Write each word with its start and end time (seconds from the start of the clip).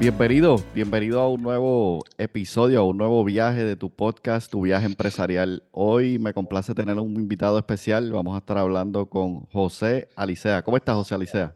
Bienvenido, 0.00 0.56
bienvenido 0.74 1.20
a 1.20 1.28
un 1.28 1.42
nuevo 1.42 2.02
episodio, 2.16 2.80
a 2.80 2.84
un 2.84 2.96
nuevo 2.96 3.22
viaje 3.22 3.64
de 3.64 3.76
tu 3.76 3.90
podcast, 3.90 4.50
tu 4.50 4.62
viaje 4.62 4.86
empresarial. 4.86 5.62
Hoy 5.72 6.18
me 6.18 6.32
complace 6.32 6.74
tener 6.74 6.98
un 6.98 7.16
invitado 7.16 7.58
especial. 7.58 8.10
Vamos 8.10 8.34
a 8.34 8.38
estar 8.38 8.56
hablando 8.56 9.10
con 9.10 9.44
José 9.52 10.08
Alicea. 10.16 10.62
¿Cómo 10.62 10.78
estás, 10.78 10.94
José 10.94 11.16
Alicea? 11.16 11.54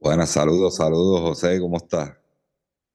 Buenas, 0.00 0.30
saludos, 0.30 0.76
saludos, 0.76 1.20
José. 1.20 1.60
¿Cómo 1.60 1.76
estás? 1.76 2.14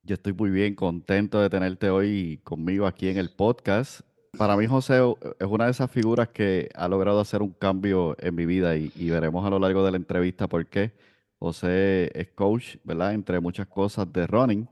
Yo 0.01 0.15
estoy 0.15 0.33
muy 0.33 0.49
bien, 0.49 0.73
contento 0.73 1.39
de 1.39 1.51
tenerte 1.51 1.91
hoy 1.91 2.41
conmigo 2.43 2.87
aquí 2.87 3.09
en 3.09 3.17
el 3.17 3.29
podcast. 3.29 4.01
Para 4.35 4.57
mí, 4.57 4.65
José 4.65 4.99
es 5.39 5.47
una 5.47 5.65
de 5.65 5.71
esas 5.71 5.91
figuras 5.91 6.29
que 6.29 6.69
ha 6.73 6.87
logrado 6.87 7.19
hacer 7.19 7.43
un 7.43 7.51
cambio 7.51 8.15
en 8.19 8.33
mi 8.33 8.47
vida 8.47 8.77
y, 8.77 8.91
y 8.95 9.11
veremos 9.11 9.45
a 9.45 9.51
lo 9.51 9.59
largo 9.59 9.85
de 9.85 9.91
la 9.91 9.97
entrevista 9.97 10.47
por 10.47 10.65
qué. 10.65 10.91
José 11.39 12.11
es 12.19 12.29
coach, 12.31 12.77
¿verdad? 12.83 13.13
Entre 13.13 13.39
muchas 13.39 13.67
cosas 13.67 14.11
de 14.11 14.25
running. 14.25 14.67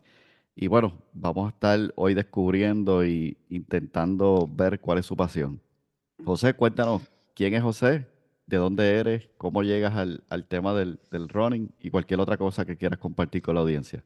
Y 0.56 0.68
bueno, 0.68 0.98
vamos 1.14 1.48
a 1.48 1.50
estar 1.50 1.80
hoy 1.96 2.14
descubriendo 2.14 3.06
y 3.06 3.38
intentando 3.50 4.50
ver 4.52 4.80
cuál 4.80 5.00
es 5.00 5.06
su 5.06 5.16
pasión. 5.16 5.62
José, 6.24 6.54
cuéntanos, 6.54 7.02
¿quién 7.36 7.54
es 7.54 7.62
José? 7.62 8.08
¿De 8.48 8.58
dónde 8.58 8.98
eres? 8.98 9.28
¿Cómo 9.38 9.64
llegas 9.64 9.96
al, 9.96 10.48
tema 10.48 10.74
del, 10.74 11.00
running? 11.12 11.72
Y 11.80 11.90
cualquier 11.90 12.20
otra 12.20 12.38
cosa 12.38 12.66
que 12.66 12.78
quieras 12.78 13.00
compartir 13.00 13.42
con 13.42 13.56
la 13.56 13.62
audiencia. 13.62 14.04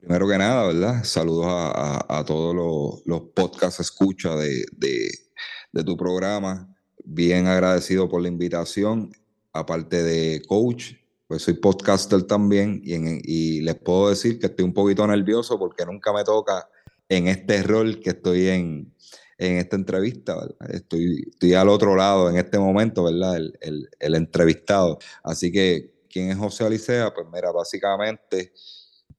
Primero 0.00 0.28
que 0.28 0.36
nada, 0.36 0.66
¿verdad? 0.66 1.04
Saludos 1.04 1.46
a, 1.48 2.24
todos 2.26 2.54
los, 2.54 3.06
los 3.06 3.30
podcasts 3.32 3.80
escucha 3.80 4.34
de, 4.36 4.64
de 4.76 5.84
tu 5.84 5.96
programa. 5.96 6.68
Bien 7.04 7.46
agradecido 7.46 8.08
por 8.08 8.20
la 8.20 8.28
invitación. 8.28 9.12
Aparte 9.52 10.02
de 10.02 10.42
coach, 10.46 10.94
pues 11.32 11.44
soy 11.44 11.54
podcaster 11.54 12.24
también 12.24 12.82
y, 12.84 13.62
les 13.62 13.74
puedo 13.76 14.10
decir 14.10 14.38
que 14.38 14.48
estoy 14.48 14.66
un 14.66 14.74
poquito 14.74 15.06
nervioso 15.06 15.58
porque 15.58 15.86
nunca 15.86 16.12
me 16.12 16.24
toca 16.24 16.68
en 17.08 17.26
este 17.26 17.62
rol 17.62 18.00
que 18.00 18.10
estoy 18.10 18.48
en, 18.48 18.94
en 19.38 19.56
esta 19.56 19.76
entrevista, 19.76 20.36
Estoy, 20.68 21.24
estoy 21.30 21.54
al 21.54 21.70
otro 21.70 21.96
lado 21.96 22.28
en 22.28 22.36
este 22.36 22.58
momento, 22.58 23.04
¿verdad? 23.04 23.36
El, 23.36 23.88
el, 23.98 24.14
entrevistado. 24.14 24.98
Así 25.24 25.50
que, 25.50 26.04
¿quién 26.10 26.28
es 26.28 26.36
José 26.36 26.66
Alicea? 26.66 27.14
Pues 27.14 27.26
mira, 27.32 27.50
básicamente, 27.50 28.52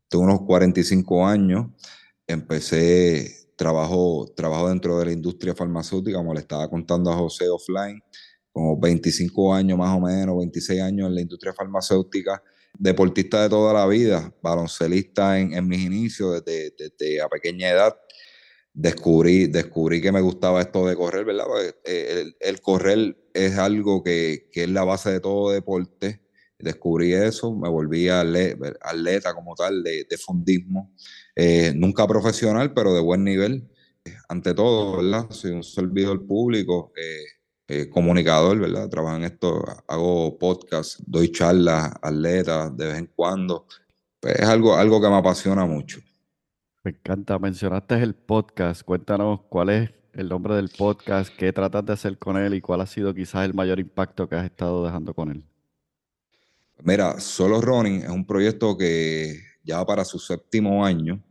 tengo 0.07 0.25
unos 0.25 0.41
45 0.41 1.25
años, 1.25 1.65
empecé, 2.27 3.55
trabajo, 3.55 4.31
trabajo 4.35 4.69
dentro 4.69 4.99
de 4.99 5.05
la 5.05 5.13
industria 5.13 5.55
farmacéutica, 5.55 6.19
como 6.19 6.35
le 6.35 6.41
estaba 6.41 6.69
contando 6.69 7.11
a 7.11 7.15
José 7.15 7.49
offline, 7.49 8.03
como 8.53 8.79
25 8.79 9.53
años 9.53 9.77
más 9.77 9.97
o 9.97 9.99
menos, 9.99 10.37
26 10.37 10.81
años 10.81 11.07
en 11.09 11.15
la 11.15 11.21
industria 11.21 11.53
farmacéutica, 11.53 12.41
deportista 12.77 13.41
de 13.41 13.49
toda 13.49 13.73
la 13.73 13.87
vida, 13.87 14.33
baloncelista 14.41 15.39
en, 15.39 15.67
mis 15.67 15.79
inicios 15.79 16.43
desde, 16.45 16.73
desde, 16.77 17.21
a 17.21 17.27
pequeña 17.27 17.69
edad. 17.69 17.97
Descubrí, 18.75 19.47
descubrí 19.47 20.01
que 20.01 20.11
me 20.11 20.21
gustaba 20.21 20.61
esto 20.61 20.87
de 20.87 20.95
correr, 20.95 21.25
¿verdad? 21.25 21.45
Eh, 21.83 22.31
el, 22.39 22.61
correr 22.61 23.17
es 23.33 23.57
algo 23.57 24.03
que, 24.03 24.49
que, 24.51 24.63
es 24.63 24.69
la 24.69 24.83
base 24.83 25.11
de 25.11 25.19
todo 25.19 25.51
deporte. 25.51 26.21
Descubrí 26.57 27.13
eso, 27.13 27.53
me 27.55 27.69
volví 27.69 28.07
atleta, 28.09 29.33
como 29.33 29.53
tal 29.55 29.83
de, 29.83 30.05
de 30.09 30.17
fundismo. 30.17 30.93
Eh, 31.35 31.73
nunca 31.75 32.07
profesional, 32.07 32.73
pero 32.73 32.93
de 32.93 33.01
buen 33.01 33.23
nivel. 33.23 33.69
Ante 34.27 34.53
todo, 34.53 34.97
¿verdad? 34.97 35.29
Soy 35.29 35.51
un 35.51 35.63
servidor 35.63 36.25
público. 36.25 36.93
Eh, 36.95 37.25
eh, 37.67 37.89
comunicador, 37.89 38.59
¿verdad? 38.59 38.89
Trabajo 38.89 39.15
en 39.17 39.23
esto, 39.23 39.63
hago 39.87 40.37
podcast, 40.37 40.99
doy 41.05 41.31
charlas, 41.31 41.93
atletas 42.01 42.75
de 42.75 42.87
vez 42.87 42.97
en 42.97 43.09
cuando. 43.15 43.65
Pues 44.19 44.35
es 44.35 44.47
algo, 44.47 44.75
algo 44.75 45.01
que 45.01 45.07
me 45.07 45.15
apasiona 45.15 45.65
mucho. 45.65 45.99
Me 46.83 46.91
encanta. 46.91 47.39
Mencionaste 47.39 47.95
el 47.95 48.15
podcast. 48.15 48.83
Cuéntanos 48.83 49.41
cuál 49.47 49.69
es 49.69 49.91
el 50.13 50.27
nombre 50.29 50.55
del 50.55 50.69
podcast, 50.69 51.33
qué 51.35 51.53
tratas 51.53 51.85
de 51.85 51.93
hacer 51.93 52.17
con 52.17 52.37
él 52.37 52.53
y 52.53 52.61
cuál 52.61 52.81
ha 52.81 52.85
sido 52.85 53.13
quizás 53.13 53.45
el 53.45 53.53
mayor 53.53 53.79
impacto 53.79 54.27
que 54.27 54.35
has 54.35 54.45
estado 54.45 54.85
dejando 54.85 55.13
con 55.13 55.31
él. 55.31 55.45
Mira, 56.83 57.19
Solo 57.19 57.61
Running 57.61 58.03
es 58.03 58.09
un 58.09 58.25
proyecto 58.25 58.77
que 58.77 59.39
ya 59.63 59.85
para 59.85 60.03
su 60.03 60.19
séptimo 60.19 60.85
año. 60.85 61.23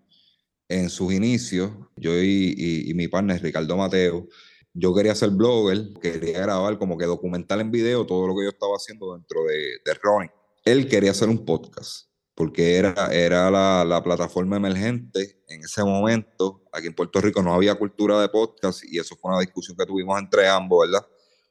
En 0.68 0.88
sus 0.88 1.12
inicios, 1.12 1.70
yo 1.96 2.12
y, 2.18 2.84
y 2.86 2.94
mi 2.94 3.06
partner 3.06 3.42
Ricardo 3.42 3.76
Mateo, 3.76 4.26
yo 4.74 4.94
quería 4.94 5.14
ser 5.14 5.30
blogger, 5.30 5.92
quería 6.00 6.40
grabar 6.40 6.78
como 6.78 6.96
que 6.96 7.04
documental 7.04 7.60
en 7.60 7.70
video 7.70 8.06
todo 8.06 8.26
lo 8.26 8.34
que 8.34 8.44
yo 8.44 8.50
estaba 8.50 8.74
haciendo 8.76 9.14
dentro 9.14 9.44
de, 9.44 9.56
de. 9.84 10.30
Él 10.64 10.88
quería 10.88 11.10
hacer 11.10 11.28
un 11.28 11.44
podcast, 11.44 12.08
porque 12.34 12.76
era, 12.76 13.12
era 13.12 13.50
la, 13.50 13.84
la, 13.84 14.02
plataforma 14.02 14.56
emergente 14.56 15.42
en 15.48 15.62
ese 15.62 15.84
momento. 15.84 16.62
Aquí 16.72 16.86
en 16.86 16.94
Puerto 16.94 17.20
Rico 17.20 17.42
no 17.42 17.52
había 17.52 17.74
cultura 17.74 18.20
de 18.20 18.28
podcast 18.28 18.82
y 18.84 18.98
eso 18.98 19.16
fue 19.16 19.30
una 19.30 19.40
discusión 19.40 19.76
que 19.76 19.84
tuvimos 19.84 20.18
entre 20.18 20.48
ambos, 20.48 20.86
¿verdad? 20.86 21.06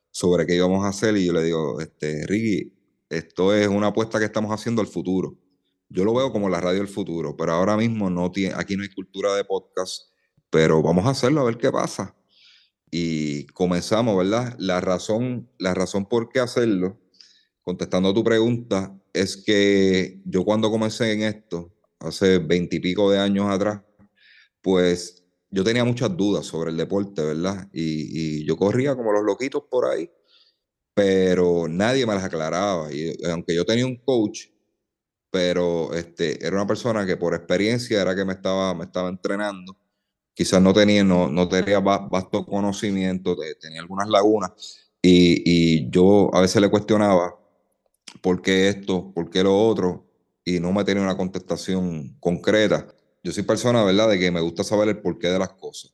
Sobre 0.10 0.46
qué 0.46 0.56
íbamos 0.56 0.84
a 0.84 0.90
hacer 0.90 1.16
y 1.18 1.26
yo 1.26 1.34
le 1.34 1.44
digo, 1.44 1.80
este, 1.80 2.26
Ricky, 2.26 2.74
esto 3.10 3.54
es 3.54 3.68
una 3.68 3.88
apuesta 3.88 4.18
que 4.18 4.26
estamos 4.26 4.52
haciendo 4.52 4.82
al 4.82 4.88
futuro. 4.88 5.38
Yo 5.90 6.06
lo 6.06 6.14
veo 6.14 6.32
como 6.32 6.50
la 6.50 6.62
radio 6.62 6.80
del 6.80 6.88
futuro, 6.88 7.36
pero 7.36 7.52
ahora 7.52 7.76
mismo 7.76 8.10
no 8.10 8.32
tiene, 8.32 8.56
aquí 8.58 8.78
no 8.78 8.84
hay 8.84 8.90
cultura 8.90 9.36
de 9.36 9.44
podcast, 9.44 10.10
pero 10.50 10.82
vamos 10.82 11.06
a 11.06 11.10
hacerlo 11.10 11.42
a 11.42 11.44
ver 11.44 11.58
qué 11.58 11.70
pasa 11.70 12.16
y 12.92 13.46
comenzamos, 13.48 14.18
¿verdad? 14.18 14.56
La 14.60 14.82
razón, 14.82 15.50
la 15.58 15.74
razón 15.74 16.06
por 16.06 16.30
qué 16.30 16.42
hacerlo, 16.42 17.00
contestando 17.62 18.14
tu 18.14 18.24
pregunta, 18.24 19.00
es 19.14 19.38
que 19.38 20.22
yo 20.26 20.44
cuando 20.44 20.70
comencé 20.70 21.14
en 21.14 21.22
esto, 21.24 21.74
hace 22.00 22.40
veintipico 22.40 23.10
de 23.10 23.20
años 23.20 23.50
atrás, 23.50 23.82
pues 24.62 25.24
yo 25.50 25.64
tenía 25.64 25.86
muchas 25.86 26.16
dudas 26.18 26.46
sobre 26.46 26.72
el 26.72 26.78
deporte, 26.78 27.24
¿verdad? 27.24 27.70
Y, 27.74 28.46
yo 28.46 28.58
corría 28.58 28.96
como 28.96 29.14
los 29.14 29.24
loquitos 29.24 29.64
por 29.70 29.86
ahí, 29.86 30.10
pero 30.94 31.68
nadie 31.70 32.06
me 32.06 32.14
las 32.16 32.24
aclaraba. 32.24 32.92
Y 32.94 33.16
aunque 33.26 33.56
yo 33.56 33.66
tenía 33.66 33.86
un 33.86 33.98
coach, 33.98 34.48
pero 35.32 35.94
este, 35.94 36.46
era 36.46 36.56
una 36.58 36.68
persona 36.68 37.06
que 37.06 37.18
por 37.18 37.34
experiencia 37.36 38.02
era 38.02 38.16
que 38.16 38.26
me 38.26 38.34
estaba, 38.34 38.74
me 38.76 38.86
estaba 38.86 39.10
entrenando 39.10 39.81
quizás 40.34 40.62
no 40.62 40.74
tenía, 40.74 41.04
no, 41.04 41.30
no 41.30 41.48
tenía 41.48 41.80
vasto 41.80 42.46
conocimiento, 42.46 43.36
tenía 43.60 43.82
algunas 43.82 44.10
lagunas 44.10 44.52
y, 45.02 45.42
y, 45.46 45.90
yo 45.90 46.30
a 46.34 46.42
veces 46.42 46.62
le 46.62 46.70
cuestionaba 46.70 47.36
por 48.22 48.42
qué 48.42 48.70
esto, 48.70 49.12
por 49.14 49.30
qué 49.30 49.44
lo 49.44 49.58
otro 49.58 50.08
y 50.46 50.60
no 50.60 50.72
me 50.72 50.84
tenía 50.84 51.04
una 51.04 51.18
contestación 51.18 52.16
concreta. 52.20 52.88
Yo 53.24 53.32
soy 53.32 53.44
persona, 53.44 53.84
¿verdad?, 53.84 54.10
de 54.10 54.20
que 54.20 54.32
me 54.32 54.42
gusta 54.42 54.64
saber 54.64 54.90
el 54.90 55.02
porqué 55.02 55.28
de 55.28 55.40
las 55.40 55.54
cosas. 55.54 55.94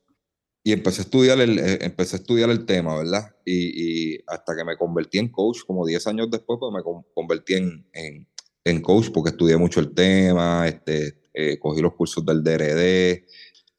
Y 0.62 0.72
empecé 0.72 1.02
a 1.02 1.04
estudiar 1.04 1.40
el, 1.40 1.58
eh, 1.58 1.78
empecé 1.82 2.16
a 2.16 2.18
estudiar 2.20 2.50
el 2.50 2.66
tema, 2.66 2.98
¿verdad? 2.98 3.34
Y, 3.44 4.14
y 4.14 4.18
hasta 4.26 4.56
que 4.56 4.64
me 4.64 4.76
convertí 4.76 5.18
en 5.18 5.28
coach, 5.28 5.60
como 5.66 5.86
10 5.86 6.06
años 6.08 6.30
después, 6.30 6.58
pues 6.60 6.72
me 6.72 6.82
convertí 7.14 7.54
en, 7.54 7.86
en, 7.92 8.28
en 8.64 8.82
coach 8.82 9.08
porque 9.12 9.30
estudié 9.30 9.56
mucho 9.56 9.80
el 9.80 9.94
tema, 9.94 10.66
este, 10.68 11.18
eh, 11.32 11.58
cogí 11.58 11.80
los 11.80 11.94
cursos 11.94 12.24
del 12.26 12.42
DRD, 12.42 13.24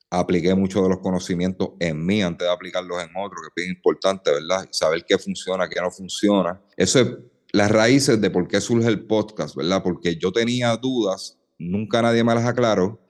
apliqué 0.09 0.55
muchos 0.55 0.83
de 0.83 0.89
los 0.89 0.99
conocimientos 0.99 1.71
en 1.79 2.05
mí 2.05 2.21
antes 2.21 2.47
de 2.47 2.53
aplicarlos 2.53 3.01
en 3.03 3.09
otros, 3.15 3.41
que 3.41 3.47
es 3.47 3.65
bien 3.67 3.75
importante, 3.75 4.31
¿verdad? 4.31 4.67
Saber 4.71 5.05
qué 5.07 5.17
funciona, 5.17 5.69
qué 5.69 5.79
no 5.79 5.91
funciona. 5.91 6.61
Eso 6.75 6.99
es 6.99 7.07
las 7.51 7.71
raíces 7.71 8.19
de 8.21 8.29
por 8.29 8.47
qué 8.47 8.61
surge 8.61 8.87
el 8.87 9.05
podcast, 9.05 9.55
¿verdad? 9.55 9.81
Porque 9.83 10.15
yo 10.15 10.31
tenía 10.31 10.75
dudas, 10.77 11.39
nunca 11.57 12.01
nadie 12.01 12.23
me 12.23 12.35
las 12.35 12.45
aclaró, 12.45 13.01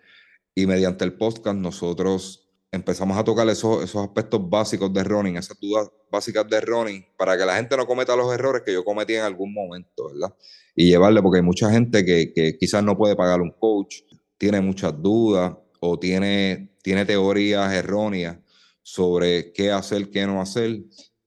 y 0.56 0.66
mediante 0.66 1.06
el 1.06 1.14
podcast 1.14 1.58
nosotros 1.58 2.50
empezamos 2.72 3.18
a 3.18 3.24
tocar 3.24 3.48
esos, 3.50 3.84
esos 3.84 4.04
aspectos 4.04 4.48
básicos 4.50 4.94
de 4.94 5.04
running, 5.04 5.38
esas 5.38 5.60
dudas 5.60 5.90
básicas 6.12 6.48
de 6.50 6.62
running, 6.62 7.06
para 7.18 7.38
que 7.38 7.46
la 7.46 7.56
gente 7.56 7.76
no 7.76 7.86
cometa 7.86 8.16
los 8.16 8.34
errores 8.34 8.64
que 8.66 8.74
yo 8.74 8.84
cometí 8.84 9.16
en 9.16 9.24
algún 9.24 9.54
momento, 9.54 10.10
¿verdad? 10.12 10.36
Y 10.76 10.88
llevarle, 10.88 11.22
porque 11.22 11.38
hay 11.38 11.44
mucha 11.44 11.70
gente 11.70 12.06
que, 12.06 12.32
que 12.34 12.58
quizás 12.58 12.84
no 12.84 12.98
puede 12.98 13.16
pagar 13.16 13.42
un 13.42 13.52
coach, 13.52 14.02
tiene 14.38 14.62
muchas 14.62 14.94
dudas 15.02 15.54
o 15.80 15.98
tiene, 16.00 16.69
tiene 16.82 17.06
teorías 17.06 17.74
erróneas 17.74 18.38
sobre 18.82 19.52
qué 19.54 19.72
hacer, 19.72 20.10
qué 20.10 20.26
no 20.26 20.42
hacer. 20.42 20.82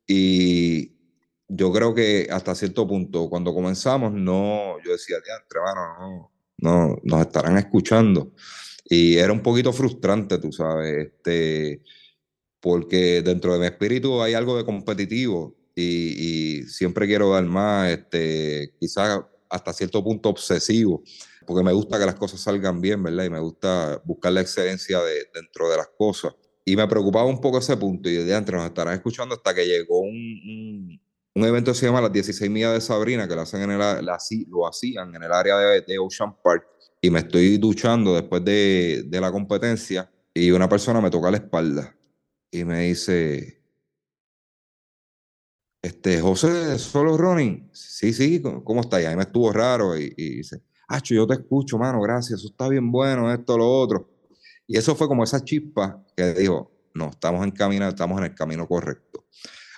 Y 0.06 0.92
yo 1.48 1.72
creo 1.72 1.94
que 1.94 2.28
hasta 2.30 2.54
cierto 2.54 2.86
punto, 2.86 3.28
cuando 3.28 3.54
comenzamos, 3.54 4.12
no, 4.12 4.76
yo 4.84 4.92
decía, 4.92 5.16
hermano, 5.50 6.30
no, 6.58 6.88
no, 6.88 6.96
nos 7.02 7.20
estarán 7.20 7.58
escuchando. 7.58 8.32
Y 8.84 9.16
era 9.16 9.32
un 9.32 9.42
poquito 9.42 9.72
frustrante, 9.72 10.38
tú 10.38 10.52
sabes, 10.52 11.06
este, 11.06 11.82
porque 12.60 13.22
dentro 13.22 13.54
de 13.54 13.60
mi 13.60 13.66
espíritu 13.66 14.22
hay 14.22 14.34
algo 14.34 14.56
de 14.56 14.64
competitivo 14.64 15.56
y, 15.74 16.62
siempre 16.64 17.06
quiero 17.06 17.32
dar 17.32 17.44
más, 17.44 17.90
este, 17.90 18.74
quizás 18.78 19.20
hasta 19.48 19.72
cierto 19.72 20.02
punto 20.02 20.28
obsesivo, 20.30 21.02
porque 21.46 21.64
me 21.64 21.72
gusta 21.72 21.98
que 21.98 22.06
las 22.06 22.14
cosas 22.14 22.40
salgan 22.40 22.80
bien, 22.80 23.02
¿verdad? 23.02 23.24
Y 23.24 23.30
me 23.30 23.40
gusta 23.40 24.00
buscar 24.04 24.32
la 24.32 24.40
excelencia 24.40 25.00
de, 25.00 25.28
dentro 25.34 25.68
de 25.68 25.76
las 25.76 25.88
cosas. 25.96 26.34
Y 26.64 26.76
me 26.76 26.86
preocupaba 26.86 27.26
un 27.26 27.40
poco 27.40 27.58
ese 27.58 27.76
punto 27.76 28.08
y 28.08 28.14
de 28.14 28.34
antes 28.34 28.54
nos 28.54 28.64
estarán 28.64 28.94
escuchando 28.94 29.34
hasta 29.34 29.54
que 29.54 29.66
llegó 29.66 30.00
un, 30.00 31.00
un, 31.34 31.44
evento 31.44 31.72
que 31.72 31.78
se 31.78 31.86
llama 31.86 32.00
Las 32.00 32.12
16 32.12 32.50
millas 32.50 32.74
de 32.74 32.80
Sabrina, 32.80 33.26
que 33.26 33.34
lo, 33.34 33.40
hacen 33.40 33.62
en 33.62 33.72
el, 33.72 34.06
lo 34.48 34.66
hacían 34.66 35.14
en 35.14 35.22
el 35.22 35.32
área 35.32 35.56
de, 35.58 35.98
Ocean 35.98 36.36
Park 36.42 36.64
y 37.00 37.10
me 37.10 37.18
estoy 37.18 37.58
duchando 37.58 38.14
después 38.14 38.44
de, 38.44 39.04
de, 39.06 39.20
la 39.20 39.32
competencia 39.32 40.08
y 40.32 40.52
una 40.52 40.68
persona 40.68 41.00
me 41.00 41.10
toca 41.10 41.32
la 41.32 41.38
espalda 41.38 41.96
y 42.52 42.64
me 42.64 42.82
dice, 42.82 43.62
este, 45.82 46.20
José, 46.20 46.78
solo 46.78 47.16
running. 47.16 47.68
Sí, 47.72 48.12
sí, 48.12 48.40
¿cómo 48.64 48.82
está? 48.82 49.02
Y 49.02 49.04
ahí 49.04 49.16
me 49.16 49.22
estuvo 49.22 49.52
raro 49.52 49.98
y, 49.98 50.14
y 50.16 50.36
dice, 50.36 50.62
Acho, 50.92 51.14
yo 51.14 51.26
te 51.26 51.32
escucho, 51.32 51.78
mano, 51.78 52.02
gracias, 52.02 52.40
eso 52.40 52.48
está 52.48 52.68
bien 52.68 52.92
bueno, 52.92 53.32
esto, 53.32 53.56
lo 53.56 53.66
otro. 53.66 54.10
Y 54.66 54.76
eso 54.76 54.94
fue 54.94 55.08
como 55.08 55.24
esa 55.24 55.42
chispa 55.42 56.04
que 56.14 56.34
dijo, 56.34 56.70
no, 56.92 57.08
estamos 57.08 57.42
en 57.44 57.50
camino, 57.50 57.88
estamos 57.88 58.18
en 58.18 58.24
el 58.24 58.34
camino 58.34 58.68
correcto. 58.68 59.24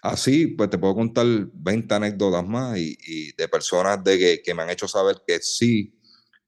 Así, 0.02 0.48
pues 0.48 0.70
te 0.70 0.76
puedo 0.76 0.96
contar 0.96 1.24
20 1.24 1.94
anécdotas 1.94 2.44
más 2.44 2.76
y, 2.78 2.98
y 3.06 3.32
de 3.32 3.46
personas 3.46 4.02
de 4.02 4.18
que, 4.18 4.42
que, 4.42 4.54
me 4.54 4.64
han 4.64 4.70
hecho 4.70 4.88
saber 4.88 5.22
que 5.24 5.38
sí, 5.38 5.96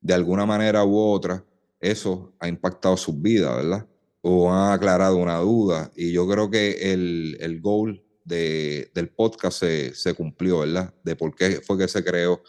de 0.00 0.14
alguna 0.14 0.44
manera 0.44 0.84
u 0.84 0.98
otra, 0.98 1.44
eso 1.78 2.34
ha 2.40 2.48
impactado 2.48 2.96
sus 2.96 3.22
vidas, 3.22 3.54
¿verdad? 3.54 3.86
O 4.20 4.52
han 4.52 4.72
aclarado 4.72 5.16
una 5.16 5.36
duda. 5.38 5.92
Y 5.94 6.10
yo 6.10 6.26
creo 6.26 6.50
que 6.50 6.92
el, 6.92 7.36
el 7.38 7.60
goal 7.60 8.04
de, 8.24 8.90
del 8.92 9.10
podcast 9.10 9.60
se, 9.60 9.94
se, 9.94 10.12
cumplió, 10.14 10.58
¿verdad? 10.58 10.92
De 11.04 11.14
por 11.14 11.36
qué 11.36 11.60
fue 11.60 11.78
que 11.78 11.86
se 11.86 12.02
creó. 12.02 12.42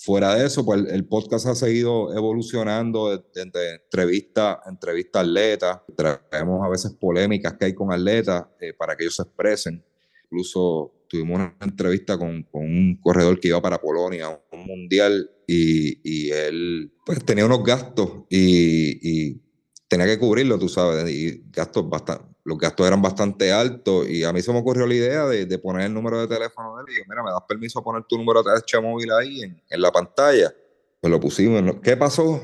Fuera 0.00 0.36
de 0.36 0.46
eso, 0.46 0.64
pues 0.64 0.84
el, 0.92 1.06
podcast 1.06 1.46
ha 1.46 1.56
seguido 1.56 2.16
evolucionando 2.16 3.10
de, 3.10 3.20
entrevista 3.42 4.60
entrevista 4.64 5.18
a 5.18 5.22
atletas. 5.22 5.80
Traemos 5.96 6.64
a 6.64 6.68
veces 6.68 6.92
polémicas 6.92 7.54
que 7.54 7.64
hay 7.64 7.74
con 7.74 7.92
atletas 7.92 8.44
eh, 8.60 8.72
para 8.74 8.96
que 8.96 9.02
ellos 9.02 9.16
se 9.16 9.22
expresen. 9.22 9.84
Incluso 10.22 11.04
tuvimos 11.08 11.40
una 11.40 11.56
entrevista 11.60 12.16
con, 12.16 12.46
un 12.52 13.00
corredor 13.02 13.40
que 13.40 13.48
iba 13.48 13.60
para 13.60 13.80
Polonia, 13.80 14.28
un 14.52 14.66
mundial, 14.66 15.28
y, 15.48 15.98
y 16.04 16.30
él 16.30 16.92
pues 17.04 17.24
tenía 17.24 17.46
unos 17.46 17.64
gastos 17.64 18.24
y, 18.30 19.00
y, 19.02 19.42
tenía 19.88 20.06
que 20.06 20.18
cubrirlo, 20.18 20.58
tú 20.60 20.68
sabes, 20.68 21.10
y 21.10 21.42
gastos 21.50 21.88
bastante, 21.88 22.24
los 22.48 22.56
gastos 22.56 22.86
eran 22.86 23.02
bastante 23.02 23.52
altos 23.52 24.08
y 24.08 24.24
a 24.24 24.32
mí 24.32 24.40
se 24.40 24.50
me 24.52 24.58
ocurrió 24.58 24.86
la 24.86 24.94
idea 24.94 25.26
de, 25.26 25.58
poner 25.58 25.86
el 25.86 25.92
número 25.92 26.18
de 26.18 26.26
teléfono 26.26 26.76
de 26.76 26.82
él 26.82 26.86
y 26.88 26.92
dije, 26.92 27.06
mira, 27.06 27.22
¿me 27.22 27.30
das 27.30 27.42
permiso 27.46 27.78
a 27.78 27.84
poner 27.84 28.04
tu 28.04 28.16
número 28.16 28.42
de 28.42 28.50
TH 28.50 28.80
móvil 28.80 29.12
ahí 29.12 29.42
en, 29.42 29.62
en 29.68 29.80
la 29.82 29.92
pantalla? 29.92 30.50
Pues 30.98 31.10
lo 31.10 31.20
pusimos. 31.20 31.62
¿Qué 31.82 31.94
pasó? 31.94 32.40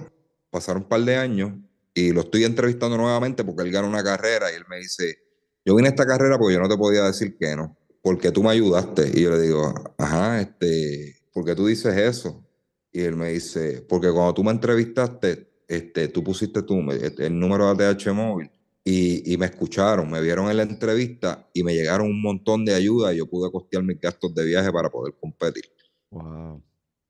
Pasaron 0.50 0.82
un 0.82 0.88
par 0.90 1.00
de 1.00 1.16
años 1.16 1.52
y 1.94 2.12
lo 2.12 2.20
estoy 2.20 2.44
entrevistando 2.44 2.98
nuevamente 2.98 3.44
porque 3.44 3.62
él 3.62 3.72
ganó 3.72 3.88
una 3.88 4.04
carrera 4.04 4.52
y 4.52 4.56
él 4.56 4.64
me 4.68 4.76
dice, 4.76 5.18
yo 5.64 5.74
vine 5.74 5.88
a 5.88 5.92
esta 5.92 6.06
carrera 6.06 6.36
porque 6.38 6.52
yo 6.52 6.60
no 6.60 6.68
te 6.68 6.76
podía 6.76 7.04
decir 7.04 7.38
que 7.38 7.56
no 7.56 7.74
porque 8.02 8.30
tú 8.30 8.42
me 8.42 8.50
ayudaste. 8.50 9.10
Y 9.14 9.22
yo 9.22 9.30
le 9.30 9.40
digo, 9.40 9.72
ajá, 9.96 10.38
este, 10.38 11.16
¿por 11.32 11.42
qué 11.46 11.54
tú 11.54 11.66
dices 11.66 11.96
eso? 11.96 12.44
Y 12.92 13.00
él 13.00 13.16
me 13.16 13.30
dice, 13.30 13.80
porque 13.88 14.10
cuando 14.12 14.34
tú 14.34 14.44
me 14.44 14.50
entrevistaste, 14.50 15.48
este, 15.66 16.08
tú 16.08 16.22
pusiste 16.22 16.62
tu, 16.62 16.78
el 16.90 17.40
número 17.40 17.74
de 17.74 17.86
ATH 17.86 18.12
móvil 18.12 18.50
y, 18.84 19.32
y, 19.32 19.36
me 19.38 19.46
escucharon, 19.46 20.10
me 20.10 20.20
vieron 20.20 20.50
en 20.50 20.58
la 20.58 20.62
entrevista 20.62 21.48
y 21.54 21.62
me 21.62 21.74
llegaron 21.74 22.06
un 22.06 22.20
montón 22.20 22.64
de 22.66 22.74
ayuda 22.74 23.14
y 23.14 23.16
yo 23.16 23.26
pude 23.26 23.50
costear 23.50 23.82
mis 23.82 23.98
gastos 23.98 24.34
de 24.34 24.44
viaje 24.44 24.70
para 24.70 24.90
poder 24.90 25.14
competir. 25.18 25.64
Wow. 26.10 26.62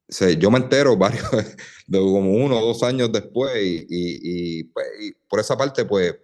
O 0.06 0.12
sea, 0.12 0.30
yo 0.30 0.50
me 0.50 0.58
entero 0.58 0.96
varios, 0.98 1.28
de 1.86 1.98
como 1.98 2.32
uno 2.32 2.58
o 2.58 2.66
dos 2.66 2.82
años 2.82 3.10
después 3.10 3.56
y, 3.60 3.86
y, 3.88 4.64
pues, 4.64 4.86
y 5.00 5.12
por 5.28 5.40
esa 5.40 5.56
parte, 5.56 5.84
pues, 5.84 6.14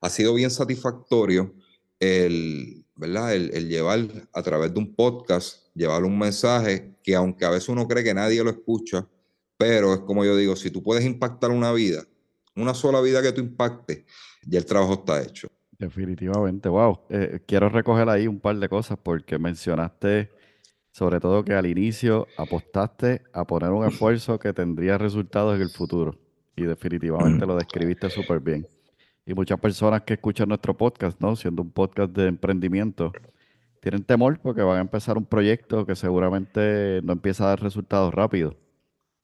ha 0.00 0.10
sido 0.10 0.34
bien 0.34 0.50
satisfactorio 0.50 1.54
el, 1.98 2.84
¿verdad? 2.96 3.34
El, 3.34 3.68
llevar 3.68 4.28
a 4.32 4.42
través 4.42 4.72
de 4.72 4.78
un 4.78 4.94
podcast, 4.94 5.66
llevar 5.74 6.04
un 6.04 6.18
mensaje 6.18 6.94
que 7.02 7.14
aunque 7.14 7.44
a 7.44 7.50
veces 7.50 7.68
uno 7.68 7.88
cree 7.88 8.04
que 8.04 8.14
nadie 8.14 8.42
lo 8.44 8.50
escucha, 8.50 9.08
pero 9.56 9.94
es 9.94 10.00
como 10.00 10.24
yo 10.24 10.36
digo, 10.36 10.56
si 10.56 10.70
tú 10.70 10.82
puedes 10.82 11.04
impactar 11.04 11.50
una 11.50 11.72
vida, 11.72 12.06
una 12.56 12.74
sola 12.74 13.00
vida 13.00 13.22
que 13.22 13.32
tú 13.32 13.40
impactes, 13.40 14.04
ya 14.46 14.58
el 14.58 14.66
trabajo 14.66 14.94
está 14.94 15.22
hecho. 15.22 15.48
Definitivamente, 15.78 16.68
wow. 16.68 17.00
Eh, 17.08 17.40
quiero 17.46 17.68
recoger 17.68 18.08
ahí 18.08 18.26
un 18.26 18.40
par 18.40 18.56
de 18.56 18.68
cosas 18.68 18.98
porque 19.02 19.38
mencionaste 19.38 20.30
sobre 20.92 21.18
todo 21.18 21.44
que 21.44 21.54
al 21.54 21.66
inicio 21.66 22.28
apostaste 22.36 23.22
a 23.32 23.44
poner 23.44 23.70
un 23.70 23.84
esfuerzo 23.84 24.38
que 24.38 24.52
tendría 24.52 24.96
resultados 24.96 25.56
en 25.56 25.62
el 25.62 25.70
futuro 25.70 26.16
y 26.54 26.62
definitivamente 26.62 27.44
lo 27.44 27.56
describiste 27.56 28.08
súper 28.10 28.38
bien 28.38 28.64
y 29.26 29.34
muchas 29.34 29.58
personas 29.58 30.02
que 30.02 30.14
escuchan 30.14 30.48
nuestro 30.48 30.76
podcast, 30.76 31.20
¿no? 31.20 31.34
Siendo 31.36 31.62
un 31.62 31.70
podcast 31.70 32.12
de 32.12 32.26
emprendimiento, 32.26 33.12
tienen 33.80 34.04
temor 34.04 34.38
porque 34.40 34.62
van 34.62 34.78
a 34.78 34.80
empezar 34.82 35.16
un 35.16 35.24
proyecto 35.24 35.86
que 35.86 35.96
seguramente 35.96 37.00
no 37.02 37.12
empieza 37.12 37.44
a 37.44 37.48
dar 37.48 37.62
resultados 37.62 38.12
rápidos. 38.12 38.56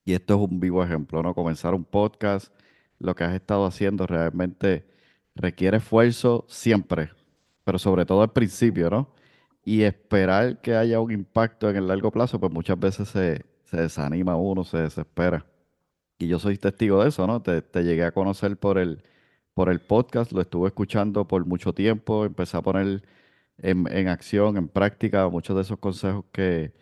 Y 0.05 0.15
esto 0.15 0.35
es 0.35 0.51
un 0.51 0.61
vivo 0.61 0.83
ejemplo, 0.83 1.23
¿no? 1.23 1.35
Comenzar 1.35 1.75
un 1.75 1.85
podcast, 1.85 2.53
lo 2.99 3.15
que 3.15 3.25
has 3.25 3.35
estado 3.35 3.67
haciendo 3.67 4.07
realmente 4.07 4.87
requiere 5.35 5.79
esfuerzo 5.79 6.45
siempre, 6.49 7.11
pero 7.65 7.79
sobre 7.79 8.07
todo 8.07 8.23
al 8.23 8.33
principio, 8.33 8.91
¿no? 8.91 9.11
Y 9.65 9.83
esperar 9.83 10.61
que 10.61 10.77
haya 10.77 11.01
un 11.01 11.13
impacto 11.13 11.71
en 11.71 11.77
el 11.77 11.89
largo 11.89 12.11
plazo, 12.11 12.41
pues 12.41 12.53
muchas 12.53 12.79
veces 12.79 13.09
se, 13.09 13.45
se 13.65 13.77
desanima 13.77 14.37
uno, 14.37 14.65
se 14.65 14.79
desespera. 14.79 15.47
Y 16.19 16.29
yo 16.29 16.39
soy 16.39 16.59
testigo 16.59 17.03
de 17.03 17.11
eso, 17.11 17.27
¿no? 17.27 17.43
Te, 17.43 17.63
te 17.63 17.83
llegué 17.85 18.05
a 18.05 18.13
conocer 18.13 18.57
por 18.57 18.79
el, 18.79 19.03
por 19.55 19.71
el 19.71 19.81
podcast, 19.81 20.33
lo 20.33 20.41
estuve 20.41 20.69
escuchando 20.69 21.27
por 21.29 21.45
mucho 21.47 21.73
tiempo, 21.75 22.25
empecé 22.25 22.57
a 22.57 22.63
poner 22.63 23.03
en, 23.59 24.09
acción, 24.09 24.57
en 24.57 24.69
práctica, 24.69 25.29
muchos 25.29 25.57
de 25.57 25.63
esos 25.63 25.79
consejos 25.79 26.25
que, 26.33 26.73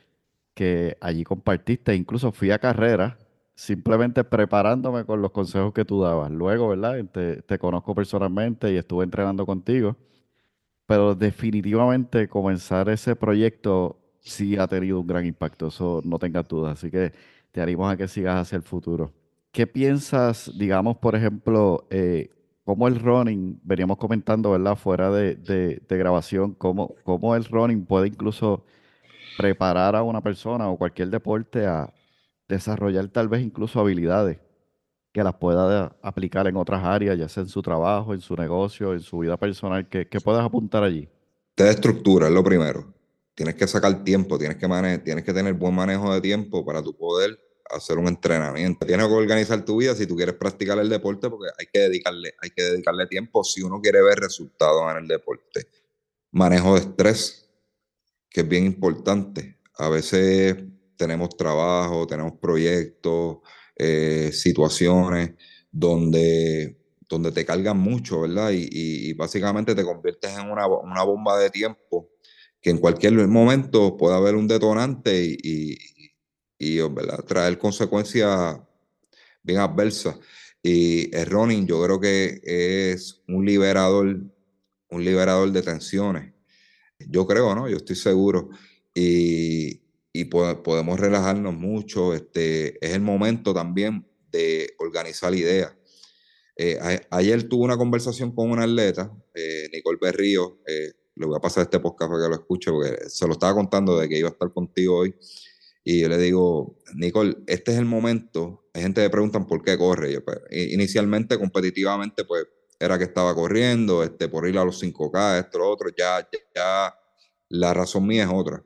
que 0.54 0.96
allí 1.00 1.24
compartiste. 1.24 1.94
Incluso 1.94 2.32
fui 2.32 2.50
a 2.50 2.58
carrera 2.58 3.18
simplemente 3.58 4.22
preparándome 4.22 5.04
con 5.04 5.20
los 5.20 5.32
consejos 5.32 5.72
que 5.72 5.84
tú 5.84 6.00
dabas. 6.00 6.30
Luego, 6.30 6.68
¿verdad? 6.68 7.04
Te, 7.06 7.42
te 7.42 7.58
conozco 7.58 7.92
personalmente 7.92 8.72
y 8.72 8.76
estuve 8.76 9.02
entrenando 9.02 9.44
contigo. 9.44 9.96
Pero 10.86 11.16
definitivamente 11.16 12.28
comenzar 12.28 12.88
ese 12.88 13.16
proyecto 13.16 13.98
sí 14.20 14.56
ha 14.56 14.68
tenido 14.68 15.00
un 15.00 15.08
gran 15.08 15.26
impacto, 15.26 15.66
eso 15.66 16.00
no 16.04 16.20
tengas 16.20 16.46
dudas. 16.46 16.78
Así 16.78 16.88
que 16.88 17.12
te 17.50 17.60
animo 17.60 17.88
a 17.88 17.96
que 17.96 18.06
sigas 18.06 18.36
hacia 18.36 18.56
el 18.56 18.62
futuro. 18.62 19.12
¿Qué 19.50 19.66
piensas, 19.66 20.52
digamos, 20.56 20.98
por 20.98 21.16
ejemplo, 21.16 21.88
eh, 21.90 22.30
cómo 22.64 22.86
el 22.86 23.00
running, 23.00 23.58
veníamos 23.64 23.98
comentando, 23.98 24.52
¿verdad? 24.52 24.76
Fuera 24.76 25.10
de, 25.10 25.82
grabación, 25.88 26.54
cómo, 26.54 26.94
cómo, 27.02 27.34
el 27.34 27.44
running 27.44 27.84
puede 27.84 28.06
incluso 28.06 28.64
preparar 29.36 29.96
a 29.96 30.04
una 30.04 30.20
persona 30.20 30.68
o 30.68 30.78
cualquier 30.78 31.10
deporte 31.10 31.66
a 31.66 31.92
desarrollar 32.48 33.08
tal 33.08 33.28
vez 33.28 33.42
incluso 33.42 33.78
habilidades 33.80 34.38
que 35.12 35.22
las 35.22 35.34
pueda 35.34 35.96
aplicar 36.02 36.46
en 36.46 36.56
otras 36.56 36.84
áreas, 36.84 37.18
ya 37.18 37.28
sea 37.28 37.42
en 37.42 37.48
su 37.48 37.62
trabajo, 37.62 38.14
en 38.14 38.20
su 38.20 38.36
negocio, 38.36 38.92
en 38.92 39.00
su 39.00 39.18
vida 39.18 39.36
personal, 39.36 39.88
que, 39.88 40.08
que 40.08 40.20
puedas 40.20 40.44
apuntar 40.44 40.82
allí. 40.82 41.08
Te 41.54 41.68
estructura, 41.68 42.28
es 42.28 42.32
lo 42.32 42.44
primero. 42.44 42.94
Tienes 43.34 43.54
que 43.54 43.66
sacar 43.66 44.04
tiempo, 44.04 44.38
tienes 44.38 44.56
que, 44.56 44.98
tienes 45.04 45.24
que 45.24 45.32
tener 45.32 45.54
buen 45.54 45.74
manejo 45.74 46.12
de 46.12 46.20
tiempo 46.20 46.64
para 46.64 46.82
tu 46.82 46.96
poder 46.96 47.38
hacer 47.70 47.98
un 47.98 48.08
entrenamiento. 48.08 48.86
Tienes 48.86 49.06
que 49.06 49.12
organizar 49.12 49.64
tu 49.64 49.78
vida 49.78 49.94
si 49.94 50.06
tú 50.06 50.16
quieres 50.16 50.34
practicar 50.34 50.78
el 50.78 50.88
deporte 50.88 51.28
porque 51.28 51.50
hay 51.58 51.66
que 51.72 51.80
dedicarle, 51.80 52.34
hay 52.40 52.50
que 52.50 52.62
dedicarle 52.62 53.06
tiempo 53.06 53.44
si 53.44 53.62
uno 53.62 53.80
quiere 53.80 54.02
ver 54.02 54.18
resultados 54.18 54.90
en 54.92 54.98
el 54.98 55.08
deporte. 55.08 55.66
Manejo 56.30 56.74
de 56.74 56.80
estrés, 56.80 57.48
que 58.30 58.42
es 58.42 58.48
bien 58.48 58.64
importante. 58.64 59.58
A 59.76 59.88
veces 59.88 60.56
tenemos 60.98 61.30
trabajo, 61.36 62.06
tenemos 62.06 62.34
proyectos, 62.40 63.38
eh, 63.76 64.30
situaciones 64.32 65.32
donde 65.70 66.76
donde 67.08 67.32
te 67.32 67.44
cargan 67.44 67.78
mucho, 67.78 68.20
¿verdad? 68.20 68.50
Y, 68.52 69.14
básicamente 69.14 69.74
te 69.74 69.82
conviertes 69.82 70.30
en 70.38 70.50
una, 70.50 70.66
una, 70.66 71.02
bomba 71.04 71.38
de 71.38 71.48
tiempo 71.48 72.10
que 72.60 72.70
en 72.70 72.78
cualquier 72.78 73.14
momento 73.28 73.96
puede 73.96 74.14
haber 74.14 74.34
un 74.34 74.46
detonante 74.46 75.24
y, 75.24 75.78
y 76.58 76.78
traer 77.26 77.58
consecuencias 77.58 78.58
bien 79.42 79.58
adversas. 79.58 80.18
Y 80.62 81.14
el 81.16 81.26
running 81.26 81.66
yo 81.66 81.82
creo 81.82 82.00
que 82.00 82.40
es 82.44 83.22
un 83.28 83.46
liberador, 83.46 84.20
un 84.90 85.04
liberador 85.04 85.50
de 85.52 85.62
tensiones. 85.62 86.34
Yo 86.98 87.26
creo, 87.26 87.54
¿no? 87.54 87.68
Yo 87.68 87.76
estoy 87.76 87.96
seguro. 87.96 88.50
Y, 88.94 89.80
y 90.18 90.24
podemos 90.24 90.98
relajarnos 90.98 91.54
mucho. 91.54 92.12
Este, 92.12 92.84
es 92.84 92.92
el 92.94 93.02
momento 93.02 93.54
también 93.54 94.04
de 94.32 94.74
organizar 94.78 95.32
ideas. 95.32 95.72
Eh, 96.56 96.76
ayer 97.10 97.44
tuve 97.44 97.64
una 97.64 97.76
conversación 97.76 98.34
con 98.34 98.50
una 98.50 98.64
atleta, 98.64 99.12
eh, 99.32 99.68
Nicole 99.72 99.98
Berrío, 100.00 100.58
eh, 100.66 100.92
le 101.14 101.26
voy 101.26 101.36
a 101.36 101.40
pasar 101.40 101.62
este 101.62 101.78
podcast 101.78 102.10
para 102.10 102.24
que 102.24 102.28
lo 102.28 102.34
escuche, 102.34 102.72
porque 102.72 103.08
se 103.08 103.26
lo 103.28 103.34
estaba 103.34 103.54
contando 103.54 103.96
de 103.96 104.08
que 104.08 104.18
iba 104.18 104.28
a 104.28 104.32
estar 104.32 104.52
contigo 104.52 104.96
hoy. 104.96 105.14
Y 105.84 106.00
yo 106.00 106.08
le 106.08 106.18
digo, 106.18 106.76
Nicole, 106.96 107.36
este 107.46 107.70
es 107.70 107.78
el 107.78 107.84
momento. 107.84 108.68
Hay 108.74 108.82
gente 108.82 109.02
que 109.02 109.10
preguntan 109.10 109.46
por 109.46 109.62
qué 109.62 109.78
corre. 109.78 110.12
Yo, 110.12 110.24
pues, 110.24 110.38
inicialmente, 110.50 111.38
competitivamente, 111.38 112.24
pues 112.24 112.44
era 112.80 112.98
que 112.98 113.04
estaba 113.04 113.34
corriendo, 113.36 114.02
este, 114.02 114.28
por 114.28 114.48
ir 114.48 114.58
a 114.58 114.64
los 114.64 114.82
5K, 114.82 115.38
esto, 115.38 115.58
lo 115.58 115.70
otro. 115.70 115.90
Ya, 115.96 116.28
ya, 116.54 116.94
la 117.50 117.72
razón 117.72 118.06
mía 118.06 118.24
es 118.24 118.30
otra. 118.32 118.64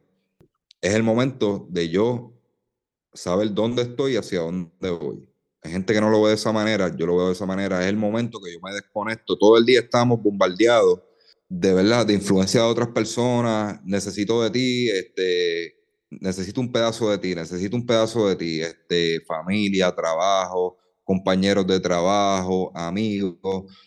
Es 0.83 0.95
el 0.95 1.05
momento 1.05 1.67
de 1.71 1.89
yo 1.89 2.35
saber 3.15 3.55
dónde 3.55 3.83
estoy 3.83 4.15
y 4.15 4.17
hacia 4.17 4.41
dónde 4.41 4.91
voy. 4.91 5.29
Hay 5.63 5.71
gente 5.71 5.95
que 5.95 6.01
no 6.01 6.11
lo 6.11 6.21
ve 6.21 6.31
de 6.31 6.35
esa 6.35 6.53
manera, 6.53 6.95
yo 6.95 7.07
lo 7.07 7.17
veo 7.17 7.29
de 7.29 7.35
esa 7.35 7.47
manera. 7.47 7.81
Es 7.83 7.87
el 7.87 7.97
momento 7.97 8.41
que 8.41 8.53
yo 8.53 8.59
me 8.61 8.73
desconecto. 8.73 9.39
Todo 9.39 9.57
el 9.57 9.65
día 9.65 9.79
estamos 9.79 10.21
bombardeados 10.21 11.01
de 11.49 11.75
verdad, 11.75 12.05
de 12.05 12.15
influencia 12.15 12.63
de 12.63 12.67
otras 12.67 12.89
personas. 12.89 13.81
Necesito 13.85 14.43
de 14.43 14.51
ti, 14.51 14.89
este, 14.91 15.77
necesito 16.11 16.61
un 16.61 16.73
pedazo 16.73 17.11
de 17.11 17.19
ti, 17.19 17.35
necesito 17.35 17.77
un 17.77 17.87
pedazo 17.87 18.29
de 18.29 18.37
ti, 18.37 18.61
este, 18.61 19.21
familia, 19.21 19.95
trabajo, 19.95 20.79
compañeros 21.05 21.67
de 21.69 21.79
trabajo, 21.79 22.73
amigos. 22.75 23.37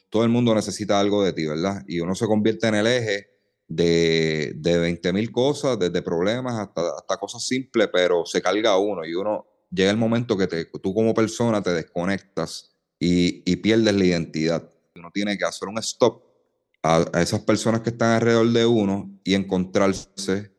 Todo 0.10 0.24
el 0.24 0.30
mundo 0.30 0.56
necesita 0.56 0.98
algo 0.98 1.24
de 1.26 1.34
ti, 1.34 1.46
¿verdad? 1.46 1.84
Y 1.88 2.00
uno 2.00 2.16
se 2.16 2.26
convierte 2.26 2.68
en 2.68 2.76
el 2.76 2.88
eje 2.88 3.35
de, 3.68 4.54
de 4.56 4.78
20 4.78 5.14
mil 5.14 5.32
cosas, 5.32 5.80
desde 5.80 6.02
problemas 6.02 6.60
hasta, 6.60 6.82
hasta 6.98 7.18
cosas 7.18 7.46
simples, 7.46 7.90
pero 7.92 8.26
se 8.26 8.42
carga 8.42 8.78
uno 8.78 9.06
y 9.06 9.14
uno 9.14 9.46
llega 9.72 9.92
el 9.92 9.98
momento 9.98 10.38
que 10.38 10.48
te, 10.48 10.66
tú 10.66 10.94
como 10.94 11.14
persona 11.14 11.62
te 11.62 11.74
desconectas 11.74 12.72
y, 13.00 13.44
y, 13.50 13.58
pierdes 13.58 13.94
la 13.94 14.06
identidad. 14.06 14.70
Uno 14.96 15.12
tiene 15.14 15.38
que 15.38 15.46
hacer 15.46 15.68
un 15.68 15.78
stop 15.80 16.24
a, 16.82 17.06
a, 17.14 17.22
esas 17.22 17.42
personas 17.42 17.82
que 17.82 17.90
están 17.90 18.12
alrededor 18.12 18.52
de 18.52 18.66
uno 18.66 19.20
y 19.24 19.34
encontrarse 19.34 20.56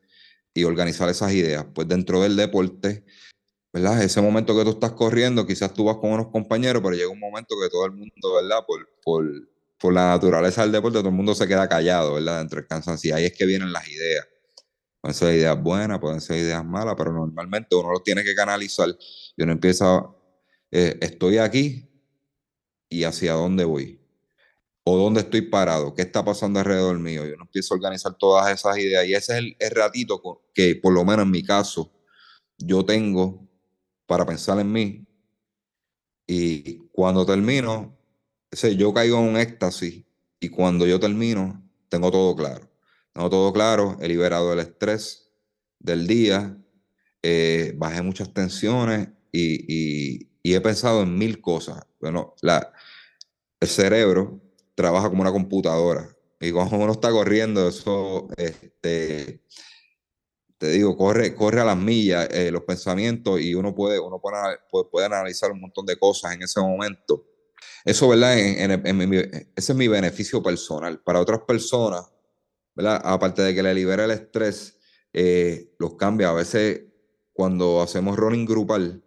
y 0.52 0.64
organizar 0.64 1.08
esas 1.08 1.32
ideas. 1.32 1.64
Pues 1.74 1.88
dentro 1.88 2.22
del 2.22 2.36
deporte, 2.36 3.04
¿verdad? 3.72 4.02
Ese 4.02 4.20
momento 4.20 4.56
que 4.56 4.64
tú 4.64 4.70
estás 4.70 4.92
corriendo, 4.92 5.46
quizás 5.46 5.72
tú 5.72 5.84
vas 5.84 5.96
con 5.96 6.10
unos 6.12 6.28
compañeros, 6.28 6.82
pero 6.82 6.94
llega 6.94 7.10
un 7.10 7.20
momento 7.20 7.54
que 7.60 7.68
todo 7.68 7.86
el 7.86 7.92
mundo, 7.92 8.34
¿verdad? 8.34 8.64
Por, 8.66 8.88
por, 9.02 9.24
por 9.78 9.92
la 9.92 10.08
naturaleza 10.08 10.62
del 10.62 10.72
deporte, 10.72 10.98
todo 10.98 11.08
el 11.08 11.14
mundo 11.14 11.34
se 11.34 11.46
queda 11.46 11.68
callado, 11.68 12.14
¿verdad? 12.14 12.38
Dentro 12.38 12.60
del 12.60 12.68
cansancio. 12.68 13.14
Ahí 13.14 13.24
es 13.24 13.32
que 13.36 13.46
vienen 13.46 13.72
las 13.72 13.88
ideas. 13.88 14.26
Pueden 15.00 15.14
ser 15.14 15.34
ideas 15.34 15.62
buenas, 15.62 16.00
pueden 16.00 16.20
ser 16.20 16.38
ideas 16.38 16.64
malas, 16.64 16.94
pero 16.96 17.12
normalmente 17.12 17.76
uno 17.76 17.92
lo 17.92 18.00
tiene 18.00 18.24
que 18.24 18.34
canalizar 18.34 18.88
y 19.36 19.42
uno 19.42 19.52
empieza, 19.52 20.02
eh, 20.70 20.98
estoy 21.00 21.38
aquí 21.38 21.88
y 22.88 23.04
hacia 23.04 23.34
dónde 23.34 23.64
voy. 23.64 24.00
O 24.84 24.96
dónde 24.96 25.20
estoy 25.20 25.42
parado, 25.42 25.94
qué 25.94 26.02
está 26.02 26.24
pasando 26.24 26.60
alrededor 26.60 26.98
mío. 26.98 27.26
Yo 27.26 27.36
no 27.36 27.44
empiezo 27.44 27.74
a 27.74 27.76
organizar 27.76 28.16
todas 28.16 28.48
esas 28.52 28.78
ideas 28.78 29.04
y 29.06 29.14
ese 29.14 29.38
es 29.38 29.54
el, 29.58 29.70
ratito 29.70 30.22
que, 30.54 30.76
por 30.76 30.92
lo 30.92 31.04
menos 31.04 31.24
en 31.24 31.30
mi 31.32 31.42
caso, 31.42 31.92
yo 32.56 32.84
tengo 32.84 33.48
para 34.06 34.24
pensar 34.24 34.58
en 34.60 34.72
mí. 34.72 35.06
Y 36.26 36.78
cuando 36.92 37.26
termino, 37.26 37.95
yo 38.50 38.94
caigo 38.94 39.18
en 39.18 39.24
un 39.24 39.36
éxtasis 39.36 40.04
y 40.40 40.48
cuando 40.48 40.86
yo 40.86 41.00
termino, 41.00 41.62
tengo 41.88 42.10
todo 42.10 42.34
claro. 42.34 42.68
No 43.14 43.30
todo 43.30 43.52
claro, 43.52 43.96
he 44.00 44.08
liberado 44.08 44.52
el 44.52 44.58
estrés 44.58 45.32
del 45.78 46.06
día, 46.06 46.56
eh, 47.22 47.72
bajé 47.76 48.02
muchas 48.02 48.32
tensiones 48.32 49.08
y, 49.32 50.28
he 50.42 50.60
pensado 50.60 51.02
en 51.02 51.16
mil 51.18 51.40
cosas. 51.40 51.84
Bueno, 52.00 52.34
la, 52.40 52.72
el 53.58 53.68
cerebro 53.68 54.40
trabaja 54.74 55.08
como 55.08 55.22
una 55.22 55.32
computadora 55.32 56.16
y 56.40 56.52
cuando 56.52 56.76
uno 56.76 56.92
está 56.92 57.10
corriendo, 57.10 57.68
eso, 57.68 58.28
este, 58.36 59.42
te 60.58 60.70
digo, 60.70 60.96
corre, 60.96 61.34
corre 61.34 61.60
a 61.60 61.64
las 61.64 61.76
millas 61.76 62.28
eh, 62.30 62.50
los 62.50 62.62
pensamientos 62.62 63.40
y 63.40 63.54
uno 63.54 63.74
puede, 63.74 63.98
uno 63.98 64.20
puede, 64.20 64.58
puede, 64.90 65.06
analizar 65.06 65.50
un 65.50 65.60
montón 65.60 65.86
de 65.86 65.98
cosas 65.98 66.34
en 66.34 66.42
ese 66.42 66.60
momento. 66.60 67.24
Eso, 67.84 68.08
¿verdad? 68.08 68.38
ese 68.38 69.44
es 69.54 69.74
mi 69.74 69.88
beneficio 69.88 70.42
personal. 70.42 71.00
Para 71.00 71.20
otras 71.20 71.40
personas, 71.40 72.04
Aparte 72.84 73.42
de 73.42 73.54
que 73.54 73.62
le 73.62 73.74
libera 73.74 74.04
el 74.04 74.10
estrés, 74.10 74.78
eh, 75.12 75.72
los 75.78 75.94
cambia. 75.94 76.30
A 76.30 76.34
veces 76.34 76.82
cuando 77.32 77.80
hacemos 77.80 78.16
running 78.16 78.44
grupal, 78.44 79.02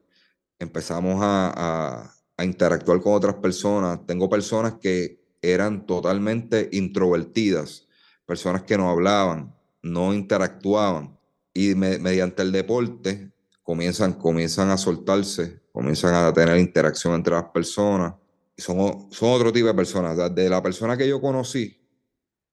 empezamos 0.58 1.20
a, 1.22 2.16
interactuar 2.42 3.02
con 3.02 3.14
otras 3.14 3.36
personas. 3.36 4.06
Tengo 4.06 4.30
personas 4.30 4.76
que 4.82 5.20
eran 5.42 5.86
totalmente 5.86 6.70
introvertidas, 6.72 7.86
personas 8.26 8.64
que 8.64 8.78
no 8.78 8.90
hablaban, 8.90 9.54
no 9.82 10.14
interactuaban 10.14 11.18
y 11.54 11.76
mediante 11.76 12.42
el 12.42 12.54
deporte 12.54 13.30
comienzan, 13.62 14.14
comienzan 14.14 14.70
a 14.70 14.78
soltarse, 14.78 15.62
comienzan 15.74 16.16
a 16.16 16.32
tener 16.32 16.58
interacción 16.60 17.14
entre 17.14 17.34
las 17.34 17.46
personas. 17.46 18.14
Son, 18.60 19.12
son 19.12 19.30
otro 19.32 19.52
tipo 19.52 19.68
de 19.68 19.74
personas. 19.74 20.36
De 20.36 20.50
la 20.50 20.62
persona 20.62 20.98
que 20.98 21.08
yo 21.08 21.20
conocí, 21.22 21.80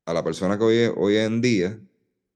a 0.06 0.14
la 0.14 0.22
persona 0.22 0.56
que 0.56 0.64
hoy, 0.64 0.92
hoy 0.96 1.16
en 1.16 1.40
día 1.40 1.78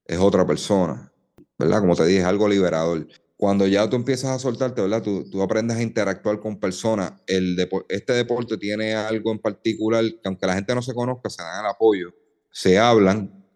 es 0.04 0.18
otra 0.18 0.46
persona, 0.46 1.12
¿verdad? 1.56 1.80
Como 1.80 1.94
te 1.94 2.04
dije, 2.04 2.20
es 2.20 2.24
algo 2.24 2.48
liberador. 2.48 3.06
Cuando 3.36 3.66
ya 3.66 3.88
tú 3.88 3.96
empiezas 3.96 4.30
a 4.32 4.38
soltarte, 4.38 4.82
¿verdad? 4.82 5.02
Tú, 5.02 5.24
tú 5.30 5.40
aprendes 5.40 5.76
a 5.76 5.82
interactuar 5.82 6.40
con 6.40 6.58
personas. 6.58 7.14
El 7.26 7.56
este 7.88 8.12
deporte 8.12 8.58
tiene 8.58 8.94
algo 8.94 9.32
en 9.32 9.38
particular 9.38 10.04
que 10.04 10.20
aunque 10.24 10.46
la 10.46 10.54
gente 10.54 10.74
no 10.74 10.82
se 10.82 10.92
conozca, 10.92 11.30
se 11.30 11.42
dan 11.42 11.64
el 11.64 11.70
apoyo, 11.70 12.12
se 12.50 12.78
hablan, 12.78 13.46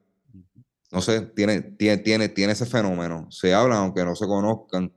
no 0.91 1.01
sé, 1.03 1.23
tiene, 1.23 1.61
tiene, 1.61 1.99
tiene, 1.99 2.29
tiene 2.29 2.53
ese 2.53 2.67
fenómeno. 2.67 3.27
Se 3.31 3.53
hablan 3.53 3.79
aunque 3.79 4.05
no 4.05 4.15
se 4.15 4.27
conozcan 4.27 4.95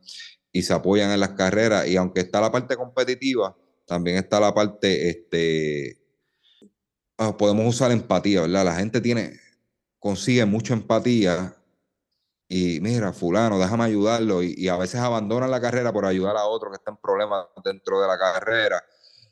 y 0.52 0.62
se 0.62 0.74
apoyan 0.74 1.12
en 1.12 1.20
las 1.20 1.32
carreras. 1.32 1.88
Y 1.88 1.98
aunque 1.98 2.22
está 2.22 2.40
la 2.40 2.52
parte 2.52 2.78
competitiva, 2.78 3.58
también 3.88 4.18
está 4.18 4.40
la 4.40 4.54
parte 4.54 5.10
este, 5.10 5.98
Ah, 7.20 7.36
podemos 7.36 7.66
usar 7.66 7.92
empatía, 7.92 8.42
¿verdad? 8.42 8.64
La 8.64 8.76
gente 8.76 9.02
tiene, 9.02 9.40
consigue 10.00 10.46
mucha 10.46 10.76
empatía 10.76 11.56
y 12.48 12.80
mira, 12.80 13.12
fulano, 13.12 13.58
déjame 13.58 13.86
ayudarlo 13.86 14.44
y, 14.44 14.68
a 14.70 14.78
veces 14.78 15.02
abandonan 15.02 15.50
la 15.50 15.60
carrera 15.60 15.92
por 15.92 16.06
ayudar 16.06 16.38
a 16.38 16.46
otro 16.46 16.70
que 16.70 16.76
está 16.76 16.92
en 16.92 16.98
problemas 16.98 17.48
dentro 17.64 18.00
de 18.02 18.08
la 18.08 18.20
carrera. 18.20 18.84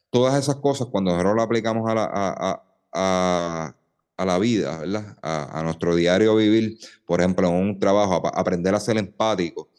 Todas 0.10 0.36
esas 0.36 0.56
cosas, 0.56 0.88
cuando 0.88 1.12
nosotros 1.12 1.36
lo 1.36 1.42
aplicamos 1.44 1.88
a 1.90 1.94
la, 1.94 2.64
a, 2.92 3.76
la 4.26 4.40
vida, 4.40 4.80
¿verdad? 4.80 5.18
A, 5.22 5.62
nuestro 5.64 5.96
diario 5.96 6.36
vivir, 6.36 6.80
por 7.06 7.20
ejemplo, 7.20 7.48
en 7.50 7.54
un 7.54 7.80
trabajo, 7.80 8.26
aprender 8.34 8.74
a 8.74 8.80
ser 8.80 8.98
empático, 8.98 9.70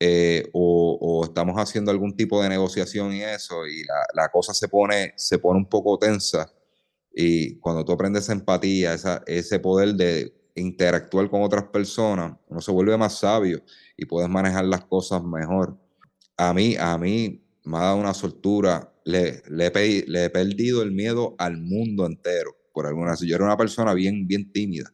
eh, 0.00 0.48
o, 0.52 0.98
o, 1.00 1.24
estamos 1.24 1.56
haciendo 1.56 1.90
algún 1.90 2.16
tipo 2.16 2.42
de 2.42 2.48
negociación 2.48 3.12
y 3.12 3.22
eso, 3.22 3.66
y 3.66 3.84
la, 3.84 4.22
la 4.22 4.28
cosa 4.30 4.54
se 4.54 4.68
pone, 4.68 5.12
se 5.16 5.38
pone 5.38 5.58
un 5.58 5.66
poco 5.66 5.98
tensa 5.98 6.50
y 7.12 7.56
cuando 7.56 7.84
tú 7.84 7.92
aprendes 7.92 8.28
empatía, 8.28 8.94
esa, 8.94 9.22
ese 9.26 9.58
poder 9.58 9.94
de 9.94 10.34
interactuar 10.54 11.28
con 11.30 11.42
otras 11.42 11.64
personas, 11.64 12.36
uno 12.48 12.60
se 12.60 12.70
vuelve 12.70 12.96
más 12.96 13.18
sabio 13.18 13.62
y 13.96 14.04
puedes 14.04 14.28
manejar 14.28 14.64
las 14.64 14.84
cosas 14.84 15.22
mejor. 15.22 15.76
A 16.36 16.54
mí, 16.54 16.76
a 16.78 16.96
mí 16.98 17.44
me 17.64 17.78
ha 17.78 17.82
dado 17.82 17.96
una 17.96 18.14
soltura. 18.14 18.92
Le, 19.04 19.42
le, 19.48 19.70
le 20.06 20.24
he 20.24 20.30
perdido 20.30 20.82
el 20.82 20.92
miedo 20.92 21.34
al 21.38 21.56
mundo 21.58 22.06
entero. 22.06 22.56
Por 22.72 22.86
alguna 22.86 23.14
Yo 23.16 23.34
era 23.34 23.44
una 23.44 23.56
persona 23.56 23.94
bien, 23.94 24.26
bien 24.26 24.52
tímida, 24.52 24.92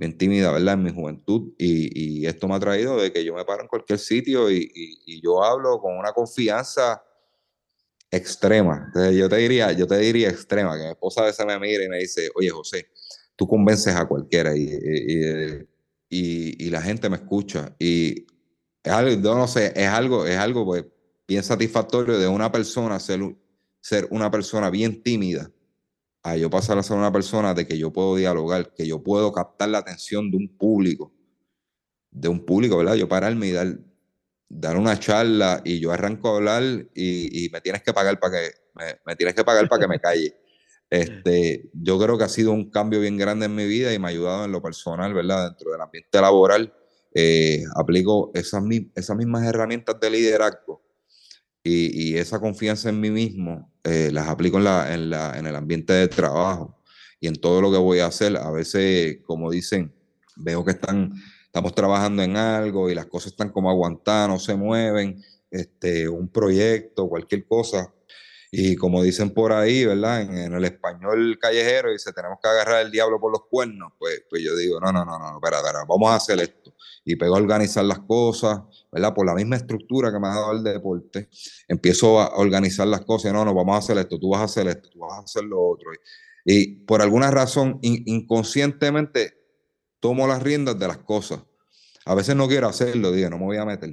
bien 0.00 0.16
tímida, 0.16 0.50
¿verdad? 0.50 0.74
En 0.74 0.82
mi 0.82 0.90
juventud. 0.90 1.52
Y, 1.58 2.22
y 2.22 2.26
esto 2.26 2.48
me 2.48 2.54
ha 2.54 2.58
traído 2.58 2.96
de 2.96 3.12
que 3.12 3.22
yo 3.22 3.34
me 3.34 3.44
paro 3.44 3.62
en 3.62 3.68
cualquier 3.68 3.98
sitio 3.98 4.50
y, 4.50 4.70
y, 4.74 5.20
yo 5.20 5.44
hablo 5.44 5.78
con 5.78 5.96
una 5.96 6.12
confianza 6.12 7.04
extrema. 8.10 8.84
Entonces 8.86 9.14
yo 9.14 9.28
te 9.28 9.36
diría, 9.36 9.72
yo 9.72 9.86
te 9.86 9.98
diría 9.98 10.30
extrema, 10.30 10.76
que 10.78 10.84
mi 10.84 10.90
esposa 10.90 11.20
a 11.20 11.26
veces 11.26 11.44
me 11.44 11.58
mira 11.60 11.84
y 11.84 11.88
me 11.90 11.98
dice, 11.98 12.30
oye 12.34 12.48
José, 12.48 12.88
tú 13.36 13.46
convences 13.46 13.94
a 13.94 14.08
cualquiera 14.08 14.56
y, 14.56 15.68
la 16.70 16.80
gente 16.80 17.10
me 17.10 17.16
escucha. 17.16 17.76
Y 17.78 18.26
es 18.82 18.92
algo, 18.92 19.34
no 19.34 19.46
sé, 19.46 19.74
es 19.76 19.88
algo, 19.88 20.26
es 20.26 20.38
algo 20.38 20.64
pues, 20.64 20.86
bien 21.28 21.42
satisfactorio 21.42 22.18
de 22.18 22.26
una 22.26 22.50
persona 22.50 22.98
ser, 22.98 23.20
ser 23.82 24.08
una 24.10 24.30
persona 24.30 24.70
bien 24.70 25.02
tímida 25.02 25.50
a 26.22 26.36
yo 26.36 26.50
pasar 26.50 26.78
a 26.78 26.82
ser 26.82 26.96
una 26.96 27.12
persona 27.12 27.54
de 27.54 27.66
que 27.66 27.78
yo 27.78 27.92
puedo 27.92 28.16
dialogar, 28.16 28.74
que 28.74 28.86
yo 28.86 29.02
puedo 29.02 29.32
captar 29.32 29.68
la 29.70 29.78
atención 29.78 30.30
de 30.30 30.36
un 30.36 30.48
público, 30.56 31.12
de 32.10 32.28
un 32.28 32.44
público, 32.44 32.76
¿verdad? 32.76 32.94
Yo 32.94 33.08
pararme 33.08 33.48
y 33.48 33.52
dar, 33.52 33.78
dar 34.48 34.76
una 34.76 34.98
charla 34.98 35.62
y 35.64 35.80
yo 35.80 35.92
arranco 35.92 36.28
a 36.28 36.36
hablar 36.36 36.62
y, 36.94 37.48
me 37.52 37.60
tienes 37.60 37.82
que 37.82 37.92
pagar 37.92 38.18
para 38.20 38.38
que 38.38 38.50
me, 39.06 39.16
tienes 39.16 39.34
que 39.34 39.44
pagar 39.44 39.68
para 39.68 39.80
que 39.80 39.88
me 39.88 40.00
calle. 40.00 40.36
Este, 40.92 41.70
yo 41.72 42.00
creo 42.00 42.18
que 42.18 42.24
ha 42.24 42.28
sido 42.28 42.50
un 42.50 42.68
cambio 42.68 42.98
bien 42.98 43.16
grande 43.16 43.46
en 43.46 43.54
mi 43.54 43.64
vida 43.64 43.94
y 43.94 44.00
me 44.00 44.08
ha 44.08 44.10
ayudado 44.10 44.44
en 44.46 44.50
lo 44.50 44.60
personal, 44.60 45.14
¿verdad? 45.14 45.44
Dentro 45.50 45.70
del 45.70 45.80
ambiente 45.80 46.20
laboral, 46.20 46.74
eh, 47.14 47.62
aplico 47.76 48.32
esas, 48.34 48.60
esas 48.96 49.16
mismas 49.16 49.46
herramientas 49.46 50.00
de 50.00 50.10
liderazgo 50.10 50.82
y, 51.62 52.16
esa 52.16 52.40
confianza 52.40 52.88
en 52.88 53.00
mí 53.00 53.10
mismo 53.10 53.69
eh, 53.84 54.10
las 54.12 54.28
aplico 54.28 54.58
en, 54.58 54.64
la, 54.64 54.92
en, 54.92 55.10
la, 55.10 55.38
en 55.38 55.46
el 55.46 55.56
ambiente 55.56 55.92
de 55.92 56.08
trabajo 56.08 56.78
y 57.20 57.28
en 57.28 57.36
todo 57.36 57.60
lo 57.60 57.70
que 57.70 57.78
voy 57.78 58.00
a 58.00 58.06
hacer. 58.06 58.36
A 58.36 58.50
veces, 58.50 59.18
como 59.24 59.50
dicen, 59.50 59.92
veo 60.36 60.64
que 60.64 60.72
están, 60.72 61.12
estamos 61.44 61.74
trabajando 61.74 62.22
en 62.22 62.36
algo 62.36 62.90
y 62.90 62.94
las 62.94 63.06
cosas 63.06 63.32
están 63.32 63.50
como 63.50 63.70
aguantadas, 63.70 64.28
no 64.28 64.38
se 64.38 64.54
mueven, 64.54 65.22
este, 65.50 66.08
un 66.08 66.28
proyecto, 66.28 67.08
cualquier 67.08 67.46
cosa. 67.46 67.92
Y 68.52 68.74
como 68.74 69.02
dicen 69.02 69.30
por 69.30 69.52
ahí, 69.52 69.84
¿verdad? 69.84 70.22
En, 70.22 70.52
el 70.52 70.64
español 70.64 71.38
callejero, 71.40 71.92
dice, 71.92 72.12
tenemos 72.12 72.38
que 72.42 72.48
agarrar 72.48 72.84
el 72.84 72.90
diablo 72.90 73.20
por 73.20 73.30
los 73.30 73.42
cuernos. 73.48 73.92
Pues, 73.96 74.24
pues 74.28 74.42
yo 74.42 74.56
digo, 74.56 74.80
no, 74.80 74.92
no, 74.92 75.04
no, 75.04 75.18
no, 75.18 75.36
espera, 75.36 75.58
espera, 75.58 75.84
vamos 75.88 76.10
a 76.10 76.16
hacer 76.16 76.40
esto. 76.40 76.74
Y 77.04 77.14
pego 77.14 77.36
a 77.36 77.38
organizar 77.38 77.84
las 77.84 78.00
cosas, 78.00 78.60
¿verdad? 78.90 79.14
Por 79.14 79.24
la 79.26 79.34
misma 79.34 79.54
estructura 79.54 80.12
que 80.12 80.18
me 80.18 80.26
ha 80.26 80.30
dado 80.30 80.52
el 80.52 80.64
deporte, 80.64 81.28
empiezo 81.68 82.20
a 82.20 82.36
organizar 82.36 82.88
las 82.88 83.02
cosas. 83.02 83.32
No, 83.32 83.44
no, 83.44 83.54
vamos 83.54 83.76
a 83.76 83.78
hacer 83.78 83.98
esto, 83.98 84.18
tú 84.18 84.30
vas 84.30 84.40
a 84.40 84.44
hacer 84.44 84.66
esto, 84.66 84.88
tú 84.90 84.98
vas 84.98 85.12
a 85.12 85.22
hacer 85.22 85.44
lo 85.44 85.62
otro. 85.62 85.90
Y, 86.44 86.84
por 86.84 87.02
alguna 87.02 87.30
razón, 87.30 87.78
inconscientemente, 87.82 89.34
tomo 90.00 90.26
las 90.26 90.42
riendas 90.42 90.76
de 90.76 90.88
las 90.88 90.98
cosas. 90.98 91.40
A 92.04 92.16
veces 92.16 92.34
no 92.34 92.48
quiero 92.48 92.66
hacerlo, 92.66 93.12
digo, 93.12 93.30
no 93.30 93.38
me 93.38 93.44
voy 93.44 93.58
a 93.58 93.64
meter. 93.64 93.90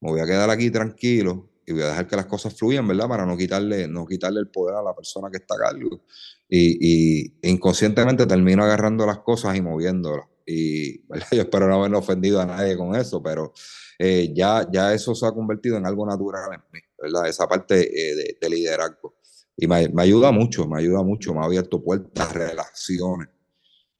Me 0.00 0.10
voy 0.10 0.20
a 0.20 0.26
quedar 0.26 0.48
aquí 0.48 0.70
tranquilo 0.70 1.50
y 1.66 1.72
voy 1.72 1.82
a 1.82 1.88
dejar 1.88 2.06
que 2.06 2.14
las 2.14 2.26
cosas 2.26 2.54
fluyan, 2.54 2.86
¿verdad? 2.86 3.08
Para 3.08 3.26
no 3.26 3.36
quitarle, 3.36 3.88
no 3.88 4.06
quitarle 4.06 4.38
el 4.38 4.48
poder 4.48 4.76
a 4.76 4.82
la 4.82 4.94
persona 4.94 5.28
que 5.30 5.38
está 5.38 5.56
a 5.56 5.70
cargo. 5.70 6.02
Y, 6.48 7.34
inconscientemente 7.48 8.24
termino 8.24 8.62
agarrando 8.62 9.04
las 9.04 9.18
cosas 9.18 9.56
y 9.56 9.62
moviéndolas. 9.62 10.26
Y 10.46 11.00
yo 11.32 11.42
espero 11.42 11.66
no 11.66 11.82
haber 11.82 11.92
ofendido 11.94 12.40
a 12.40 12.46
nadie 12.46 12.76
con 12.76 12.94
eso, 12.94 13.20
pero 13.20 13.52
eh, 13.98 14.32
ya, 14.32 14.68
ya 14.70 14.94
eso 14.94 15.12
se 15.16 15.26
ha 15.26 15.32
convertido 15.32 15.76
en 15.76 15.86
algo 15.86 16.06
natural 16.06 16.54
en 16.54 16.60
mí, 16.72 16.80
¿verdad? 17.02 17.26
Esa 17.28 17.48
parte 17.48 17.80
eh, 17.80 18.36
de, 18.40 18.48
liderazgo. 18.48 19.16
Y 19.56 19.66
me, 19.66 19.88
me, 19.88 20.02
ayuda 20.04 20.30
mucho, 20.30 20.68
me 20.68 20.78
ayuda 20.78 21.02
mucho, 21.02 21.34
me 21.34 21.40
ha 21.40 21.44
abierto 21.44 21.82
puertas, 21.82 22.32
relaciones. 22.32 23.28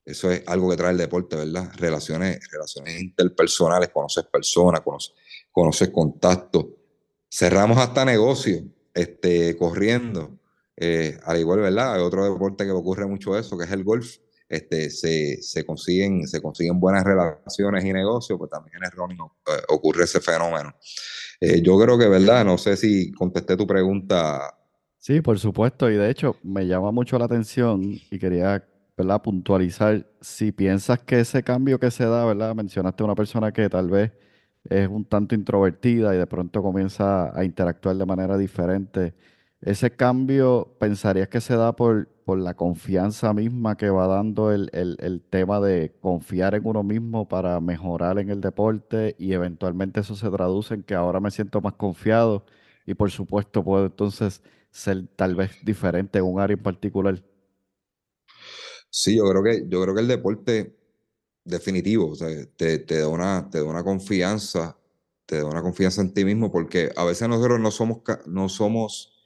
Eso 0.04 0.30
es 0.30 0.44
algo 0.46 0.70
que 0.70 0.76
trae 0.76 0.92
el 0.92 0.98
deporte, 0.98 1.34
¿verdad? 1.34 1.68
Relaciones, 1.78 2.38
relaciones 2.52 3.00
interpersonales, 3.00 3.88
conoces 3.88 4.24
personas, 4.26 4.82
conoces 5.50 5.88
contactos. 5.88 6.64
Cerramos 7.38 7.76
hasta 7.76 8.06
negocios, 8.06 8.62
este, 8.94 9.58
corriendo. 9.58 10.38
Eh, 10.74 11.18
al 11.22 11.38
igual, 11.38 11.60
¿verdad? 11.60 11.92
Hay 11.92 12.00
otro 12.00 12.24
deporte 12.24 12.64
que 12.64 12.70
ocurre 12.70 13.06
mucho 13.06 13.36
eso, 13.36 13.58
que 13.58 13.64
es 13.64 13.70
el 13.72 13.84
golf 13.84 14.16
este, 14.48 14.88
se, 14.88 15.42
se, 15.42 15.66
consiguen, 15.66 16.26
se 16.26 16.40
consiguen 16.40 16.80
buenas 16.80 17.04
relaciones 17.04 17.84
y 17.84 17.92
negocios, 17.92 18.38
pues 18.38 18.50
también 18.50 18.78
en 18.78 18.84
el 18.84 18.90
running 18.90 19.18
eh, 19.18 19.62
ocurre 19.68 20.04
ese 20.04 20.18
fenómeno. 20.22 20.74
Eh, 21.38 21.60
yo 21.60 21.78
creo 21.78 21.98
que, 21.98 22.08
¿verdad? 22.08 22.42
No 22.42 22.56
sé 22.56 22.74
si 22.74 23.12
contesté 23.12 23.54
tu 23.54 23.66
pregunta. 23.66 24.56
Sí, 24.96 25.20
por 25.20 25.38
supuesto, 25.38 25.90
y 25.90 25.96
de 25.96 26.08
hecho 26.08 26.36
me 26.42 26.66
llama 26.66 26.90
mucho 26.90 27.18
la 27.18 27.26
atención 27.26 27.82
y 28.10 28.18
quería, 28.18 28.66
¿verdad? 28.96 29.20
Puntualizar 29.20 30.06
si 30.22 30.52
piensas 30.52 31.00
que 31.00 31.20
ese 31.20 31.42
cambio 31.42 31.78
que 31.78 31.90
se 31.90 32.06
da, 32.06 32.24
¿verdad? 32.24 32.54
Mencionaste 32.54 33.02
a 33.02 33.04
una 33.04 33.14
persona 33.14 33.52
que 33.52 33.68
tal 33.68 33.90
vez 33.90 34.10
es 34.70 34.88
un 34.88 35.04
tanto 35.04 35.34
introvertida 35.34 36.14
y 36.14 36.18
de 36.18 36.26
pronto 36.26 36.62
comienza 36.62 37.36
a 37.38 37.44
interactuar 37.44 37.96
de 37.96 38.06
manera 38.06 38.36
diferente 38.38 39.14
ese 39.60 39.90
cambio, 39.90 40.76
¿pensarías 40.78 41.28
que 41.28 41.40
se 41.40 41.56
da 41.56 41.74
por, 41.74 42.08
por 42.24 42.38
la 42.38 42.54
confianza 42.54 43.32
misma 43.32 43.76
que 43.76 43.90
va 43.90 44.06
dando 44.06 44.52
el, 44.52 45.24
tema 45.30 45.60
de 45.60 45.94
confiar 46.00 46.54
en 46.54 46.66
uno 46.66 46.82
mismo 46.82 47.26
para 47.26 47.58
mejorar 47.60 48.18
en 48.18 48.30
el 48.30 48.40
deporte 48.40 49.16
y 49.18 49.32
eventualmente 49.32 50.00
eso 50.00 50.14
se 50.14 50.30
traduce 50.30 50.74
en 50.74 50.82
que 50.82 50.94
ahora 50.94 51.20
me 51.20 51.30
siento 51.30 51.60
más 51.60 51.74
confiado 51.74 52.44
y 52.86 52.94
por 52.94 53.10
supuesto 53.10 53.64
puedo 53.64 53.86
entonces 53.86 54.42
ser 54.70 55.06
tal 55.16 55.34
vez 55.34 55.52
diferente 55.64 56.18
en 56.18 56.26
un 56.26 56.38
área 56.38 56.56
en 56.56 56.62
particular? 56.62 57.22
Sí, 58.90 59.16
yo 59.16 59.24
creo 59.28 59.42
que, 59.42 59.68
yo 59.68 59.82
creo 59.82 59.94
que 59.94 60.00
el 60.00 60.08
deporte 60.08 60.75
definitivo, 61.46 62.14
te, 62.56 62.78
te, 62.78 62.98
da 62.98 63.08
una, 63.08 63.48
te 63.50 63.58
da 63.58 63.64
una 63.64 63.82
confianza, 63.82 64.76
te 65.24 65.38
da 65.38 65.46
una 65.46 65.62
confianza 65.62 66.02
en 66.02 66.12
ti 66.12 66.24
mismo 66.24 66.52
porque 66.52 66.90
a 66.96 67.04
veces 67.04 67.28
nosotros 67.28 67.60
no 67.60 67.70
somos, 67.70 67.98
no 68.26 68.48
somos 68.48 69.16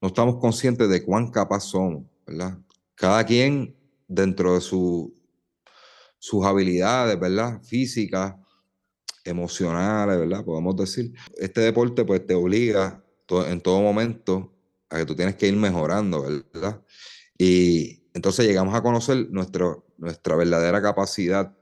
no 0.00 0.08
estamos 0.08 0.36
conscientes 0.36 0.88
de 0.88 1.04
cuán 1.04 1.30
capaz 1.30 1.60
somos, 1.60 2.04
¿verdad? 2.26 2.58
Cada 2.94 3.24
quien 3.24 3.76
dentro 4.06 4.54
de 4.54 4.60
su, 4.60 5.14
sus 6.18 6.44
habilidades, 6.44 7.18
¿verdad? 7.18 7.60
Físicas, 7.62 8.34
emocionales, 9.24 10.18
¿verdad? 10.18 10.44
Podemos 10.44 10.76
decir. 10.76 11.12
Este 11.36 11.60
deporte 11.60 12.04
pues 12.04 12.24
te 12.26 12.34
obliga 12.34 13.04
en 13.28 13.60
todo 13.60 13.82
momento 13.82 14.54
a 14.88 14.98
que 14.98 15.06
tú 15.06 15.14
tienes 15.14 15.36
que 15.36 15.48
ir 15.48 15.56
mejorando, 15.56 16.22
¿verdad? 16.22 16.82
Y 17.36 18.04
entonces 18.14 18.46
llegamos 18.46 18.74
a 18.74 18.82
conocer 18.82 19.28
nuestro, 19.30 19.86
nuestra 19.98 20.36
verdadera 20.36 20.80
capacidad, 20.80 21.56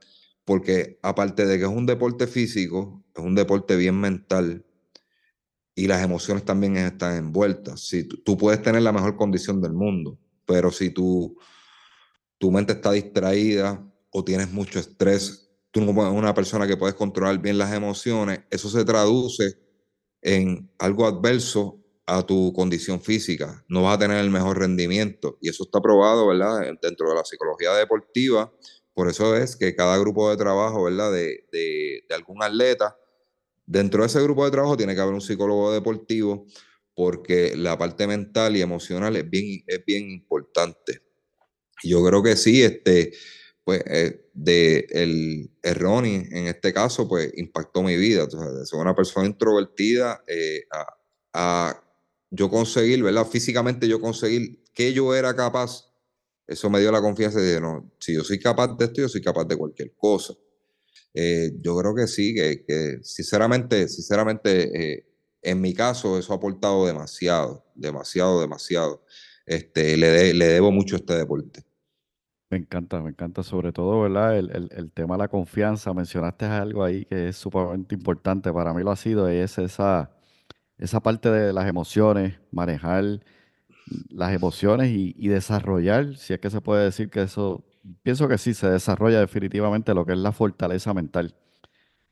porque 0.45 0.99
aparte 1.03 1.45
de 1.45 1.57
que 1.57 1.65
es 1.65 1.69
un 1.69 1.85
deporte 1.85 2.27
físico, 2.27 3.03
es 3.13 3.23
un 3.23 3.35
deporte 3.35 3.75
bien 3.75 3.99
mental, 3.99 4.65
y 5.77 5.85
las 5.85 6.01
emociones 6.01 6.43
también 6.43 6.75
están 6.75 7.15
envueltas. 7.17 7.81
Si 7.81 8.03
tú, 8.03 8.35
puedes 8.35 8.63
tener 8.63 8.81
la 8.81 8.91
mejor 8.91 9.15
condición 9.15 9.61
del 9.61 9.73
mundo, 9.73 10.17
pero 10.43 10.71
si 10.71 10.89
tu, 10.89 11.37
tu 12.39 12.51
mente 12.51 12.73
está 12.73 12.91
distraída 12.91 13.87
o 14.09 14.23
tienes 14.23 14.51
mucho 14.51 14.79
estrés, 14.79 15.51
tú 15.69 15.81
no 15.81 15.91
eres 15.91 16.17
una 16.17 16.33
persona 16.33 16.65
que 16.65 16.77
puedes 16.77 16.95
controlar 16.95 17.37
bien 17.39 17.59
las 17.59 17.73
emociones, 17.73 18.39
eso 18.49 18.69
se 18.69 18.83
traduce 18.85 19.59
en 20.23 20.71
algo 20.79 21.05
adverso 21.05 21.76
a 22.07 22.25
tu 22.25 22.53
condición 22.53 23.01
física. 23.01 23.63
No 23.67 23.83
vas 23.83 23.97
a 23.97 23.99
tener 23.99 24.17
el 24.17 24.29
mejor 24.29 24.57
rendimiento 24.59 25.37
y 25.41 25.49
eso 25.49 25.65
está 25.65 25.81
probado, 25.81 26.27
¿verdad? 26.27 26.61
Dentro 26.81 27.09
de 27.09 27.15
la 27.15 27.25
psicología 27.25 27.73
deportiva. 27.73 28.51
Por 28.93 29.09
eso 29.09 29.35
es 29.35 29.55
que 29.55 29.75
cada 29.75 29.97
grupo 29.97 30.29
de 30.29 30.37
trabajo, 30.37 30.83
¿verdad? 30.83 31.11
De, 31.11 31.45
de, 31.51 32.01
algún 32.15 32.41
atleta 32.41 32.97
Dentro 33.67 34.01
de 34.01 34.07
ese 34.07 34.23
grupo 34.23 34.45
de 34.45 34.51
trabajo 34.51 34.77
tiene 34.77 34.95
que 34.95 35.01
haber 35.01 35.13
un 35.13 35.19
psicólogo 35.19 35.73
deportivo 35.73 36.45
porque 36.95 37.53
la 37.57 37.77
parte 37.77 38.07
mental 38.07 38.55
y 38.55 38.61
emocional 38.61 39.17
es 39.17 39.29
bien, 39.29 39.61
es 39.67 39.83
bien 39.85 40.09
importante. 40.09 41.01
Yo 41.83 42.03
creo 42.03 42.23
que 42.23 42.37
sí, 42.37 42.63
este, 42.63 43.11
pues, 43.65 43.83
eh, 43.85 44.29
de 44.33 44.87
el, 44.89 45.75
Ronnie, 45.75 46.29
en 46.31 46.47
este 46.47 46.73
caso, 46.73 47.09
pues, 47.09 47.29
impactó 47.35 47.83
mi 47.83 47.97
vida. 47.97 48.25
De 48.25 48.65
ser 48.65 48.79
una 48.79 48.95
persona 48.95 49.27
introvertida 49.27 50.23
eh, 50.25 50.63
a, 51.33 51.83
yo 52.29 52.49
conseguir, 52.49 53.03
¿verdad? 53.03 53.25
Físicamente 53.25 53.87
yo 53.87 53.99
conseguir 54.01 54.63
que 54.73 54.93
yo 54.93 55.15
era 55.15 55.35
capaz, 55.35 55.85
eso 56.45 56.69
me 56.69 56.79
dio 56.79 56.91
la 56.91 57.01
confianza 57.01 57.39
de, 57.39 57.59
no, 57.59 57.91
si 57.99 58.13
yo 58.13 58.23
soy 58.23 58.39
capaz 58.39 58.75
de 58.77 58.85
esto, 58.85 59.01
yo 59.01 59.09
soy 59.09 59.21
capaz 59.21 59.45
de 59.45 59.57
cualquier 59.57 59.93
cosa. 59.95 60.33
Eh, 61.13 61.51
yo 61.61 61.77
creo 61.77 61.95
que 61.95 62.07
sí, 62.07 62.35
que, 62.35 62.99
sinceramente, 63.01 63.87
sinceramente, 63.87 64.93
eh, 64.97 65.07
en 65.41 65.61
mi 65.61 65.73
caso 65.73 66.17
eso 66.17 66.33
ha 66.33 66.35
aportado 66.35 66.85
demasiado, 66.85 67.65
demasiado, 67.75 68.41
demasiado. 68.41 69.03
Este, 69.45 69.97
le, 69.97 70.33
le 70.33 70.45
debo 70.47 70.71
mucho 70.71 70.95
a 70.95 70.99
este 70.99 71.15
deporte. 71.15 71.67
Me 72.49 72.57
encanta, 72.57 73.01
me 73.01 73.09
encanta 73.09 73.43
sobre 73.43 73.73
todo, 73.73 74.01
¿verdad? 74.01 74.37
El, 74.37 74.91
tema 74.93 75.15
de 75.15 75.19
la 75.19 75.27
confianza. 75.27 75.93
Mencionaste 75.93 76.45
algo 76.45 76.83
ahí 76.83 77.03
que 77.03 77.27
es 77.29 77.35
sumamente 77.35 77.93
importante. 77.95 78.53
Para 78.53 78.73
mí 78.73 78.83
lo 78.83 78.91
ha 78.91 78.95
sido, 78.95 79.27
es 79.27 79.57
esa, 79.57 80.16
esa 80.77 80.99
parte 81.01 81.29
de 81.31 81.53
las 81.53 81.67
emociones, 81.67 82.39
manejar 82.51 83.21
las 84.09 84.33
emociones 84.33 84.89
y, 84.91 85.27
desarrollar, 85.27 86.15
si 86.17 86.33
es 86.33 86.39
que 86.39 86.49
se 86.49 86.61
puede 86.61 86.85
decir 86.85 87.09
que 87.09 87.21
eso 87.21 87.63
pienso 88.03 88.27
que 88.27 88.37
sí, 88.37 88.53
se 88.53 88.69
desarrolla 88.69 89.19
definitivamente 89.19 89.93
lo 89.93 90.05
que 90.05 90.13
es 90.13 90.17
la 90.17 90.31
fortaleza 90.31 90.93
mental. 90.93 91.35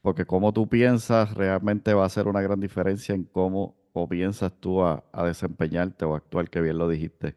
Porque 0.01 0.25
cómo 0.25 0.53
tú 0.53 0.69
piensas 0.69 1.33
realmente 1.33 1.93
va 1.93 2.05
a 2.05 2.09
ser 2.09 2.27
una 2.27 2.41
gran 2.41 2.59
diferencia 2.59 3.15
en 3.15 3.23
cómo 3.25 3.75
comienzas 3.93 4.53
tú 4.59 4.83
a, 4.83 5.03
desempeñarte 5.25 6.05
o 6.05 6.15
actuar, 6.15 6.49
que 6.49 6.61
bien 6.61 6.77
lo 6.77 6.87
dijiste. 6.87 7.35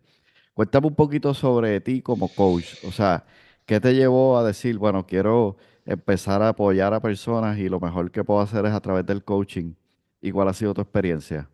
Cuéntame 0.54 0.88
un 0.88 0.94
poquito 0.94 1.34
sobre 1.34 1.80
ti 1.80 2.02
como 2.02 2.28
coach. 2.28 2.84
O 2.84 2.92
sea, 2.92 3.24
¿qué 3.64 3.80
te 3.80 3.94
llevó 3.94 4.38
a 4.38 4.44
decir, 4.44 4.76
bueno, 4.78 5.06
quiero 5.06 5.56
empezar 5.86 6.42
a 6.42 6.50
apoyar 6.50 6.94
a 6.94 7.00
personas 7.00 7.58
y 7.58 7.68
lo 7.68 7.80
mejor 7.80 8.10
que 8.10 8.24
puedo 8.24 8.40
hacer 8.40 8.66
es 8.66 8.72
a 8.72 8.80
través 8.80 9.06
del 9.06 9.24
coaching? 9.24 9.74
¿Y 10.20 10.30
cuál 10.30 10.48
ha 10.48 10.54
sido 10.54 10.74
tu 10.74 10.80
experiencia? 10.80 11.48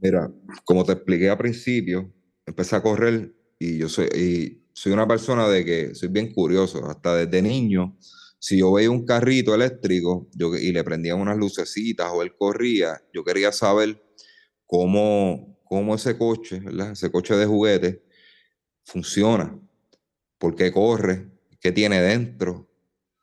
Mira, 0.00 0.30
como 0.64 0.84
te 0.84 0.92
expliqué 0.92 1.30
al 1.30 1.38
principio, 1.38 2.12
empecé 2.44 2.76
a 2.76 2.82
correr 2.82 3.34
y 3.58 3.78
yo 3.78 3.88
soy, 3.88 4.06
y 4.14 4.62
soy 4.72 4.92
una 4.92 5.06
persona 5.06 5.48
de 5.48 5.64
que 5.64 5.94
soy 5.94 6.08
bien 6.08 6.32
curioso, 6.32 6.84
hasta 6.86 7.14
desde 7.14 7.40
niño, 7.40 7.96
si 8.38 8.58
yo 8.58 8.72
veía 8.72 8.90
un 8.90 9.06
carrito 9.06 9.54
eléctrico 9.54 10.28
yo, 10.34 10.56
y 10.56 10.72
le 10.72 10.82
prendían 10.82 11.20
unas 11.20 11.36
lucecitas 11.38 12.10
o 12.12 12.22
él 12.22 12.34
corría, 12.36 13.00
yo 13.14 13.22
quería 13.22 13.52
saber 13.52 14.02
cómo, 14.66 15.60
cómo 15.64 15.94
ese 15.94 16.18
coche, 16.18 16.60
ese 16.90 17.12
coche 17.12 17.36
de 17.36 17.46
juguete, 17.46 18.02
funciona, 18.84 19.56
por 20.38 20.56
qué 20.56 20.72
corre, 20.72 21.30
qué 21.60 21.70
tiene 21.70 22.00
dentro. 22.02 22.68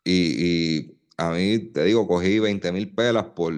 Y, 0.05 0.97
a 1.17 1.31
mí, 1.31 1.59
te 1.73 1.83
digo, 1.83 2.07
cogí 2.07 2.39
20 2.39 2.71
mil 2.71 2.95
pelas 2.95 3.25
por, 3.35 3.53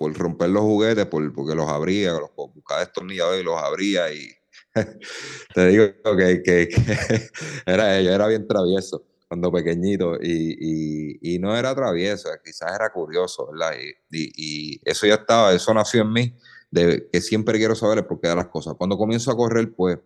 por 0.00 0.16
romper 0.16 0.48
los 0.48 0.62
juguetes, 0.62 1.04
por, 1.04 1.30
porque 1.34 1.54
los 1.54 1.68
abría, 1.68 2.12
los, 2.12 2.30
buscaba 2.54 2.80
destornilladores 2.80 3.42
y 3.42 3.44
los 3.44 3.62
abría 3.62 4.10
y 4.10 4.30
te 5.54 5.66
digo 5.66 5.92
que, 6.16 6.42
que, 6.42 6.68
era, 7.66 8.00
yo 8.00 8.10
era 8.10 8.26
bien 8.26 8.48
travieso 8.48 9.04
cuando 9.28 9.52
pequeñito 9.52 10.16
y, 10.16 11.18
y, 11.20 11.38
no 11.38 11.54
era 11.54 11.74
travieso, 11.74 12.30
quizás 12.42 12.74
era 12.74 12.90
curioso, 12.90 13.50
¿verdad? 13.52 13.76
Y, 14.10 14.32
y, 14.36 14.80
eso 14.86 15.06
ya 15.06 15.16
estaba, 15.16 15.52
eso 15.52 15.74
nació 15.74 16.00
en 16.00 16.12
mí, 16.14 16.34
que 16.72 17.20
siempre 17.20 17.58
quiero 17.58 17.74
saber 17.74 17.98
el 17.98 18.06
porqué 18.06 18.28
de 18.28 18.36
las 18.36 18.48
cosas. 18.48 18.74
Cuando 18.78 18.96
comienzo 18.96 19.30
a 19.30 19.36
correr, 19.36 19.72
pues, 19.72 19.98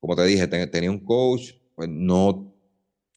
como 0.00 0.16
te 0.16 0.24
dije, 0.24 0.48
tenía 0.48 0.90
un 0.90 1.04
coach, 1.04 1.52
pues 1.76 1.90
no, 1.90 2.52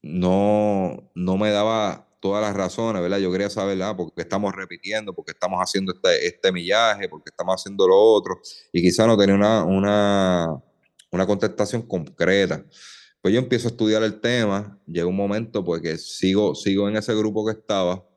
no, 0.02 1.12
no 1.16 1.38
me 1.38 1.50
daba 1.50 2.13
todas 2.24 2.42
las 2.42 2.56
razones, 2.56 3.02
¿verdad? 3.02 3.18
Yo 3.18 3.30
quería 3.34 3.50
saber, 3.50 3.78
¿verdad? 3.78 3.98
Porque 3.98 4.22
estamos 4.22 4.56
repitiendo, 4.56 5.14
porque 5.14 5.32
estamos 5.32 5.60
haciendo 5.60 5.92
este, 5.92 6.26
este 6.26 6.54
millaje, 6.54 7.10
porque 7.10 7.32
estamos 7.32 7.56
haciendo 7.56 7.86
lo 7.86 8.00
otro, 8.00 8.40
y 8.72 8.82
quizá 8.82 9.06
no 9.06 9.18
tenía 9.18 9.36
una, 9.36 9.66
una, 9.66 10.64
una 11.12 11.28
contestación 11.28 11.82
concreta. 11.82 12.64
Pues 13.22 13.34
yo 13.34 13.42
empiezo 13.42 13.68
a 13.68 13.72
estudiar 13.72 14.04
el 14.04 14.22
tema, 14.22 14.80
llega 14.88 15.06
un 15.06 15.18
momento 15.18 15.66
pues 15.66 15.82
que 15.82 15.98
sigo, 15.98 16.56
sigo 16.56 16.88
en 16.88 16.96
ese 16.96 17.14
grupo 17.14 17.46
que 17.46 17.52
estaba 17.52 18.08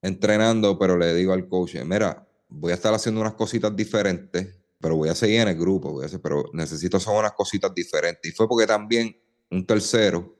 entrenando, 0.00 0.78
pero 0.78 0.96
le 0.96 1.12
digo 1.12 1.34
al 1.34 1.46
coach, 1.46 1.74
mira, 1.84 2.26
voy 2.48 2.72
a 2.72 2.76
estar 2.76 2.94
haciendo 2.94 3.20
unas 3.20 3.34
cositas 3.34 3.76
diferentes, 3.76 4.58
pero 4.80 4.96
voy 4.96 5.10
a 5.10 5.14
seguir 5.14 5.40
en 5.40 5.48
el 5.48 5.58
grupo, 5.58 5.92
voy 5.92 6.04
a 6.04 6.06
hacer, 6.06 6.22
pero 6.22 6.44
necesito 6.54 6.96
hacer 6.96 7.12
unas 7.12 7.32
cositas 7.32 7.74
diferentes. 7.74 8.32
Y 8.32 8.34
fue 8.34 8.48
porque 8.48 8.66
también 8.66 9.14
un 9.50 9.66
tercero 9.66 10.34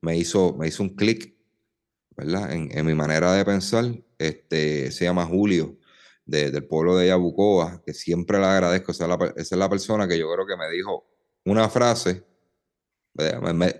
me 0.00 0.16
hizo, 0.16 0.54
me 0.54 0.66
hizo 0.66 0.82
un 0.82 0.96
clic 0.96 1.37
En, 2.20 2.84
mi 2.84 2.94
manera 2.94 3.32
de 3.32 3.44
pensar, 3.44 3.84
este, 4.18 4.90
se 4.90 5.04
llama 5.04 5.24
Julio, 5.24 5.78
del 6.26 6.66
pueblo 6.66 6.96
de 6.96 7.06
Yabucoa, 7.06 7.80
que 7.86 7.94
siempre 7.94 8.38
le 8.38 8.44
agradezco. 8.44 8.90
Esa 8.92 9.04
es, 9.36 9.52
la, 9.52 9.70
persona 9.70 10.08
que 10.08 10.18
yo 10.18 10.26
creo 10.32 10.44
que 10.44 10.56
me 10.56 10.68
dijo 10.68 11.08
una 11.44 11.68
frase, 11.68 12.24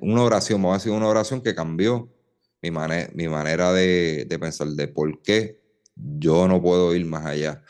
una 0.01 0.23
oración, 0.23 0.61
me 0.63 0.69
va 0.69 0.75
a 0.75 0.79
decir 0.79 0.93
una 0.93 1.09
oración 1.09 1.43
que 1.43 1.55
cambió 1.55 2.15
mi, 2.63 2.71
mi 3.15 3.29
manera 3.29 3.73
de, 3.73 4.27
pensar, 4.41 4.69
de 4.69 4.87
por 4.87 5.21
qué 5.21 5.61
yo 5.95 6.47
no 6.47 6.63
puedo 6.63 6.95
ir 6.95 7.05
más 7.07 7.27
allá. 7.27 7.63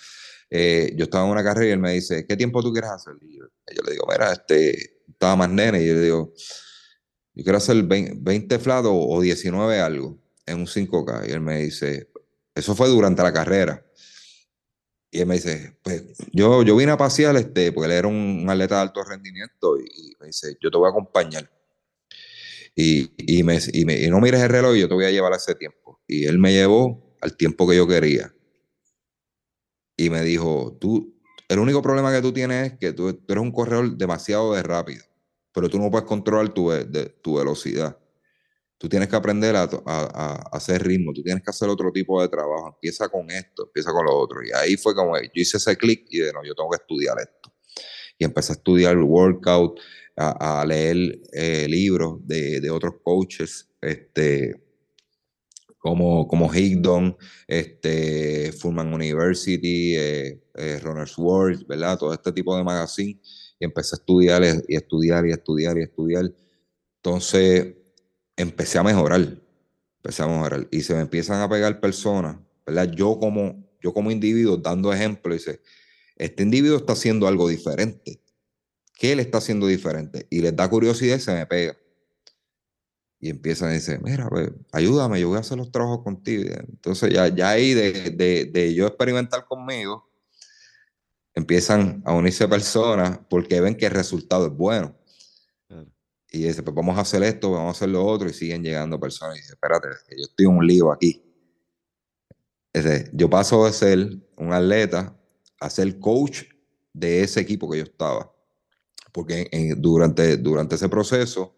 Eh, 0.51 0.93
yo 0.97 1.05
estaba 1.05 1.25
en 1.25 1.31
una 1.31 1.43
carrera 1.43 1.69
y 1.69 1.73
él 1.73 1.79
me 1.79 1.95
dice, 1.95 2.27
¿qué 2.27 2.37
tiempo 2.37 2.63
tú 2.63 2.73
quieres 2.73 2.91
hacer? 2.91 3.15
Y 3.23 3.39
yo, 3.39 3.45
le 3.85 3.93
digo, 3.93 4.07
mira, 4.09 4.33
este, 4.33 5.01
estaba 5.09 5.35
más 5.35 5.51
nene, 5.51 5.83
y 5.83 5.89
yo 5.89 5.95
le 5.95 6.01
digo, 6.03 6.33
yo 7.35 7.43
quiero 7.43 7.57
hacer 7.57 7.83
20, 7.83 8.19
20 8.21 8.59
flatos 8.59 8.93
o 8.95 9.21
19 9.21 9.81
algo 9.81 10.28
en 10.49 10.59
un 10.59 10.67
5K. 10.67 11.29
Y 11.29 11.33
él 11.33 11.41
me 11.41 11.59
dice, 11.59 12.11
eso 12.55 12.75
fue 12.75 12.89
durante 12.89 13.23
la 13.23 13.33
carrera. 13.33 13.85
Y 15.11 15.21
él 15.21 15.27
me 15.27 15.37
dice, 15.37 15.79
pues 15.83 16.05
yo, 16.33 16.63
yo 16.63 16.77
vine 16.77 16.93
a 16.93 16.97
pasear, 16.97 17.35
este, 17.37 17.73
porque 17.73 17.87
él 17.87 17.93
era 17.93 18.09
un, 18.09 18.45
atleta 18.49 18.77
de 18.77 18.81
alto 18.83 19.03
rendimiento, 19.05 19.79
y, 19.79 20.15
me 20.21 20.27
dice, 20.27 20.57
yo 20.61 20.71
te 20.71 20.77
voy 20.77 20.87
a 20.87 20.91
acompañar. 20.91 21.51
Y, 22.75 23.11
y, 23.17 23.43
me, 23.43 23.59
y, 23.73 23.85
me, 23.85 23.99
y 23.99 24.09
no 24.09 24.21
mires 24.21 24.43
el 24.43 24.51
reloj, 24.51 24.77
yo 24.77 24.89
te 24.89 24.95
voy 24.95 25.07
a 25.07 25.11
llevar 25.11 25.33
a 25.33 25.37
ese 25.37 25.55
tiempo. 25.55 26.01
Y 26.07 26.27
él 26.27 26.39
me 26.39 26.53
llevó 26.53 27.17
al 27.21 27.37
tiempo 27.37 27.69
que 27.69 27.77
yo 27.77 27.87
quería. 27.87 28.33
Y 29.97 30.11
me 30.11 30.23
dijo, 30.23 30.77
tú, 30.81 31.19
el 31.49 31.59
único 31.59 31.83
problema 31.83 32.13
que 32.13 32.23
tú 32.23 32.33
tienes 32.33 32.73
es 32.73 32.79
que 32.79 32.93
tú, 32.93 33.15
tú 33.15 33.33
eres 33.33 33.43
un 33.43 33.51
corredor 33.51 33.97
demasiado 33.97 34.53
de 34.53 34.63
rápido, 34.63 35.05
pero 35.53 35.69
tú 35.69 35.79
no 35.79 35.91
puedes 35.91 36.07
controlar 36.07 36.51
tu, 36.51 36.71
de, 36.71 37.07
tu 37.23 37.37
velocidad. 37.37 37.99
Tú 38.79 38.89
tienes 38.89 39.09
que 39.09 39.17
aprender 39.17 39.57
a, 39.57 39.65
hacer 40.53 40.85
ritmo, 40.85 41.13
tú 41.13 41.21
tienes 41.21 41.43
que 41.43 41.51
hacer 41.51 41.69
otro 41.69 41.91
tipo 41.91 42.23
de 42.23 42.29
trabajo. 42.29 42.69
Empieza 42.69 43.09
con 43.09 43.29
esto, 43.29 43.65
empieza 43.67 43.91
con 43.91 44.07
lo 44.07 44.17
otro. 44.17 44.39
Y 44.45 44.53
ahí 44.53 44.77
fue 44.77 44.95
como 44.95 45.19
yo 45.19 45.29
hice 45.35 45.57
ese 45.57 45.77
clic 45.77 46.07
y 46.11 46.19
de 46.19 46.33
no, 46.33 46.45
yo 46.45 46.55
tengo 46.55 46.71
que 46.71 46.77
estudiar 46.77 47.17
esto. 47.19 47.53
Y 48.17 48.25
empecé 48.25 48.53
a 48.53 48.57
estudiar 48.57 48.97
workout, 48.99 49.81
a, 50.17 50.65
leer 50.67 51.21
eh, 51.33 51.67
libros 51.69 52.19
de, 52.27 52.71
otros 52.71 52.95
coaches, 53.03 53.69
este, 53.81 54.55
como, 55.79 56.29
como 56.29 56.53
Higdon, 56.53 57.17
este, 57.49 58.53
Fullman 58.53 58.93
University, 58.93 59.97
eh, 59.97 60.41
eh, 60.55 60.81
Runner's 60.81 61.19
World, 61.19 61.67
¿verdad? 61.67 61.99
Todo 61.99 62.13
este 62.13 62.33
tipo 62.33 62.57
de 62.57 62.63
magazine. 62.63 63.21
Y 63.59 63.65
empecé 63.65 63.97
a 63.97 63.99
estudiar 63.99 64.43
y 64.69 64.77
estudiar 64.77 65.27
y 65.27 65.33
estudiar 65.33 65.79
y 65.79 65.83
estudiar. 65.83 66.33
Entonces, 67.03 67.78
empecé 68.39 68.79
a 68.79 68.83
mejorar, 68.83 69.21
empecé 69.97 70.23
a 70.23 70.29
mejorar 70.29 70.67
y 70.71 70.81
se 70.83 70.95
me 70.95 71.01
empiezan 71.01 71.43
a 71.43 71.49
pegar 71.49 71.81
personas, 71.81 72.39
¿verdad? 72.65 72.91
Yo 72.93 73.19
como, 73.19 73.69
yo 73.83 73.93
como 73.93 74.11
individuo 74.11 74.57
dando 74.57 74.93
ejemplo, 74.93 75.35
dice, 75.35 75.61
este 76.17 76.45
individuo 76.45 76.79
está 76.79 76.95
haciendo 76.95 77.27
algo 77.29 77.49
diferente. 77.49 78.21
¿Qué 78.95 79.13
él 79.13 79.21
está 79.21 79.39
haciendo 79.39 79.67
diferente? 79.67 80.27
Y 80.31 80.41
les 80.41 80.57
da 80.57 80.69
curiosidad 80.69 81.17
y 81.17 81.21
se 81.21 81.35
me 81.35 81.47
pega. 81.47 81.77
Y 83.21 83.31
empiezan 83.31 83.71
a 83.71 83.73
decir, 83.73 84.01
mira, 84.03 84.29
ayúdame, 84.73 85.21
yo 85.21 85.29
voy 85.29 85.37
a 85.37 85.41
hacer 85.41 85.59
los 85.59 85.73
trabajos 85.73 86.03
contigo. 86.03 86.55
Entonces 86.69 87.13
ya, 87.13 87.29
ya 87.29 87.51
ahí 87.51 87.75
de, 87.75 88.11
de, 88.11 88.45
de 88.47 88.75
yo 88.75 88.87
experimentar 88.87 89.45
conmigo, 89.47 90.09
empiezan 91.35 92.03
a 92.05 92.15
unirse 92.15 92.47
personas 92.49 93.21
porque 93.29 93.61
ven 93.61 93.77
que 93.77 93.87
el 93.87 93.93
resultado 93.93 94.47
es 94.47 94.53
bueno. 94.53 94.98
Y 96.31 96.43
dice, 96.43 96.63
pues 96.63 96.75
vamos 96.75 96.99
a 96.99 97.03
hacer 97.03 97.23
esto, 97.23 97.53
vamos 97.53 97.69
a 97.69 97.71
hacer 97.77 97.89
lo 97.89 98.05
otro, 98.05 98.29
y 98.29 98.33
siguen 98.33 98.63
llegando 98.63 99.01
personas 99.01 99.37
y 99.37 99.41
dice, 99.41 99.55
espérate, 99.55 99.89
yo 100.11 100.25
estoy 100.25 100.47
en 100.47 100.53
un 100.53 100.67
lío 100.67 100.93
aquí. 100.93 101.23
yo 103.13 103.31
paso 103.31 103.65
de 103.65 103.73
ser 103.73 103.99
un 104.37 104.53
atleta 104.53 105.17
a 105.61 105.71
ser 105.71 105.99
coach 105.99 106.43
de 106.93 107.23
ese 107.23 107.41
equipo 107.41 107.71
que 107.71 107.79
yo 107.79 107.85
estaba. 107.85 108.33
Porque 109.13 109.49
durante, 109.79 110.37
durante 110.37 110.75
ese 110.75 110.89
proceso 110.89 111.57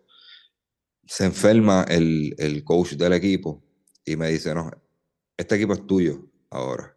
se 1.04 1.24
enferma 1.24 1.84
el, 1.88 2.34
el 2.38 2.62
coach 2.62 2.92
del 2.92 3.12
equipo 3.14 3.62
y 4.04 4.16
me 4.16 4.28
dice, 4.30 4.54
no, 4.54 4.70
este 5.36 5.56
equipo 5.56 5.72
es 5.72 5.86
tuyo 5.86 6.24
ahora. 6.50 6.96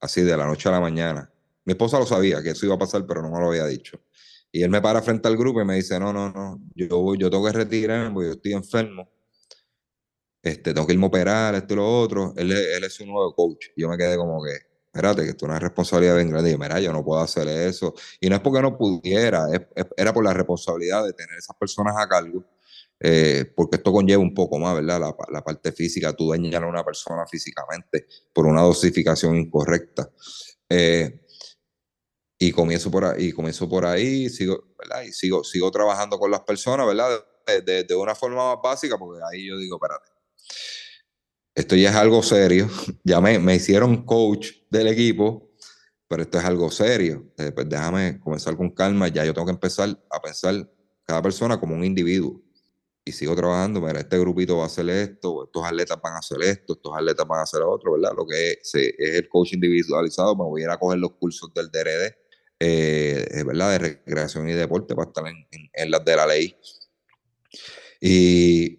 Así 0.00 0.20
de 0.20 0.36
la 0.36 0.46
noche 0.46 0.68
a 0.68 0.72
la 0.72 0.80
mañana. 0.80 1.32
Mi 1.64 1.72
esposa 1.72 1.98
lo 1.98 2.04
sabía 2.04 2.42
que 2.42 2.50
eso 2.50 2.66
iba 2.66 2.74
a 2.74 2.78
pasar, 2.78 3.06
pero 3.06 3.22
no 3.22 3.30
me 3.30 3.40
lo 3.40 3.48
había 3.48 3.66
dicho. 3.66 3.98
Y 4.54 4.62
él 4.62 4.70
me 4.70 4.80
para 4.80 5.02
frente 5.02 5.26
al 5.26 5.36
grupo 5.36 5.60
y 5.60 5.64
me 5.64 5.74
dice, 5.74 5.98
no, 5.98 6.12
no, 6.12 6.30
no, 6.30 6.60
yo, 6.76 7.16
yo 7.16 7.28
tengo 7.28 7.44
que 7.44 7.52
retirarme 7.52 8.14
porque 8.14 8.30
estoy 8.30 8.52
enfermo. 8.52 9.10
Este, 10.40 10.72
tengo 10.72 10.86
que 10.86 10.92
irme 10.92 11.06
a 11.06 11.08
operar, 11.08 11.56
esto 11.56 11.74
y 11.74 11.76
lo 11.76 12.00
otro. 12.00 12.32
Él, 12.36 12.52
él 12.52 12.84
es 12.84 13.00
un 13.00 13.08
nuevo 13.08 13.34
coach. 13.34 13.70
Yo 13.76 13.88
me 13.88 13.98
quedé 13.98 14.16
como 14.16 14.40
que, 14.44 14.52
espérate, 14.86 15.24
que 15.24 15.30
esto 15.30 15.46
es 15.46 15.50
una 15.50 15.58
responsabilidad 15.58 16.14
bien 16.14 16.30
grande. 16.30 16.52
Y 16.52 16.56
mira, 16.56 16.78
yo 16.78 16.92
no 16.92 17.04
puedo 17.04 17.20
hacer 17.20 17.48
eso. 17.48 17.94
Y 18.20 18.28
no 18.28 18.36
es 18.36 18.42
porque 18.42 18.62
no 18.62 18.78
pudiera, 18.78 19.44
era 19.96 20.12
por 20.14 20.22
la 20.22 20.32
responsabilidad 20.32 21.04
de 21.04 21.14
tener 21.14 21.36
esas 21.36 21.56
personas 21.56 21.96
a 21.98 22.06
cargo. 22.06 22.44
Eh, 23.00 23.52
porque 23.56 23.78
esto 23.78 23.90
conlleva 23.90 24.22
un 24.22 24.34
poco 24.34 24.60
más, 24.60 24.76
¿verdad? 24.76 25.00
La, 25.00 25.16
la 25.32 25.42
parte 25.42 25.72
física, 25.72 26.12
tú 26.12 26.30
dañar 26.30 26.62
a 26.62 26.68
una 26.68 26.84
persona 26.84 27.26
físicamente 27.26 28.06
por 28.32 28.46
una 28.46 28.62
dosificación 28.62 29.34
incorrecta. 29.34 30.08
Eh, 30.68 31.23
y 32.38 32.52
comienzo 32.52 32.90
por 32.90 33.04
ahí, 33.04 33.26
y 33.26 33.32
comienzo 33.32 33.68
por 33.68 33.86
ahí, 33.86 34.28
sigo. 34.28 34.74
Y 35.06 35.12
sigo, 35.12 35.44
sigo 35.44 35.70
trabajando 35.70 36.18
con 36.18 36.30
las 36.30 36.40
personas, 36.40 36.86
¿verdad? 36.86 37.24
De, 37.64 37.84
de, 37.84 37.94
una 37.94 38.14
forma 38.14 38.54
más 38.54 38.62
básica, 38.62 38.98
porque 38.98 39.20
ahí 39.30 39.46
yo 39.46 39.58
digo, 39.58 39.76
espérate, 39.76 40.10
esto 41.54 41.76
ya 41.76 41.90
es 41.90 41.96
algo 41.96 42.22
serio, 42.22 42.68
ya 43.04 43.20
me, 43.20 43.38
me 43.38 43.54
hicieron 43.54 44.04
coach 44.04 44.50
del 44.70 44.88
equipo, 44.88 45.52
pero 46.08 46.22
esto 46.22 46.38
es 46.38 46.44
algo 46.44 46.70
serio. 46.70 47.32
Eh, 47.38 47.52
pues 47.52 47.68
déjame 47.68 48.20
comenzar 48.20 48.56
con 48.56 48.70
calma, 48.70 49.08
ya 49.08 49.24
yo 49.24 49.32
tengo 49.32 49.46
que 49.46 49.52
empezar 49.52 49.88
a 50.10 50.20
pensar 50.20 50.70
cada 51.04 51.22
persona 51.22 51.58
como 51.58 51.74
un 51.74 51.84
individuo. 51.84 52.42
Y 53.06 53.12
sigo 53.12 53.36
trabajando, 53.36 53.82
mira, 53.82 54.00
este 54.00 54.18
grupito 54.18 54.56
va 54.56 54.64
a 54.64 54.66
hacer 54.66 54.88
esto, 54.88 55.44
estos 55.44 55.62
atletas 55.62 56.00
van 56.02 56.14
a 56.14 56.18
hacer 56.18 56.38
esto, 56.42 56.72
estos 56.72 56.96
atletas 56.96 57.28
van 57.28 57.40
a 57.40 57.42
hacer 57.42 57.60
otro, 57.60 57.92
¿verdad? 57.92 58.12
Lo 58.16 58.26
que 58.26 58.52
es, 58.52 58.74
es 58.74 58.94
el 58.98 59.28
coach 59.28 59.52
individualizado, 59.52 60.34
me 60.34 60.44
voy 60.44 60.62
a 60.62 60.64
ir 60.64 60.70
a 60.70 60.78
coger 60.78 60.98
los 60.98 61.12
cursos 61.12 61.52
del 61.52 61.70
DRD 61.70 62.23
eh, 62.64 63.44
¿verdad? 63.44 63.72
de 63.72 63.78
recreación 63.78 64.48
y 64.48 64.52
deporte 64.52 64.94
para 64.94 65.08
estar 65.08 65.24
en, 65.26 65.90
las 65.90 66.04
de 66.04 66.16
la 66.16 66.26
ley. 66.26 66.56
Y 68.00 68.76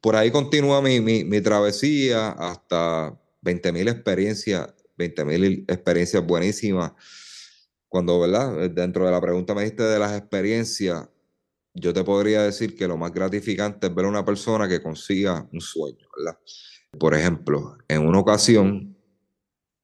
por 0.00 0.16
ahí 0.16 0.30
continúa 0.30 0.80
mi, 0.82 1.00
mi, 1.00 1.40
travesía 1.40 2.30
hasta 2.30 3.10
20.000 3.42 3.90
experiencias, 3.90 4.68
20.000 4.98 5.64
experiencias 5.68 6.24
buenísimas. 6.26 6.92
Cuando, 7.88 8.20
¿verdad? 8.20 8.70
Dentro 8.70 9.04
de 9.04 9.10
la 9.10 9.20
pregunta 9.20 9.54
me 9.54 9.64
diste 9.64 9.82
de 9.82 9.98
las 9.98 10.16
experiencias, 10.16 11.08
yo 11.74 11.92
te 11.92 12.04
podría 12.04 12.42
decir 12.42 12.76
que 12.76 12.86
lo 12.86 12.96
más 12.96 13.12
gratificante 13.12 13.86
es 13.88 13.94
ver 13.94 14.04
a 14.04 14.08
una 14.08 14.24
persona 14.24 14.68
que 14.68 14.82
consiga 14.82 15.48
un 15.52 15.60
sueño, 15.60 16.06
¿verdad? 16.16 16.38
Por 16.98 17.14
ejemplo, 17.14 17.78
en 17.88 18.06
una 18.06 18.18
ocasión 18.18 18.89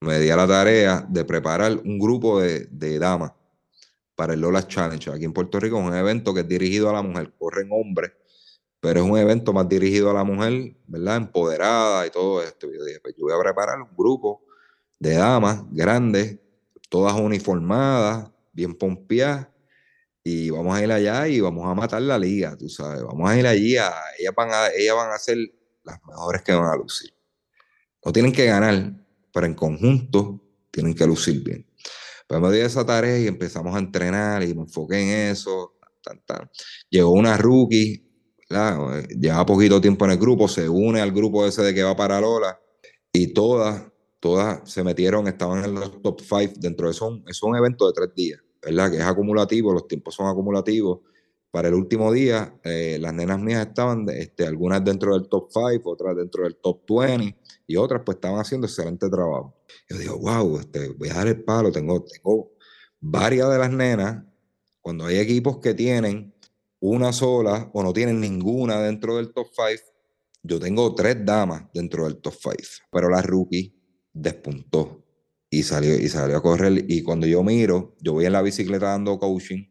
me 0.01 0.19
di 0.21 0.31
a 0.31 0.37
la 0.37 0.47
tarea 0.47 1.07
de 1.09 1.25
preparar 1.25 1.73
un 1.85 1.99
grupo 1.99 2.41
de, 2.41 2.67
de 2.71 2.99
damas 2.99 3.33
para 4.15 4.35
el 4.35 4.41
Lola 4.41 4.67
Challenge. 4.67 5.11
Aquí 5.11 5.25
en 5.25 5.33
Puerto 5.33 5.61
Rico 5.61 5.79
es 5.79 5.87
un 5.87 5.95
evento 5.95 6.35
que 6.35 6.41
es 6.41 6.49
dirigido 6.49 6.91
a 6.91 6.95
la 6.95 7.03
mujer, 7.03 7.33
corren 7.39 7.69
hombres, 7.71 8.13
pero 8.81 9.05
es 9.05 9.11
un 9.11 9.19
evento 9.19 9.53
más 9.53 9.69
dirigido 9.69 10.11
a 10.11 10.15
la 10.15 10.25
mujer, 10.25 10.77
¿verdad? 10.87 11.17
Empoderada 11.17 12.07
y 12.07 12.11
todo 12.11 12.43
esto. 12.43 12.67
Yo 12.73 12.85
dije, 12.85 13.01
pues 13.01 13.15
yo 13.17 13.25
voy 13.25 13.35
a 13.35 13.41
preparar 13.41 13.81
un 13.81 13.95
grupo 13.97 14.43
de 14.99 15.15
damas 15.15 15.63
grandes, 15.71 16.39
todas 16.89 17.15
uniformadas, 17.15 18.31
bien 18.53 18.75
pompeadas, 18.75 19.49
y 20.25 20.51
vamos 20.51 20.77
a 20.77 20.83
ir 20.83 20.91
allá 20.91 21.29
y 21.29 21.41
vamos 21.41 21.71
a 21.71 21.75
matar 21.75 22.03
la 22.03 22.19
liga, 22.19 22.57
tú 22.57 22.69
sabes. 22.69 23.03
Vamos 23.03 23.31
a 23.31 23.39
ir 23.39 23.47
allí, 23.47 23.77
a, 23.77 23.93
ellas, 24.19 24.35
van 24.35 24.51
a, 24.51 24.69
ellas 24.69 24.97
van 24.97 25.13
a 25.13 25.19
ser 25.19 25.39
las 25.85 26.05
mejores 26.05 26.43
que 26.43 26.53
van 26.53 26.69
a 26.69 26.77
lucir. 26.77 27.15
No 28.05 28.13
tienen 28.13 28.33
que 28.33 28.45
ganar, 28.47 28.93
pero 29.37 29.49
en 29.49 29.55
conjunto 29.55 30.41
tienen 30.71 30.95
que 30.95 31.07
lucir 31.07 31.45
bien. 31.45 31.67
Pues 32.27 32.41
me 32.41 32.51
di 32.51 32.61
esa 32.61 32.87
tarea 32.87 33.19
y 33.19 33.27
empezamos 33.27 33.77
a 33.77 33.79
entrenar 33.79 34.43
y 34.43 34.55
me 34.55 34.63
enfoqué 34.63 34.99
en 34.99 35.31
eso. 35.31 35.75
Llegó 36.89 37.11
una 37.11 37.37
rookie, 37.37 38.03
lleva 38.49 39.45
poquito 39.45 39.79
tiempo 39.79 40.07
en 40.07 40.13
el 40.13 40.17
grupo, 40.17 40.49
se 40.49 40.67
une 40.71 41.03
al 41.03 41.13
grupo 41.13 41.45
ese 41.45 41.61
de 41.61 41.75
que 41.75 41.83
va 41.83 41.95
para 41.95 42.19
Lola 42.19 42.59
y 43.13 43.35
todas, 43.35 43.85
todas 44.21 44.63
se 44.73 44.83
metieron, 44.83 45.29
estaban 45.29 45.63
en 45.63 45.75
los 45.75 46.01
top 46.01 46.23
five 46.23 46.55
dentro 46.57 46.87
de 46.87 46.93
eso. 46.93 47.23
Es 47.29 47.43
un 47.43 47.57
evento 47.57 47.87
de 47.89 47.93
tres 47.93 48.15
días, 48.15 48.41
¿verdad? 48.63 48.91
Que 48.91 48.97
es 48.97 49.03
acumulativo, 49.03 49.75
los 49.75 49.87
tiempos 49.87 50.15
son 50.15 50.29
acumulativos. 50.29 51.01
Para 51.51 51.69
el 51.69 51.75
último 51.75 52.11
día, 52.11 52.59
eh, 52.65 52.97
las 52.99 53.13
nenas 53.13 53.39
mías 53.39 53.67
estaban, 53.67 54.09
este, 54.09 54.47
algunas 54.47 54.83
dentro 54.83 55.13
del 55.13 55.29
top 55.29 55.51
five, 55.53 55.83
otras 55.85 56.17
dentro 56.17 56.45
del 56.45 56.57
top 56.57 56.81
20 56.89 57.37
y 57.67 57.77
otras 57.77 58.03
pues 58.05 58.17
estaban 58.17 58.39
haciendo 58.39 58.67
excelente 58.67 59.09
trabajo. 59.09 59.57
Yo 59.89 59.99
digo, 59.99 60.19
wow, 60.19 60.59
este, 60.61 60.89
voy 60.91 61.09
a 61.09 61.15
dar 61.15 61.29
el 61.29 61.43
palo. 61.43 61.73
Tengo, 61.73 62.05
tengo 62.05 62.53
varias 63.01 63.51
de 63.51 63.59
las 63.59 63.71
nenas, 63.71 64.25
cuando 64.81 65.07
hay 65.07 65.19
equipos 65.19 65.59
que 65.59 65.75
tienen 65.75 66.33
una 66.81 67.13
sola 67.13 67.71
o 67.75 67.83
no 67.83 67.93
tienen 67.93 68.21
ninguna 68.21 68.81
dentro 68.81 69.17
del 69.17 69.33
top 69.33 69.49
5, 69.51 69.83
yo 70.43 70.61
tengo 70.61 70.95
tres 70.95 71.25
damas 71.25 71.65
dentro 71.75 72.05
del 72.05 72.19
top 72.19 72.35
5. 72.35 72.55
Pero 72.93 73.09
la 73.09 73.21
rookie 73.21 73.75
despuntó 74.13 75.05
y 75.51 75.63
salió, 75.65 75.97
y 75.97 76.09
salió 76.09 76.37
a 76.37 76.43
correr. 76.43 76.85
Y 76.89 77.03
cuando 77.03 77.27
yo 77.27 77.43
miro, 77.43 77.97
yo 78.01 78.13
voy 78.13 78.27
en 78.27 78.33
la 78.33 78.43
bicicleta 78.43 78.87
dando 78.87 79.19
coaching. 79.19 79.65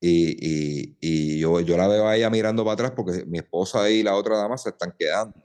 Y, 0.00 0.96
y, 1.00 1.40
yo, 1.40 1.58
yo 1.60 1.76
la 1.76 1.88
veo 1.88 2.06
a 2.06 2.16
ella 2.16 2.30
mirando 2.30 2.62
para 2.62 2.74
atrás 2.74 2.92
porque 2.94 3.24
mi 3.26 3.38
esposa 3.38 3.90
y 3.90 4.04
la 4.04 4.14
otra 4.14 4.36
dama 4.36 4.56
se 4.56 4.68
están 4.68 4.94
quedando. 4.96 5.42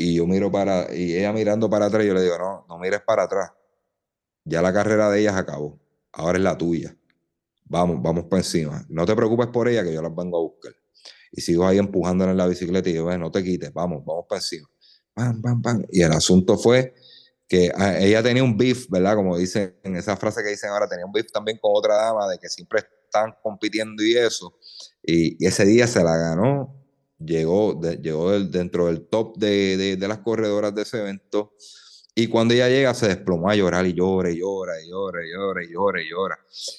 Y 0.00 0.14
yo 0.14 0.28
miro 0.28 0.50
para, 0.50 0.94
y 0.94 1.16
ella 1.16 1.32
mirando 1.32 1.68
para 1.68 1.86
atrás, 1.86 2.06
yo 2.06 2.14
le 2.14 2.22
digo, 2.22 2.38
no, 2.38 2.64
no 2.68 2.78
mires 2.78 3.00
para 3.04 3.24
atrás. 3.24 3.50
Ya 4.44 4.62
la 4.62 4.72
carrera 4.72 5.10
de 5.10 5.20
ellas 5.20 5.34
acabó. 5.34 5.76
Ahora 6.12 6.38
es 6.38 6.44
la 6.44 6.56
tuya. 6.56 6.96
Vamos, 7.64 8.00
vamos 8.00 8.26
para 8.26 8.38
encima. 8.38 8.86
No 8.88 9.04
te 9.04 9.16
preocupes 9.16 9.48
por 9.48 9.66
ella, 9.68 9.82
que 9.82 9.92
yo 9.92 10.00
las 10.00 10.14
vengo 10.14 10.38
a 10.38 10.40
buscar. 10.40 10.72
Y 11.32 11.40
sigo 11.40 11.66
ahí 11.66 11.78
empujándola 11.78 12.30
en 12.30 12.36
la 12.36 12.46
bicicleta 12.46 12.88
y 12.88 12.94
yo, 12.94 13.18
no 13.18 13.32
te 13.32 13.42
quites, 13.42 13.72
vamos, 13.72 14.04
vamos 14.04 14.26
para 14.28 14.38
encima. 14.38 14.68
Pam, 15.14 15.42
pam, 15.42 15.62
pam. 15.62 15.84
Y 15.90 16.00
el 16.02 16.12
asunto 16.12 16.56
fue 16.56 16.94
que 17.48 17.72
ah, 17.74 17.98
ella 17.98 18.22
tenía 18.22 18.44
un 18.44 18.56
beef, 18.56 18.88
¿verdad? 18.88 19.16
Como 19.16 19.36
dicen 19.36 19.76
en 19.82 19.96
esa 19.96 20.16
frase 20.16 20.44
que 20.44 20.50
dicen 20.50 20.70
ahora, 20.70 20.88
tenía 20.88 21.06
un 21.06 21.12
beef 21.12 21.32
también 21.32 21.58
con 21.60 21.72
otra 21.74 21.96
dama 21.96 22.28
de 22.28 22.38
que 22.38 22.48
siempre 22.48 22.84
están 23.04 23.34
compitiendo 23.42 24.00
y 24.04 24.16
eso. 24.16 24.56
Y 25.02 25.44
ese 25.44 25.64
día 25.64 25.88
se 25.88 26.04
la 26.04 26.16
ganó 26.16 26.77
llegó, 27.18 27.80
llegó 27.80 28.38
dentro 28.40 28.86
del 28.86 29.06
top 29.06 29.36
de, 29.38 29.96
las 30.00 30.18
corredoras 30.18 30.74
de 30.74 30.82
ese 30.82 30.98
evento. 30.98 31.54
Y 32.14 32.26
cuando 32.26 32.54
ella 32.54 32.68
llega, 32.68 32.94
se 32.94 33.08
desplomó 33.08 33.50
a 33.50 33.54
llorar 33.54 33.86
y 33.86 33.94
llora, 33.94 34.30
y 34.30 34.38
llora, 34.38 34.80
y 34.82 34.88
llora, 34.88 35.24
y 35.24 35.30
llora, 35.30 35.64
y 35.64 35.72
llora, 35.72 36.02
y 36.02 36.10
llora. 36.10 36.38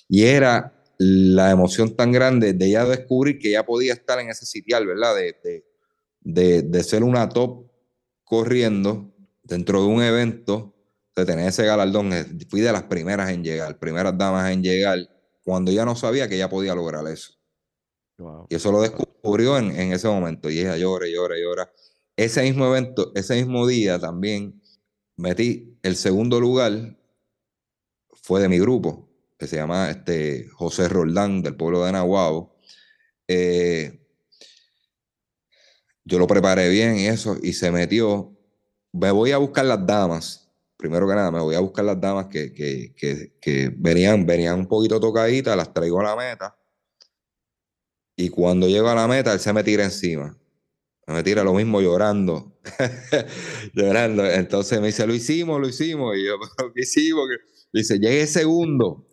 Y 0.09 0.23
era 0.23 0.73
la 0.97 1.51
emoción 1.51 1.95
tan 1.95 2.11
grande 2.11 2.53
de 2.53 2.65
ella 2.65 2.83
descubrir 2.83 3.39
que 3.39 3.49
ella 3.49 3.65
podía 3.65 3.93
estar 3.93 4.19
en 4.19 4.29
ese 4.29 4.45
sitial, 4.45 4.85
¿verdad? 4.85 5.15
De, 5.15 5.63
de, 6.21 6.61
de, 6.61 6.83
ser 6.83 7.03
una 7.03 7.29
top 7.29 7.71
corriendo 8.25 9.13
dentro 9.43 9.81
de 9.81 9.87
un 9.87 10.03
evento, 10.03 10.75
de 11.15 11.25
tener 11.25 11.47
ese 11.47 11.65
galardón. 11.65 12.11
Fui 12.49 12.59
de 12.59 12.73
las 12.73 12.83
primeras 12.83 13.29
en 13.29 13.43
llegar, 13.43 13.79
primeras 13.79 14.17
damas 14.17 14.51
en 14.51 14.61
llegar, 14.61 15.09
cuando 15.41 15.71
ella 15.71 15.85
no 15.85 15.95
sabía 15.95 16.27
que 16.27 16.35
ella 16.35 16.49
podía 16.49 16.75
lograr 16.75 17.07
eso. 17.07 17.38
Y 18.49 18.55
eso 18.55 18.71
lo 18.71 18.81
descubrió 18.81 19.57
en, 19.57 19.71
en, 19.71 19.93
ese 19.93 20.07
momento. 20.07 20.49
Y 20.49 20.59
ella 20.59 20.77
llora, 20.77 21.07
llora, 21.07 21.35
llora. 21.37 21.73
Ese 22.15 22.43
mismo 22.43 22.67
evento, 22.67 23.11
ese 23.15 23.35
mismo 23.35 23.65
día 23.67 23.99
también 23.99 24.61
metí 25.15 25.77
el 25.83 25.95
segundo 25.95 26.39
lugar, 26.39 26.97
fue 28.21 28.41
de 28.41 28.49
mi 28.49 28.59
grupo, 28.59 29.09
que 29.37 29.47
se 29.47 29.55
llama 29.55 29.89
este, 29.89 30.47
José 30.49 30.89
Roldán, 30.89 31.41
del 31.41 31.55
pueblo 31.55 31.85
de 31.85 31.91
Nahuabo. 31.91 32.57
Eh, 33.27 34.05
yo 36.03 36.19
lo 36.19 36.27
preparé 36.27 36.69
bien 36.69 36.97
y 36.97 37.07
eso, 37.07 37.37
y 37.41 37.53
se 37.53 37.71
metió. 37.71 38.35
Me 38.91 39.11
voy 39.11 39.31
a 39.31 39.37
buscar 39.37 39.65
las 39.65 39.85
damas, 39.85 40.49
primero 40.75 41.07
que 41.07 41.15
nada, 41.15 41.31
me 41.31 41.39
voy 41.39 41.55
a 41.55 41.59
buscar 41.59 41.85
las 41.85 42.01
damas 42.01 42.27
que, 42.27 42.53
que, 42.53 42.93
que, 42.95 43.37
que 43.39 43.71
venían, 43.77 44.25
venían 44.25 44.59
un 44.59 44.67
poquito 44.67 44.99
tocaditas, 44.99 45.55
las 45.55 45.73
traigo 45.73 45.99
a 45.99 46.03
la 46.03 46.15
meta 46.15 46.59
y 48.19 48.27
cuando 48.27 48.67
llego 48.67 48.89
a 48.89 48.95
la 48.95 49.07
meta, 49.07 49.31
él 49.31 49.39
se 49.39 49.53
me 49.53 49.63
tira 49.63 49.85
encima. 49.85 50.37
Me 51.07 51.23
tira 51.23 51.41
lo 51.41 51.53
mismo 51.53 51.79
llorando. 51.79 52.59
llorando. 53.73 54.25
Entonces 54.25 54.81
me 54.81 54.87
dice, 54.87 55.07
lo 55.07 55.15
hicimos, 55.15 55.61
lo 55.61 55.69
hicimos. 55.69 56.17
Y 56.17 56.25
yo, 56.25 56.35
¿pero 56.57 56.73
qué 56.73 56.81
hicimos? 56.81 57.29
Dice, 57.71 57.97
llegué 57.97 58.27
segundo. 58.27 59.07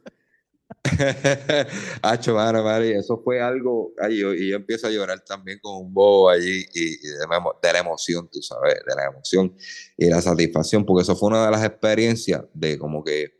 Hacho, 2.03 2.35
mano, 2.35 2.65
madre, 2.65 2.99
eso 2.99 3.23
fue 3.23 3.41
algo. 3.41 3.93
y 4.11 4.19
yo 4.19 4.57
empiezo 4.57 4.89
a 4.89 4.91
llorar 4.91 5.21
también 5.25 5.61
con 5.63 5.77
un 5.77 5.95
bobo 5.95 6.29
allí 6.29 6.67
y, 6.75 6.97
de, 6.97 7.73
la 7.73 7.79
emoción, 7.79 8.29
tú 8.29 8.43
sabes, 8.43 8.75
de 8.75 8.95
la 8.97 9.07
emoción 9.07 9.57
y 9.97 10.07
la 10.07 10.21
satisfacción, 10.21 10.85
porque 10.85 11.03
eso 11.03 11.15
fue 11.15 11.29
una 11.29 11.45
de 11.45 11.53
las 11.53 11.65
experiencias 11.65 12.43
de 12.53 12.77
como 12.77 13.05
que 13.05 13.39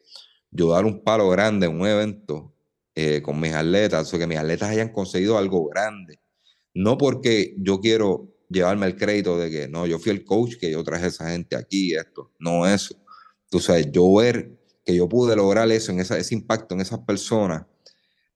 yo 0.53 0.71
dar 0.71 0.85
un 0.85 1.03
palo 1.03 1.29
grande 1.29 1.67
en 1.67 1.81
un 1.81 1.89
evento 1.89 2.56
eh, 2.99 3.21
con 3.21 3.39
mis 3.39 3.53
atletas, 3.53 4.13
o 4.13 4.19
que 4.19 4.27
mis 4.27 4.39
atletas 4.39 4.71
hayan 4.71 4.89
conseguido 4.89 5.37
algo 5.37 5.67
grande. 5.67 6.19
No 6.73 6.97
porque 6.97 7.55
yo 7.59 7.81
quiero 7.81 8.35
llevarme 8.49 8.87
el 8.87 8.97
crédito 8.97 9.39
de 9.39 9.51
que 9.51 9.69
no, 9.69 9.87
yo 9.87 9.99
fui 9.99 10.13
el 10.13 10.25
coach 10.25 10.57
que 10.59 10.71
yo 10.71 10.83
traje 10.83 11.05
a 11.05 11.09
esa 11.09 11.31
gente 11.31 11.57
aquí, 11.57 11.95
esto, 11.95 12.33
no 12.39 12.67
eso. 12.67 12.97
Tú 13.51 13.61
sabes, 13.61 13.93
yo 13.93 14.15
ver 14.15 14.59
que 14.83 14.95
yo 14.95 15.09
pude 15.09 15.37
lograr 15.37 15.71
eso, 15.71 15.93
en 15.93 16.01
esa, 16.01 16.17
ese 16.17 16.35
impacto 16.35 16.75
en 16.75 16.81
esas 16.81 17.01
personas 17.01 17.67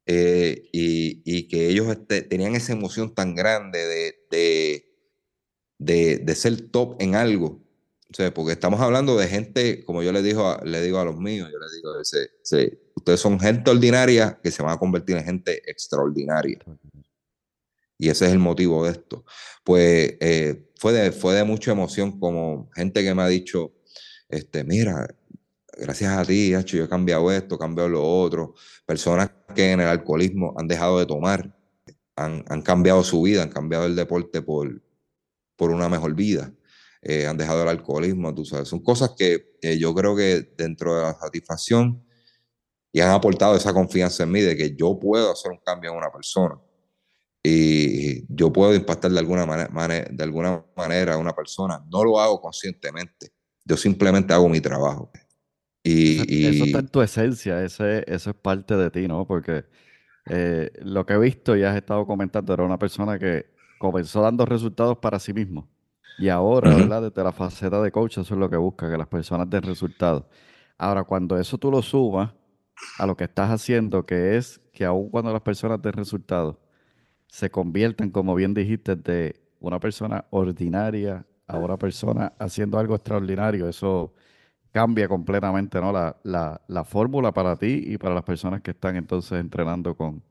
eh, 0.04 0.68
y, 0.72 1.22
y, 1.24 1.48
que 1.48 1.68
ellos 1.68 1.88
este, 1.88 2.20
tenían 2.22 2.54
esa 2.54 2.72
emoción 2.72 3.14
tan 3.14 3.34
grande 3.34 3.78
de, 3.78 4.14
de, 4.30 4.94
de, 5.78 6.18
de 6.18 6.34
ser 6.34 6.70
top 6.70 7.00
en 7.00 7.14
algo, 7.14 7.62
porque 8.34 8.52
estamos 8.52 8.80
hablando 8.80 9.16
de 9.16 9.28
gente, 9.28 9.84
como 9.84 10.02
yo 10.02 10.12
le 10.12 10.22
digo 10.22 10.48
a, 10.48 10.60
le 10.64 10.82
digo 10.82 10.98
a 10.98 11.04
los 11.04 11.16
míos, 11.16 11.48
yo 11.50 11.58
les 11.58 11.72
digo, 11.72 11.96
ustedes 13.00 13.20
son 13.20 13.40
gente 13.40 13.70
ordinaria 13.70 14.38
que 14.42 14.50
se 14.50 14.62
van 14.62 14.72
a 14.72 14.78
convertir 14.78 15.16
en 15.16 15.24
gente 15.24 15.62
extraordinaria. 15.70 16.58
Y 17.98 18.08
ese 18.08 18.26
es 18.26 18.32
el 18.32 18.38
motivo 18.38 18.84
de 18.84 18.92
esto. 18.92 19.24
Pues 19.64 20.16
eh, 20.20 20.70
fue, 20.76 20.92
de, 20.92 21.12
fue 21.12 21.34
de 21.34 21.44
mucha 21.44 21.72
emoción 21.72 22.18
como 22.18 22.70
gente 22.74 23.02
que 23.02 23.14
me 23.14 23.22
ha 23.22 23.28
dicho, 23.28 23.72
este, 24.28 24.64
mira, 24.64 25.08
gracias 25.76 26.12
a 26.12 26.24
ti, 26.24 26.52
yo 26.66 26.84
he 26.84 26.88
cambiado 26.88 27.32
esto, 27.32 27.56
he 27.56 27.58
cambiado 27.58 27.88
lo 27.88 28.06
otro. 28.06 28.54
Personas 28.86 29.30
que 29.54 29.72
en 29.72 29.80
el 29.80 29.88
alcoholismo 29.88 30.54
han 30.58 30.68
dejado 30.68 30.98
de 30.98 31.06
tomar, 31.06 31.56
han, 32.16 32.44
han 32.48 32.62
cambiado 32.62 33.02
su 33.02 33.22
vida, 33.22 33.42
han 33.42 33.50
cambiado 33.50 33.86
el 33.86 33.96
deporte 33.96 34.42
por, 34.42 34.82
por 35.56 35.70
una 35.70 35.88
mejor 35.88 36.14
vida. 36.14 36.52
Eh, 37.02 37.26
han 37.26 37.38
dejado 37.38 37.62
el 37.62 37.68
alcoholismo, 37.68 38.34
tú 38.34 38.44
sabes. 38.44 38.68
Son 38.68 38.80
cosas 38.80 39.12
que 39.16 39.56
yo 39.78 39.94
creo 39.94 40.14
que 40.14 40.52
dentro 40.56 40.96
de 40.96 41.02
la 41.02 41.14
satisfacción 41.14 42.04
y 42.92 43.00
han 43.00 43.10
aportado 43.10 43.56
esa 43.56 43.72
confianza 43.72 44.24
en 44.24 44.32
mí 44.32 44.40
de 44.40 44.56
que 44.56 44.74
yo 44.74 44.98
puedo 44.98 45.32
hacer 45.32 45.52
un 45.52 45.58
cambio 45.58 45.92
en 45.92 45.96
una 45.96 46.10
persona 46.10 46.56
y 47.42 48.24
yo 48.34 48.52
puedo 48.52 48.74
impactar 48.74 49.10
de 49.10 49.18
alguna, 49.18 49.46
manera, 49.46 50.06
de 50.10 50.24
alguna 50.24 50.62
manera 50.76 51.14
a 51.14 51.18
una 51.18 51.32
persona. 51.32 51.82
No 51.90 52.04
lo 52.04 52.20
hago 52.20 52.40
conscientemente, 52.40 53.32
yo 53.64 53.76
simplemente 53.76 54.34
hago 54.34 54.48
mi 54.48 54.60
trabajo. 54.60 55.10
Y, 55.82 56.44
eso, 56.44 56.64
está 56.64 56.80
en 56.80 56.88
tu 56.88 57.00
esencia, 57.00 57.64
ese, 57.64 58.04
eso 58.06 58.30
es 58.30 58.36
parte 58.36 58.76
de 58.76 58.90
ti, 58.90 59.08
¿no? 59.08 59.26
Porque 59.26 59.64
eh, 60.26 60.70
lo 60.82 61.06
que 61.06 61.14
he 61.14 61.18
visto 61.18 61.56
y 61.56 61.62
has 61.62 61.74
estado 61.74 62.06
comentando 62.06 62.52
era 62.52 62.64
una 62.64 62.78
persona 62.78 63.18
que 63.18 63.46
comenzó 63.78 64.20
dando 64.20 64.44
resultados 64.44 64.98
para 64.98 65.18
sí 65.18 65.32
mismo 65.32 65.70
y 66.18 66.28
ahora, 66.28 66.74
¿verdad? 66.74 67.02
Desde 67.02 67.24
la 67.24 67.32
faceta 67.32 67.80
de 67.80 67.90
coach, 67.90 68.18
eso 68.18 68.34
es 68.34 68.38
lo 68.38 68.50
que 68.50 68.58
busca, 68.58 68.90
que 68.90 68.98
las 68.98 69.08
personas 69.08 69.48
den 69.48 69.62
resultados. 69.62 70.24
Ahora, 70.76 71.04
cuando 71.04 71.38
eso 71.38 71.56
tú 71.56 71.70
lo 71.70 71.80
sumas 71.80 72.30
a 72.98 73.06
lo 73.06 73.16
que 73.16 73.24
estás 73.24 73.50
haciendo, 73.50 74.06
que 74.06 74.36
es 74.36 74.60
que 74.72 74.84
aun 74.84 75.10
cuando 75.10 75.32
las 75.32 75.42
personas 75.42 75.80
den 75.82 75.92
resultados, 75.94 76.56
se 77.26 77.50
convierten, 77.50 78.10
como 78.10 78.34
bien 78.34 78.54
dijiste, 78.54 78.96
de 78.96 79.40
una 79.60 79.78
persona 79.80 80.24
ordinaria 80.30 81.26
a 81.46 81.58
una 81.58 81.76
persona 81.76 82.32
haciendo 82.38 82.78
algo 82.78 82.94
extraordinario. 82.94 83.68
Eso 83.68 84.14
cambia 84.72 85.08
completamente 85.08 85.80
¿no? 85.80 85.92
la, 85.92 86.16
la, 86.22 86.60
la 86.68 86.84
fórmula 86.84 87.32
para 87.32 87.56
ti 87.56 87.82
y 87.86 87.98
para 87.98 88.14
las 88.14 88.24
personas 88.24 88.62
que 88.62 88.72
están 88.72 88.96
entonces 88.96 89.40
entrenando 89.40 89.96
con, 89.96 90.22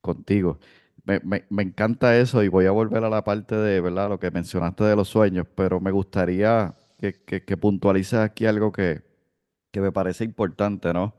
contigo. 0.00 0.58
Me, 1.04 1.44
encanta 1.62 2.16
eso 2.18 2.42
y 2.42 2.48
voy 2.48 2.66
a 2.66 2.70
volver 2.70 3.04
a 3.04 3.10
la 3.10 3.24
parte 3.24 3.56
de, 3.56 3.80
¿verdad? 3.80 4.08
Lo 4.08 4.18
que 4.18 4.30
mencionaste 4.30 4.84
de 4.84 4.96
los 4.96 5.08
sueños, 5.08 5.46
pero 5.54 5.80
me 5.80 5.90
gustaría 5.90 6.74
que 6.98 7.56
puntualices 7.58 8.20
aquí 8.20 8.46
algo 8.46 8.72
que, 8.72 9.02
que 9.74 9.80
me 9.80 9.90
parece 9.90 10.22
importante, 10.22 10.92
¿no? 10.94 11.16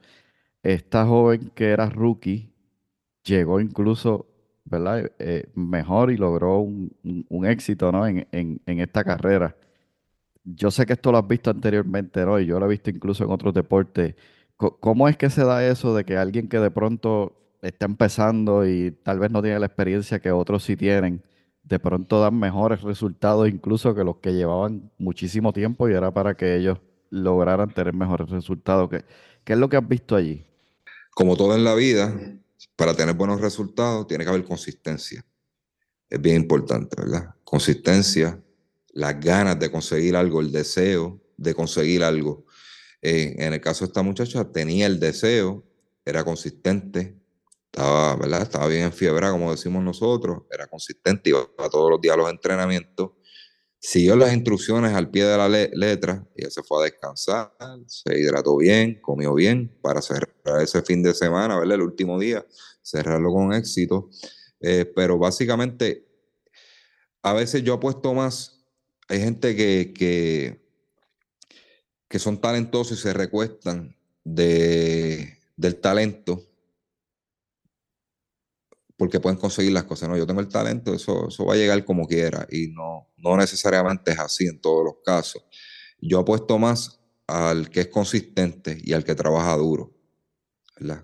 Esta 0.65 1.05
joven 1.05 1.51
que 1.55 1.69
era 1.69 1.89
rookie 1.89 2.51
llegó 3.23 3.59
incluso, 3.61 4.27
¿verdad? 4.65 5.11
Eh, 5.19 5.49
mejor 5.55 6.11
y 6.11 6.17
logró 6.17 6.59
un, 6.59 6.91
éxito, 7.45 7.91
¿no? 7.91 8.07
En, 8.07 8.27
en, 8.31 8.61
en 8.65 8.79
esta 8.79 9.03
carrera 9.03 9.55
yo 10.45 10.71
sé 10.71 10.85
que 10.85 10.93
esto 10.93 11.11
lo 11.11 11.17
has 11.17 11.27
visto 11.27 11.49
anteriormente, 11.49 12.25
¿no? 12.25 12.39
Y 12.39 12.45
yo 12.45 12.59
lo 12.59 12.67
he 12.67 12.69
visto 12.69 12.89
incluso 12.89 13.23
en 13.23 13.31
otros 13.31 13.53
deportes. 13.53 14.15
¿Cómo 14.57 15.09
es 15.09 15.17
que 15.17 15.29
se 15.29 15.43
da 15.43 15.65
eso 15.67 15.95
de 15.95 16.05
que 16.05 16.17
alguien 16.17 16.47
que 16.47 16.59
de 16.59 16.71
pronto 16.71 17.33
está 17.61 17.85
empezando 17.85 18.65
y 18.65 18.91
tal 18.91 19.19
vez 19.19 19.31
no 19.31 19.41
tiene 19.41 19.59
la 19.59 19.65
experiencia 19.65 20.19
que 20.19 20.31
otros 20.31 20.63
sí 20.63 20.77
tienen, 20.77 21.23
de 21.63 21.79
pronto 21.79 22.21
dan 22.21 22.39
mejores 22.39 22.81
resultados 22.83 23.49
incluso 23.49 23.95
que 23.95 24.03
los 24.03 24.17
que 24.17 24.33
llevaban 24.33 24.91
muchísimo 24.97 25.51
tiempo 25.51 25.89
y 25.89 25.93
era 25.93 26.11
para 26.13 26.35
que 26.35 26.55
ellos 26.55 26.79
lograran 27.09 27.69
tener 27.71 27.93
mejores 27.93 28.29
resultados? 28.29 28.89
¿Qué, 28.89 29.03
qué 29.43 29.53
es 29.53 29.59
lo 29.59 29.67
que 29.67 29.77
has 29.77 29.87
visto 29.87 30.15
allí? 30.15 30.45
Como 31.15 31.37
todo 31.37 31.55
en 31.55 31.63
la 31.63 31.73
vida, 31.75 32.13
para 32.75 32.93
tener 32.93 33.15
buenos 33.15 33.39
resultados 33.39 34.05
tiene 34.05 34.25
que 34.25 34.29
haber 34.29 34.43
consistencia. 34.43 35.25
Es 36.09 36.21
bien 36.21 36.35
importante, 36.35 36.93
¿verdad? 37.01 37.33
Consistencia, 37.45 38.43
las 38.89 39.17
ganas 39.21 39.57
de 39.57 39.71
conseguir 39.71 40.17
algo, 40.17 40.41
el 40.41 40.51
deseo 40.51 41.21
de 41.37 41.55
conseguir 41.55 42.03
algo. 42.03 42.45
Eh, 43.01 43.33
en 43.37 43.53
el 43.53 43.61
caso 43.61 43.85
de 43.85 43.91
esta 43.91 44.03
muchacha, 44.03 44.51
tenía 44.51 44.87
el 44.87 44.99
deseo, 44.99 45.63
era 46.03 46.25
consistente, 46.25 47.17
estaba, 47.71 48.19
estaba 48.41 48.67
bien 48.67 48.83
en 48.83 48.91
fiebre, 48.91 49.29
como 49.29 49.51
decimos 49.51 49.81
nosotros, 49.85 50.43
era 50.51 50.67
consistente, 50.67 51.29
iba 51.29 51.47
todos 51.71 51.91
los 51.91 52.01
días 52.01 52.15
a 52.15 52.17
los 52.17 52.29
entrenamientos, 52.29 53.11
siguió 53.85 54.15
las 54.15 54.33
instrucciones 54.33 54.95
al 54.95 55.11
pie 55.11 55.25
de 55.25 55.37
la 55.37 55.47
letra, 55.47 56.27
ella 56.35 56.49
se 56.49 56.63
fue 56.63 56.81
a 56.81 56.85
descansar, 56.85 57.53
se 57.85 58.19
hidrató 58.19 58.57
bien, 58.57 58.99
comió 58.99 59.35
bien 59.35 59.77
para 59.81 60.01
cerrar 60.01 60.33
ese 60.59 60.81
fin 60.81 61.03
de 61.03 61.13
semana, 61.13 61.59
¿verdad? 61.59 61.75
el 61.75 61.81
último 61.83 62.19
día, 62.19 62.43
cerrarlo 62.81 63.31
con 63.31 63.53
éxito. 63.53 64.09
Eh, 64.59 64.91
pero 64.95 65.19
básicamente, 65.19 66.07
a 67.21 67.33
veces 67.33 67.61
yo 67.63 67.75
apuesto 67.75 68.13
más 68.15 68.65
hay 69.07 69.19
gente 69.19 69.55
que, 69.55 69.93
que, 69.95 70.67
que 72.07 72.17
son 72.17 72.41
talentosos 72.41 72.97
y 72.97 73.01
se 73.03 73.13
recuestan 73.13 73.95
de, 74.23 75.37
del 75.57 75.75
talento 75.75 76.41
porque 78.97 79.19
pueden 79.19 79.39
conseguir 79.39 79.71
las 79.73 79.83
cosas. 79.83 80.09
No, 80.09 80.17
yo 80.17 80.25
tengo 80.25 80.41
el 80.41 80.47
talento, 80.47 80.93
eso, 80.93 81.27
eso 81.29 81.45
va 81.45 81.53
a 81.53 81.57
llegar 81.57 81.83
como 81.85 82.07
quiera 82.07 82.47
y 82.49 82.67
no, 82.67 83.09
no 83.17 83.37
necesariamente 83.37 84.11
es 84.11 84.19
así 84.19 84.47
en 84.47 84.59
todos 84.59 84.85
los 84.85 84.95
casos. 85.03 85.43
Yo 85.99 86.19
apuesto 86.19 86.57
más 86.57 86.99
al 87.27 87.69
que 87.69 87.81
es 87.81 87.87
consistente 87.87 88.77
y 88.83 88.93
al 88.93 89.03
que 89.03 89.15
trabaja 89.15 89.55
duro. 89.57 89.93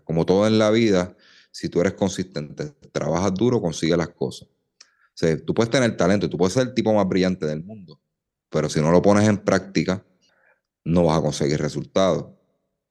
Como 0.04 0.26
todo 0.26 0.48
en 0.48 0.60
la 0.60 0.70
vida, 0.70 1.16
si 1.52 1.70
tú 1.70 1.82
eres 1.82 1.94
consistente, 1.94 2.74
trabajas 2.92 3.34
duro, 3.34 3.62
consigues 3.62 3.98
las 3.98 4.10
cosas 4.10 4.48
tú 5.46 5.54
puedes 5.54 5.70
tener 5.70 5.96
talento, 5.98 6.30
tú 6.30 6.38
puedes 6.38 6.54
ser 6.54 6.68
el 6.68 6.74
tipo 6.74 6.94
más 6.94 7.08
brillante 7.08 7.46
del 7.46 7.64
mundo, 7.64 8.02
pero 8.50 8.70
si 8.70 8.80
no 8.82 8.92
lo 8.92 9.02
pones 9.02 9.28
en 9.28 9.38
práctica, 9.38 10.06
no 10.84 11.06
vas 11.06 11.20
a 11.20 11.22
conseguir 11.22 11.60
resultados 11.60 12.34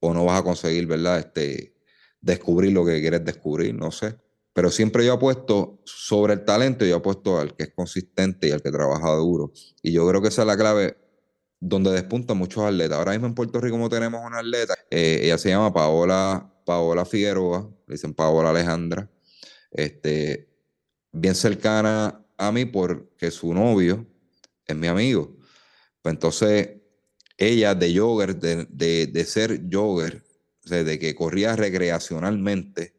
o 0.00 0.14
no 0.14 0.24
vas 0.24 0.40
a 0.40 0.44
conseguir, 0.44 0.86
¿verdad? 0.86 1.18
Este, 1.18 1.76
descubrir 2.20 2.72
lo 2.72 2.84
que 2.84 3.00
quieres 3.00 3.24
descubrir, 3.24 3.74
no 3.74 3.90
sé. 3.90 4.16
Pero 4.52 4.70
siempre 4.70 5.06
yo 5.06 5.14
apuesto 5.14 5.80
sobre 5.84 6.34
el 6.34 6.44
talento, 6.44 6.84
yo 6.84 6.96
apuesto 6.96 7.38
al 7.38 7.54
que 7.54 7.64
es 7.64 7.72
consistente 7.74 8.48
y 8.48 8.50
al 8.50 8.62
que 8.62 8.70
trabaja 8.70 9.12
duro. 9.12 9.52
Y 9.82 9.92
yo 9.92 10.08
creo 10.08 10.20
que 10.20 10.28
esa 10.28 10.42
es 10.42 10.46
la 10.46 10.56
clave 10.56 10.96
donde 11.60 11.92
despuntan 11.92 12.38
muchos 12.38 12.64
atletas. 12.64 12.98
Ahora 12.98 13.12
mismo 13.12 13.26
en 13.26 13.34
Puerto 13.34 13.60
Rico 13.60 13.88
tenemos 13.88 14.24
una 14.24 14.38
atleta, 14.38 14.74
eh, 14.90 15.20
ella 15.22 15.38
se 15.38 15.50
llama 15.50 15.72
Paola, 15.72 16.52
Paola 16.64 17.04
Figueroa, 17.04 17.70
le 17.86 17.94
dicen 17.94 18.14
Paola 18.14 18.50
Alejandra. 18.50 19.10
Este, 19.70 20.48
bien 21.12 21.34
cercana 21.34 22.24
a 22.36 22.52
mí 22.52 22.64
porque 22.64 23.30
su 23.30 23.52
novio 23.54 24.06
es 24.66 24.76
mi 24.76 24.86
amigo. 24.86 25.36
Pues 26.02 26.14
entonces, 26.14 26.70
ella 27.36 27.74
de 27.74 27.96
jogger, 27.96 28.36
de, 28.36 28.66
de, 29.06 29.24
ser 29.24 29.62
jogger, 29.70 30.22
de 30.64 30.98
que 30.98 31.14
corría 31.14 31.56
recreacionalmente, 31.56 32.94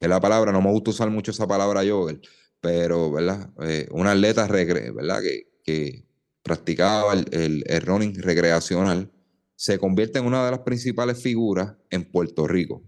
es 0.00 0.08
la 0.08 0.20
palabra, 0.20 0.52
no 0.52 0.62
me 0.62 0.70
gusta 0.70 0.90
usar 0.90 1.10
mucho 1.10 1.30
esa 1.30 1.46
palabra 1.46 1.82
jogger, 1.88 2.20
pero, 2.60 3.10
¿verdad? 3.12 3.50
Eh, 3.62 3.88
atleta, 4.04 4.46
¿verdad? 4.46 5.20
Que, 5.64 6.04
practicaba 6.42 7.12
el, 7.12 7.64
running 7.84 8.14
recreacional, 8.22 9.10
se 9.56 9.78
convierte 9.78 10.20
en 10.20 10.26
una 10.26 10.44
de 10.44 10.52
las 10.52 10.60
principales 10.60 11.20
figuras 11.20 11.74
en 11.90 12.04
Puerto 12.04 12.46
Rico. 12.46 12.84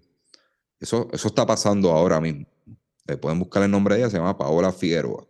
Eso, 0.79 1.09
eso 1.13 1.27
está 1.27 1.45
pasando 1.45 1.91
ahora 1.91 2.21
mismo 2.21 2.47
pueden 3.17 3.39
buscar 3.39 3.63
el 3.63 3.71
nombre 3.71 3.95
de 3.95 4.03
ella, 4.03 4.11
se 4.11 4.19
llama 4.19 4.37
Paola 4.37 4.73
Figueroa. 4.73 5.27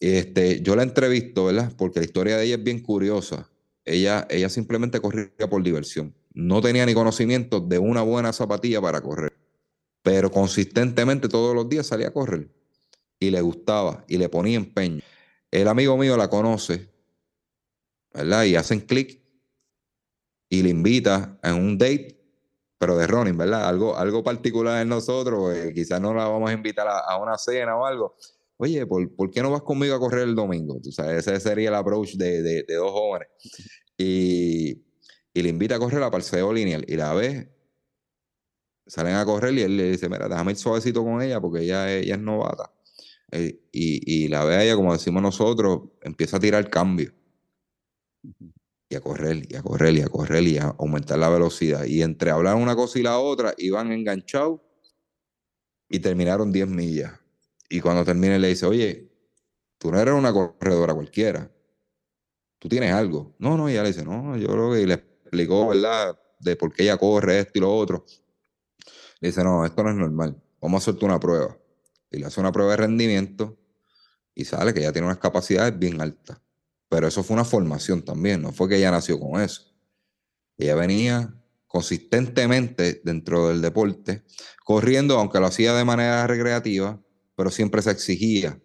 Este, 0.00 0.60
yo 0.62 0.74
la 0.74 0.82
entrevisto, 0.82 1.46
¿verdad? 1.46 1.72
Porque 1.76 2.00
la 2.00 2.06
historia 2.06 2.36
de 2.36 2.46
ella 2.46 2.56
es 2.56 2.64
bien 2.64 2.80
curiosa. 2.80 3.50
Ella, 3.84 4.26
ella 4.30 4.48
simplemente 4.48 5.00
corría 5.00 5.48
por 5.50 5.62
diversión. 5.62 6.14
No 6.32 6.60
tenía 6.60 6.86
ni 6.86 6.94
conocimiento 6.94 7.60
de 7.60 7.78
una 7.78 8.02
buena 8.02 8.32
zapatilla 8.32 8.80
para 8.80 9.02
correr. 9.02 9.33
Pero 10.04 10.30
consistentemente 10.30 11.28
todos 11.28 11.52
los 11.56 11.68
días 11.68 11.88
salía 11.88 12.08
a 12.08 12.12
correr. 12.12 12.48
Y 13.18 13.30
le 13.30 13.40
gustaba 13.40 14.04
y 14.06 14.18
le 14.18 14.28
ponía 14.28 14.56
empeño. 14.56 15.02
El 15.50 15.66
amigo 15.66 15.96
mío 15.96 16.16
la 16.16 16.30
conoce, 16.30 16.88
¿verdad? 18.12 18.44
Y 18.44 18.54
hacen 18.54 18.80
clic 18.80 19.20
y 20.48 20.62
le 20.62 20.68
invita 20.68 21.40
en 21.42 21.54
un 21.54 21.76
date 21.76 22.14
pero 22.84 22.98
de 22.98 23.06
running, 23.06 23.38
¿verdad? 23.38 23.66
Algo, 23.66 23.96
algo 23.96 24.22
particular 24.22 24.82
en 24.82 24.90
nosotros, 24.90 25.56
eh, 25.56 25.72
quizás 25.74 26.02
no 26.02 26.12
la 26.12 26.28
vamos 26.28 26.50
a 26.50 26.52
invitar 26.52 26.86
a, 26.86 27.16
una 27.16 27.38
cena 27.38 27.74
o 27.78 27.86
algo. 27.86 28.14
Oye, 28.58 28.84
¿por, 28.86 29.10
¿por, 29.16 29.30
qué 29.30 29.40
no 29.40 29.50
vas 29.50 29.62
conmigo 29.62 29.94
a 29.94 29.98
correr 29.98 30.24
el 30.24 30.34
domingo? 30.34 30.78
Tú 30.82 30.92
sabes, 30.92 31.26
ese 31.26 31.40
sería 31.40 31.70
el 31.70 31.74
approach 31.76 32.16
de, 32.16 32.42
de, 32.42 32.74
dos 32.74 32.92
jóvenes. 32.92 33.28
Y, 33.96 34.84
y, 35.32 35.42
le 35.42 35.48
invita 35.48 35.76
a 35.76 35.78
correr 35.78 36.02
a 36.02 36.10
Parceo 36.10 36.52
Lineal 36.52 36.84
y 36.86 36.96
la 36.96 37.14
ve, 37.14 37.53
salen 38.86 39.14
a 39.14 39.24
correr 39.24 39.54
y 39.54 39.62
él 39.62 39.76
le 39.76 39.90
dice, 39.92 40.08
mira, 40.08 40.28
déjame 40.28 40.52
ir 40.52 40.58
suavecito 40.58 41.04
con 41.04 41.22
ella 41.22 41.40
porque 41.40 41.62
ella, 41.62 41.92
ella 41.92 42.14
es 42.14 42.20
novata. 42.20 42.70
Eh, 43.32 43.60
y, 43.72 44.24
y, 44.24 44.28
la 44.28 44.44
ve 44.44 44.56
a 44.56 44.64
ella, 44.64 44.76
como 44.76 44.92
decimos 44.92 45.22
nosotros, 45.22 45.82
empieza 46.02 46.36
a 46.36 46.40
tirar 46.40 46.70
cambio 46.70 47.12
y 48.88 48.94
a 48.96 49.00
correr, 49.00 49.42
y 49.50 49.56
a 49.56 49.62
correr, 49.62 49.94
y 49.94 50.02
a 50.02 50.08
correr, 50.08 50.42
y 50.44 50.58
a 50.58 50.74
aumentar 50.78 51.18
la 51.18 51.28
velocidad. 51.28 51.84
Y 51.84 52.02
entre 52.02 52.30
hablar 52.30 52.56
una 52.56 52.76
cosa 52.76 52.98
y 52.98 53.02
la 53.02 53.18
otra, 53.18 53.54
iban 53.58 53.92
enganchados 53.92 54.60
y 55.88 55.98
terminaron 55.98 56.52
10 56.52 56.68
millas. 56.68 57.12
Y 57.68 57.80
cuando 57.80 58.04
termine 58.04 58.38
le 58.38 58.48
dice, 58.48 58.66
oye, 58.66 59.10
tú 59.78 59.90
no 59.90 59.98
eres 59.98 60.14
una 60.14 60.32
corredora 60.32 60.94
cualquiera. 60.94 61.50
Tú 62.58 62.68
tienes 62.68 62.92
algo. 62.92 63.34
No, 63.38 63.56
no, 63.56 63.68
y 63.68 63.72
ella 63.72 63.82
le 63.82 63.88
dice, 63.88 64.04
no, 64.04 64.36
yo 64.36 64.48
creo 64.48 64.72
que 64.72 64.86
le 64.86 64.94
explicó, 64.94 65.68
¿verdad? 65.68 66.18
De 66.38 66.56
por 66.56 66.72
qué 66.72 66.84
ella 66.84 66.96
corre 66.96 67.40
esto 67.40 67.58
y 67.58 67.60
lo 67.60 67.74
otro. 67.74 68.04
Le 69.24 69.28
dice, 69.28 69.42
no, 69.42 69.64
esto 69.64 69.82
no 69.82 69.88
es 69.88 69.96
normal. 69.96 70.36
Vamos 70.60 70.82
a 70.82 70.90
hacerte 70.90 71.06
una 71.06 71.18
prueba. 71.18 71.56
Y 72.10 72.18
le 72.18 72.26
hace 72.26 72.40
una 72.40 72.52
prueba 72.52 72.72
de 72.72 72.76
rendimiento 72.76 73.58
y 74.34 74.44
sale 74.44 74.74
que 74.74 74.80
ella 74.80 74.92
tiene 74.92 75.06
unas 75.06 75.16
capacidades 75.16 75.78
bien 75.78 75.98
altas. 76.02 76.42
Pero 76.90 77.08
eso 77.08 77.22
fue 77.22 77.32
una 77.32 77.46
formación 77.46 78.02
también, 78.02 78.42
no 78.42 78.52
fue 78.52 78.68
que 78.68 78.76
ella 78.76 78.90
nació 78.90 79.18
con 79.18 79.40
eso. 79.40 79.72
Ella 80.58 80.74
venía 80.74 81.34
consistentemente 81.66 83.00
dentro 83.02 83.48
del 83.48 83.62
deporte, 83.62 84.24
corriendo, 84.62 85.18
aunque 85.18 85.40
lo 85.40 85.46
hacía 85.46 85.72
de 85.72 85.86
manera 85.86 86.26
recreativa, 86.26 87.00
pero 87.34 87.50
siempre 87.50 87.80
se 87.80 87.92
exigía 87.92 88.60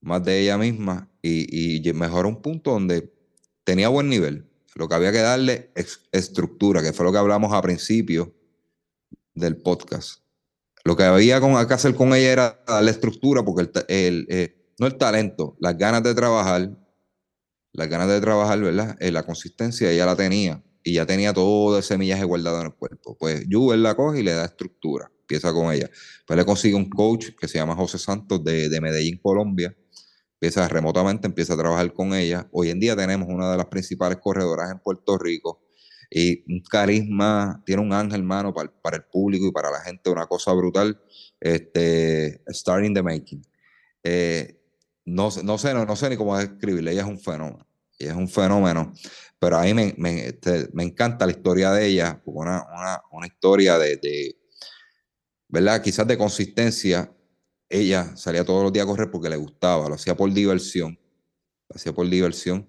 más 0.00 0.24
de 0.24 0.40
ella 0.40 0.58
misma 0.58 1.08
y, 1.22 1.88
y 1.88 1.92
mejoró 1.92 2.28
un 2.28 2.42
punto 2.42 2.72
donde 2.72 3.14
tenía 3.62 3.88
buen 3.88 4.08
nivel. 4.08 4.50
Lo 4.74 4.88
que 4.88 4.96
había 4.96 5.12
que 5.12 5.18
darle 5.18 5.70
es 5.76 6.08
estructura, 6.10 6.82
que 6.82 6.92
fue 6.92 7.06
lo 7.06 7.12
que 7.12 7.18
hablamos 7.18 7.52
a 7.52 7.62
principio 7.62 8.34
del 9.36 9.56
podcast. 9.58 10.20
Lo 10.84 10.96
que 10.96 11.04
había 11.04 11.40
que 11.40 11.74
hacer 11.74 11.94
con 11.94 12.14
ella 12.14 12.32
era 12.32 12.64
darle 12.66 12.90
estructura, 12.90 13.44
porque 13.44 13.70
el, 13.88 14.26
eh, 14.28 14.72
no 14.78 14.86
el 14.86 14.96
talento, 14.96 15.56
las 15.60 15.76
ganas 15.76 16.02
de 16.02 16.14
trabajar, 16.14 16.70
las 17.72 17.88
ganas 17.88 18.08
de 18.08 18.20
trabajar, 18.20 18.60
¿verdad? 18.60 18.96
Eh, 19.00 19.12
la 19.12 19.24
consistencia 19.24 19.90
ella 19.90 20.06
la 20.06 20.16
tenía 20.16 20.62
y 20.82 20.94
ya 20.94 21.04
tenía 21.04 21.32
todo 21.32 21.78
ese 21.78 21.98
millaje 21.98 22.24
guardado 22.24 22.60
en 22.60 22.66
el 22.66 22.74
cuerpo. 22.74 23.16
Pues 23.18 23.46
Juve 23.50 23.76
la 23.76 23.94
coge 23.94 24.20
y 24.20 24.22
le 24.22 24.32
da 24.32 24.44
estructura, 24.44 25.10
empieza 25.20 25.52
con 25.52 25.72
ella. 25.72 25.90
Pues 26.26 26.36
le 26.36 26.44
consigue 26.44 26.76
un 26.76 26.88
coach 26.88 27.30
que 27.38 27.48
se 27.48 27.58
llama 27.58 27.74
José 27.74 27.98
Santos 27.98 28.42
de, 28.42 28.68
de 28.68 28.80
Medellín, 28.80 29.18
Colombia. 29.18 29.76
Empieza 30.34 30.68
remotamente, 30.68 31.26
empieza 31.26 31.54
a 31.54 31.56
trabajar 31.56 31.92
con 31.92 32.14
ella. 32.14 32.46
Hoy 32.52 32.70
en 32.70 32.78
día 32.78 32.94
tenemos 32.94 33.28
una 33.28 33.50
de 33.50 33.56
las 33.56 33.66
principales 33.66 34.18
corredoras 34.18 34.70
en 34.70 34.78
Puerto 34.78 35.18
Rico 35.18 35.65
y 36.10 36.44
un 36.52 36.60
carisma, 36.60 37.62
tiene 37.64 37.82
un 37.82 37.92
ángel, 37.92 38.20
hermano, 38.20 38.54
para, 38.54 38.96
el 38.96 39.04
público 39.04 39.46
y 39.46 39.52
para 39.52 39.70
la 39.70 39.80
gente, 39.80 40.10
una 40.10 40.26
cosa 40.26 40.52
brutal. 40.52 41.00
Este, 41.40 42.42
starting 42.48 42.94
the 42.94 43.02
making. 43.02 43.42
Eh, 44.02 44.60
no, 45.04 45.30
no, 45.42 45.58
sé, 45.58 45.74
no, 45.74 45.96
sé 45.96 46.10
ni 46.10 46.16
cómo 46.16 46.36
describirle, 46.38 46.92
ella 46.92 47.02
es 47.02 47.08
un 47.08 47.18
fenómeno. 47.18 47.66
Ella 47.98 48.10
es 48.10 48.16
un 48.16 48.28
fenómeno, 48.28 48.92
pero 49.38 49.56
a 49.56 49.62
mí 49.62 49.72
me, 49.72 49.94
me, 49.96 50.26
este, 50.26 50.68
me 50.74 50.82
encanta 50.82 51.24
la 51.24 51.32
historia 51.32 51.70
de 51.70 51.86
ella, 51.86 52.20
una, 52.26 52.62
una, 52.70 53.02
una 53.10 53.26
historia 53.26 53.78
de, 53.78 53.96
de, 53.96 54.36
¿verdad? 55.48 55.82
Quizás 55.82 56.06
de 56.06 56.18
consistencia. 56.18 57.10
Ella 57.68 58.16
salía 58.16 58.44
todos 58.44 58.62
los 58.62 58.72
días 58.72 58.84
a 58.84 58.86
correr 58.86 59.10
porque 59.10 59.28
le 59.28 59.36
gustaba, 59.36 59.88
lo 59.88 59.94
hacía 59.94 60.14
por 60.14 60.32
diversión, 60.32 61.00
lo 61.68 61.74
hacía 61.74 61.92
por 61.92 62.08
diversión 62.08 62.68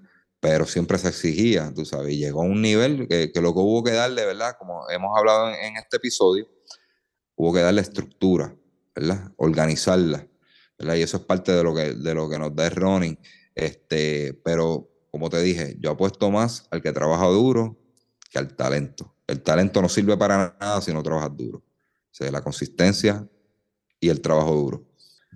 pero 0.49 0.65
siempre 0.65 0.97
se 0.97 1.09
exigía, 1.09 1.73
tú 1.75 1.83
sabes, 1.83 2.15
llegó 2.15 2.41
a 2.41 2.45
un 2.45 2.61
nivel 2.61 3.05
que, 3.09 3.33
que, 3.33 3.41
lo 3.41 3.53
que 3.53 3.59
hubo 3.59 3.83
que 3.83 3.91
darle, 3.91 4.25
¿verdad? 4.25 4.55
Como 4.57 4.89
hemos 4.89 5.11
hablado 5.17 5.49
en, 5.49 5.55
en, 5.55 5.75
este 5.75 5.97
episodio, 5.97 6.47
hubo 7.35 7.53
que 7.53 7.59
darle 7.59 7.81
estructura, 7.81 8.55
¿verdad? 8.95 9.29
Organizarla, 9.35 10.25
¿verdad? 10.79 10.95
Y 10.95 11.01
eso 11.01 11.17
es 11.17 11.23
parte 11.23 11.51
de 11.51 11.61
lo 11.63 11.75
que, 11.75 11.95
de 11.95 12.13
lo 12.13 12.29
que 12.29 12.39
nos 12.39 12.55
da 12.55 12.67
el 12.67 12.71
running, 12.71 13.19
este, 13.55 14.39
pero 14.45 14.89
como 15.11 15.29
te 15.29 15.41
dije, 15.41 15.75
yo 15.81 15.91
apuesto 15.91 16.31
más 16.31 16.65
al 16.71 16.81
que 16.81 16.93
trabaja 16.93 17.25
duro 17.25 17.77
que 18.31 18.39
al 18.39 18.55
talento. 18.55 19.17
El 19.27 19.41
talento 19.41 19.81
no 19.81 19.89
sirve 19.89 20.15
para 20.15 20.55
nada 20.57 20.79
si 20.79 20.93
no 20.93 21.03
trabajas 21.03 21.35
duro. 21.35 21.57
O 21.57 22.13
sea, 22.13 22.31
la 22.31 22.41
consistencia 22.41 23.27
y 23.99 24.07
el 24.07 24.21
trabajo 24.21 24.55
duro. 24.55 24.86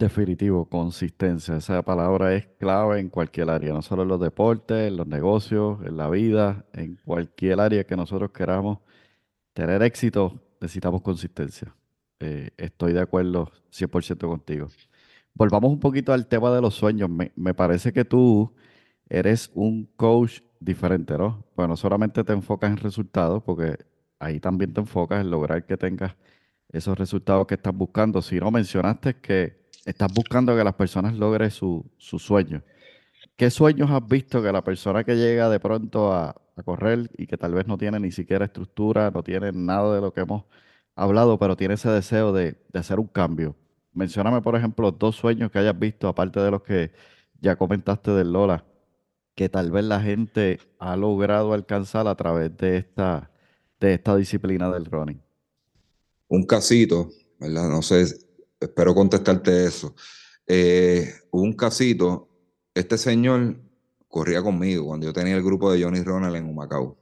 Definitivo, 0.02 0.66
consistencia. 0.66 1.58
Esa 1.58 1.84
palabra 1.84 2.34
es 2.34 2.47
clave 2.58 2.99
en 2.99 3.08
cualquier 3.10 3.52
área, 3.52 3.72
no 3.72 3.84
solo 3.84 4.02
en 4.02 4.08
los 4.08 4.20
deportes, 4.20 4.88
en 4.88 4.97
los 4.97 5.06
negocios, 5.06 5.78
en 5.86 5.95
la 5.95 6.10
vida, 6.10 6.66
en 6.74 6.97
cualquier 7.06 7.60
área 7.60 7.84
que 7.84 7.95
nosotros 7.95 8.32
queramos 8.32 8.80
tener 9.54 9.84
éxito, 9.84 10.41
necesitamos 10.60 11.04
consistencia. 11.04 11.76
Eh, 12.20 12.49
estoy 12.58 12.93
de 12.93 13.02
acuerdo 13.02 13.52
100% 13.70 14.28
contigo. 14.28 14.70
Volvamos 15.36 15.72
un 15.72 15.80
poquito 15.80 16.14
al 16.14 16.26
tema 16.26 16.52
de 16.52 16.62
los 16.62 16.74
sueños. 16.74 17.08
Me, 17.08 17.32
me, 17.36 17.54
parece 17.54 17.93
que 17.93 18.04
tú 18.04 18.52
eres 19.08 19.52
un 19.54 19.86
coach 19.97 20.41
diferente, 20.60 21.16
¿no? 21.16 21.45
Pues 21.54 21.68
no 21.68 21.78
solamente 21.78 22.24
te 22.24 22.34
enfocas 22.34 22.72
en 22.72 22.78
resultados, 22.78 23.43
porque 23.43 23.78
ahí 24.18 24.39
también 24.39 24.74
te 24.74 24.82
enfocas 24.82 25.22
en 25.22 25.30
lograr 25.30 25.64
que 25.68 25.78
tengas 25.78 26.16
esos 26.70 26.97
resultados 26.97 27.45
que 27.45 27.54
estás 27.54 27.76
buscando, 27.76 28.24
sino 28.24 28.49
mencionaste 28.49 29.18
que 29.22 29.61
estás 29.86 30.12
buscando 30.14 30.56
que 30.56 30.64
las 30.64 30.76
personas 30.76 31.16
logren 31.16 31.52
su, 31.52 31.86
su 31.98 32.20
sueño. 32.20 32.64
¿Qué 33.36 33.50
sueños 33.50 33.90
has 33.90 34.08
visto 34.08 34.42
que 34.42 34.52
la 34.52 34.64
persona 34.64 35.04
que 35.04 35.16
llega 35.16 35.50
de 35.50 35.60
pronto 35.60 36.14
a, 36.14 36.36
correr 36.64 37.10
y 37.18 37.26
que 37.26 37.38
tal 37.38 37.56
vez 37.56 37.66
no 37.66 37.76
tiene 37.76 38.00
ni 38.00 38.12
siquiera 38.12 38.46
estructura, 38.46 39.10
no 39.10 39.24
tiene 39.24 39.52
nada 39.52 39.96
de 39.96 40.02
lo 40.02 40.14
que 40.14 40.22
hemos 40.22 40.44
hablado, 40.96 41.40
pero 41.40 41.58
tiene 41.58 41.74
ese 41.74 41.90
deseo 41.90 42.32
de, 42.34 42.56
de 42.72 42.80
hacer 42.80 43.00
un 43.00 43.08
cambio? 43.08 43.56
Mencióname, 43.94 44.44
por 44.44 44.56
ejemplo, 44.56 44.92
dos 44.92 45.16
sueños 45.16 45.50
que 45.50 45.58
hayas 45.58 45.78
visto, 45.80 46.08
aparte 46.08 46.40
de 46.40 46.52
los 46.52 46.62
que 46.62 46.92
ya 47.40 47.56
comentaste 47.56 48.12
del 48.12 48.32
Lola, 48.32 48.64
que 49.34 49.50
tal 49.50 49.72
vez 49.72 49.84
la 49.86 50.02
gente 50.02 50.60
ha 50.78 50.96
logrado 50.96 51.54
alcanzar 51.54 52.08
a 52.08 52.16
través 52.16 52.56
de 52.58 52.78
esta, 52.78 53.32
de 53.80 53.96
esta 53.96 54.16
disciplina 54.16 54.70
del 54.70 54.86
running. 54.86 55.20
Un 56.28 56.46
casito, 56.46 57.10
¿verdad? 57.40 57.70
No 57.70 57.82
sé, 57.82 58.06
espero 58.62 58.95
contestarte 58.95 59.66
eso. 59.66 59.95
Eh, 60.47 61.14
un 61.32 61.53
casito, 61.53 62.30
este 62.74 62.97
señor 62.97 63.59
corría 64.07 64.41
conmigo 64.41 64.86
cuando 64.86 65.07
yo 65.07 65.14
tenía 65.14 65.36
el 65.36 65.43
grupo 65.43 65.72
de 65.72 65.84
Johnny 65.84 66.01
Ronald 66.03 66.36
en 66.36 66.45
Humacao. 66.45 66.97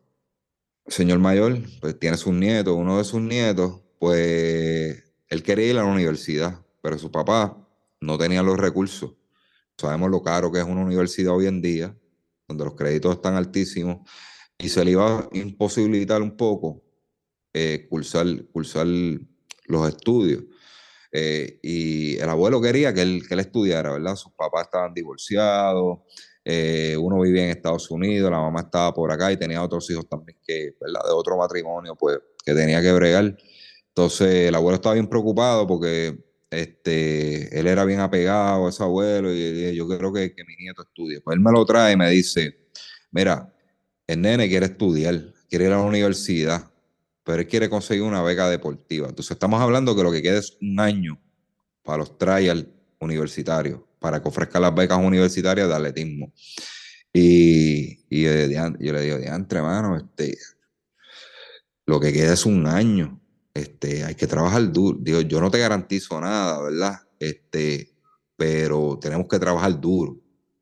El 0.86 0.93
señor 0.93 1.20
mayor, 1.20 1.60
pues 1.82 1.99
tiene 1.99 2.18
sus 2.18 2.34
nietos, 2.34 2.76
uno 2.76 2.97
de 2.97 3.03
sus 3.03 3.22
nietos, 3.22 3.82
pues 3.99 5.03
él 5.28 5.43
quería 5.43 5.68
ir 5.68 5.78
a 5.78 5.84
la 5.84 5.86
universidad, 5.86 6.66
pero 6.82 6.97
su 6.97 7.12
papá 7.12 7.68
no 7.99 8.18
tenía 8.18 8.41
los 8.41 8.57
recursos. 8.57 9.12
Sabemos 9.78 10.10
lo 10.10 10.24
caro 10.24 10.51
que 10.51 10.60
es 10.60 10.66
una 10.66 10.82
universidad 10.82 11.36
hoy 11.36 11.47
en 11.47 11.62
día, 11.62 11.95
donde 12.47 12.66
los 12.66 12.76
créditos 12.76 13.16
están 13.16 13.36
altísimos, 13.36 14.10
y 14.57 14.70
se 14.70 14.84
le 14.84 14.91
iba 14.91 15.20
a 15.20 15.30
imposibilitar 15.34 16.22
un 16.22 16.36
poco 16.36 16.84
eh, 17.53 17.88
cursar, 17.89 18.28
cursar 18.51 18.88
los 18.88 19.88
estudios. 19.88 20.43
Eh, 21.12 21.60
y 21.64 22.18
el 22.18 22.30
abuelo 22.30 22.62
quería 22.62 22.93
que 22.93 23.01
él, 23.01 23.24
que 23.28 23.34
él 23.34 23.39
estudiara, 23.39 23.93
¿verdad? 23.93 24.16
Sus 24.16 24.32
papás 24.34 24.66
estaban 24.66 24.93
divorciados, 24.93 25.99
eh, 26.45 26.95
uno 26.97 27.20
vivía 27.22 27.43
en 27.43 27.49
Estados 27.49 27.89
Unidos, 27.91 28.32
la 28.32 28.39
mamá 28.39 28.62
estaba 28.62 28.93
por 28.93 29.12
acá 29.12 29.32
y 29.32 29.38
tenía 29.38 29.64
otros 29.64 29.89
hijos 29.89 30.07
también 30.07 30.38
que, 30.45 30.76
¿verdad? 30.80 31.01
De 31.05 31.12
otro 31.14 31.38
matrimonio, 31.38 31.95
pues, 31.95 32.20
que 32.45 32.53
tenía 32.53 32.82
que 32.82 32.91
bregar. 32.93 33.38
Entonces, 33.89 34.47
el 34.47 34.55
abuelo 34.55 34.76
estaba 34.76 34.93
bien 34.93 35.07
preocupado 35.07 35.68
porque 35.68 36.18
este, 36.49 37.60
él 37.60 37.68
era 37.68 37.86
bien 37.86 37.99
apegado 37.99 38.68
a 38.68 38.70
ese 38.70 38.84
abuelo 38.84 39.34
y, 39.34 39.38
y 39.38 39.76
yo 39.76 39.88
creo 39.88 40.14
que, 40.14 40.34
que 40.34 40.43
mi 40.45 40.55
nieto 40.57 40.84
estudie. 40.84 41.22
Pues 41.22 41.36
él 41.36 41.41
me 41.41 41.51
lo 41.51 41.66
trae 41.66 41.93
y 41.93 41.97
me 41.97 42.10
dice, 42.10 42.57
mira, 43.12 43.53
el 44.07 44.22
nene 44.22 44.47
quiere 44.47 44.68
estudiar, 44.68 45.34
quiere 45.49 45.66
ir 45.66 45.72
a 45.74 45.78
la 45.78 45.84
universidad 45.84 46.69
pero 47.30 47.44
él 47.44 47.48
quiere 47.48 47.70
conseguir 47.70 48.02
una 48.02 48.24
beca 48.24 48.50
deportiva. 48.50 49.08
Entonces 49.08 49.30
estamos 49.30 49.62
hablando 49.62 49.96
que 49.96 50.02
lo 50.02 50.12
que 50.12 50.24
queda 50.24 50.40
es 50.40 50.58
un 50.64 50.80
año 50.80 51.22
para 51.84 52.00
los 52.00 52.18
trials 52.18 52.66
universitarios, 53.00 53.82
para 54.00 54.20
que 54.20 54.28
ofrezca 54.28 54.60
las 54.60 54.74
becas 54.74 54.98
universitarias 54.98 55.68
de 55.68 55.76
atletismo. 55.76 56.34
Y, 57.14 58.00
y 58.10 58.24
yo, 58.24 58.32
yo, 58.80 58.94
le 58.94 59.02
digo, 59.04 59.18
de 59.20 59.28
entre 59.28 59.60
hermano, 59.60 59.96
este, 59.96 60.40
lo 61.86 62.00
que 62.00 62.12
queda 62.12 62.34
es 62.34 62.48
un 62.48 62.66
año. 62.66 63.22
Este, 63.54 64.04
hay 64.04 64.16
que 64.16 64.26
trabajar 64.26 64.72
duro. 64.72 64.98
Digo, 65.00 65.22
yo 65.22 65.40
no 65.40 65.52
te 65.52 65.60
garantizo 65.60 66.20
nada, 66.20 66.60
¿verdad? 66.64 66.96
Este, 67.20 67.92
pero 68.38 68.98
tenemos 69.00 69.28
que 69.28 69.38
trabajar 69.38 69.80
duro. 69.80 70.18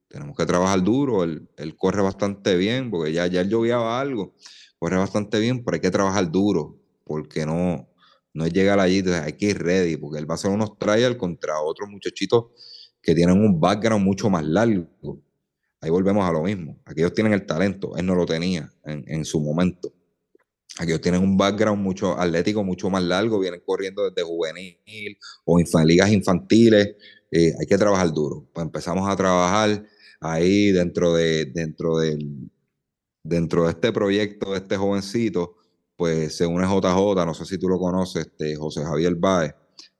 Tenemos 0.09 0.36
que 0.36 0.45
trabajar 0.45 0.84
duro. 0.84 1.24
Él, 1.24 1.47
él 1.55 1.78
corre 1.78 2.01
bastante 2.01 2.57
bien, 2.57 2.91
porque 2.91 3.13
ya, 3.13 3.26
ya 3.28 3.39
él 3.39 3.47
lloviaba 3.47 4.01
algo 4.01 4.36
corre 4.80 4.97
bastante 4.97 5.39
bien, 5.39 5.63
pero 5.63 5.75
hay 5.75 5.82
que 5.82 5.91
trabajar 5.91 6.32
duro, 6.32 6.78
porque 7.03 7.45
no, 7.45 7.89
no 8.34 8.45
es 8.45 8.53
llegar 8.53 8.80
allí, 8.80 9.03
hay 9.09 9.34
que 9.34 9.47
ir 9.47 9.59
ready, 9.59 9.97
porque 9.97 10.19
él 10.19 10.30
va 10.30 10.34
a 10.34 10.36
hacer 10.36 10.51
unos 10.51 10.78
trials 10.78 11.17
contra 11.17 11.59
otros 11.61 11.89
muchachitos 11.89 12.45
que 13.01 13.15
tienen 13.15 13.39
un 13.39 13.59
background 13.59 14.03
mucho 14.03 14.30
más 14.30 14.45
largo. 14.45 14.88
Ahí 15.80 15.89
volvemos 15.89 16.28
a 16.28 16.32
lo 16.32 16.43
mismo. 16.43 16.80
Aquellos 16.86 17.13
tienen 17.13 17.34
el 17.34 17.45
talento, 17.45 17.95
él 17.95 18.05
no 18.05 18.15
lo 18.15 18.25
tenía 18.25 18.71
en, 18.84 19.03
en 19.07 19.25
su 19.25 19.39
momento. 19.39 19.93
Aquellos 20.80 21.01
tienen 21.01 21.23
un 21.23 21.38
background 21.38 21.82
mucho 21.82 22.17
atlético, 22.19 22.63
mucho 22.63 22.89
más 22.89 23.03
largo, 23.03 23.39
vienen 23.39 23.61
corriendo 23.65 24.07
desde 24.09 24.21
juvenil 24.21 25.17
o 25.45 25.59
en 25.59 25.65
ligas 25.88 26.11
infantiles. 26.11 26.95
Eh, 27.32 27.53
hay 27.59 27.65
que 27.65 27.78
trabajar 27.78 28.13
duro. 28.13 28.47
Pues 28.53 28.65
empezamos 28.65 29.09
a 29.09 29.15
trabajar 29.15 29.84
ahí 30.19 30.71
dentro, 30.71 31.15
de, 31.15 31.45
dentro 31.45 31.97
del, 31.97 32.51
dentro 33.28 33.65
de 33.65 33.71
este 33.71 33.91
proyecto 33.91 34.51
de 34.51 34.57
este 34.57 34.78
jovencito, 34.78 35.57
pues 35.95 36.38
se 36.38 36.45
une 36.45 36.65
JJ, 36.65 37.25
no 37.25 37.34
sé 37.34 37.45
si 37.45 37.57
tú 37.57 37.67
lo 37.67 37.80
conoces, 37.80 38.28
este, 38.28 38.55
José 38.55 38.84
Javier 38.84 39.15
Baez, 39.15 39.53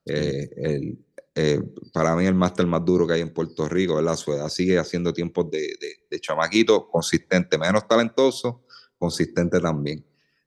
eh, 0.06 0.50
el, 0.58 1.00
eh, 1.36 1.62
para 1.94 2.16
mí 2.16 2.26
el 2.26 2.34
máster 2.34 2.66
más 2.66 2.84
duro 2.84 3.06
que 3.06 3.14
hay 3.14 3.22
en 3.22 3.34
Puerto 3.34 3.68
Rico, 3.68 3.96
¿verdad? 3.96 4.16
Su 4.16 4.34
edad 4.34 4.50
sigue 4.50 4.80
haciendo 4.80 5.14
tiempos 5.14 5.52
de, 5.52 5.68
de, 6.10 6.20
chamaquito, 6.20 6.90
consistente, 6.90 7.58
menos 7.58 7.88
talentoso, 7.88 8.64
consistente 8.98 9.60
también. 9.60 10.04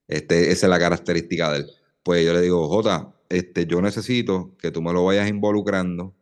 Este, 0.09 0.51
esa 0.51 0.67
es 0.67 0.71
la 0.71 0.79
característica 0.79 1.53
de 1.53 1.59
él. 1.59 1.67
Pues 2.03 2.25
yo 2.27 2.33
le 2.33 2.41
digo, 2.41 2.67
Jota, 2.69 3.15
este, 3.29 3.67
yo 3.67 3.81
necesito 3.81 4.57
que 4.59 4.73
tú 4.73 4.83
me 4.83 4.93
lo 4.93 5.05
vayas 5.05 5.29
involucrando 5.29 6.17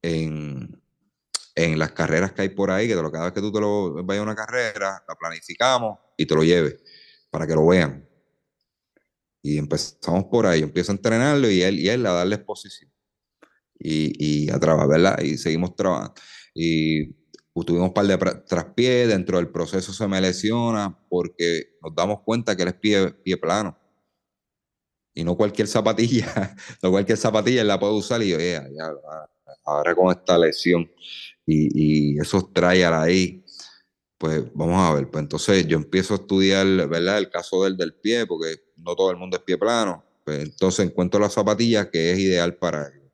en, 0.00 0.80
en 1.56 1.78
las 1.78 1.92
carreras 1.92 2.32
que 2.32 2.42
hay 2.42 2.50
por 2.50 2.70
ahí, 2.70 2.86
que 2.86 2.94
cada 2.94 3.24
vez 3.24 3.32
que 3.32 3.40
tú 3.40 3.50
te 3.50 3.60
lo 3.60 4.04
vayas 4.04 4.20
a 4.20 4.24
una 4.24 4.36
carrera, 4.36 5.02
la 5.08 5.14
planificamos 5.16 5.98
y 6.16 6.26
te 6.26 6.34
lo 6.34 6.44
lleves 6.44 6.76
para 7.30 7.46
que 7.46 7.54
lo 7.54 7.66
vean. 7.66 8.06
Y 9.42 9.58
empezamos 9.58 10.24
por 10.26 10.46
ahí, 10.46 10.62
empiezo 10.62 10.92
a 10.92 10.96
entrenarlo 10.96 11.50
y 11.50 11.62
él, 11.62 11.78
y 11.78 11.88
él 11.88 12.04
a 12.04 12.12
darle 12.12 12.36
exposición. 12.36 12.92
Y, 13.78 14.46
y 14.46 14.50
a 14.50 14.58
trabajar, 14.58 14.88
¿verdad? 14.88 15.18
Y 15.20 15.38
seguimos 15.38 15.74
trabajando. 15.76 16.14
Y 16.54 17.14
tuvimos 17.64 17.88
un 17.88 17.94
par 17.94 18.06
de 18.06 18.18
traspiés, 18.46 19.08
dentro 19.08 19.38
del 19.38 19.48
proceso 19.48 19.92
se 19.92 20.06
me 20.06 20.20
lesiona 20.20 20.98
porque 21.08 21.78
nos 21.82 21.94
damos 21.94 22.20
cuenta 22.22 22.54
que 22.54 22.62
él 22.62 22.68
es 22.68 22.74
pie, 22.74 23.10
pie 23.12 23.36
plano. 23.38 23.78
Y 25.14 25.24
no 25.24 25.36
cualquier 25.36 25.68
zapatilla, 25.68 26.54
no 26.82 26.90
cualquier 26.90 27.16
zapatilla 27.16 27.62
él 27.62 27.68
la 27.68 27.80
puede 27.80 27.94
usar 27.94 28.22
y 28.22 28.28
yo, 28.28 28.38
ya, 28.38 28.66
ahora 29.64 29.94
con 29.94 30.10
esta 30.10 30.36
lesión 30.36 30.90
y, 31.46 32.18
esos 32.20 32.52
trials 32.52 32.92
ahí, 32.92 33.44
pues 34.18 34.44
vamos 34.54 34.80
a 34.80 34.94
ver, 34.94 35.10
pues 35.10 35.22
entonces 35.22 35.66
yo 35.66 35.76
empiezo 35.76 36.14
a 36.14 36.16
estudiar, 36.18 36.66
¿verdad? 36.88 37.18
El 37.18 37.30
caso 37.30 37.64
del 37.64 37.76
del 37.76 37.94
pie, 37.94 38.26
porque 38.26 38.56
no 38.76 38.96
todo 38.96 39.10
el 39.10 39.16
mundo 39.16 39.36
es 39.36 39.42
pie 39.44 39.58
plano. 39.58 40.04
Pues 40.24 40.40
entonces 40.40 40.86
encuentro 40.86 41.20
la 41.20 41.30
zapatilla 41.30 41.90
que 41.90 42.12
es 42.12 42.18
ideal 42.18 42.56
para 42.56 42.88
él. 42.88 43.12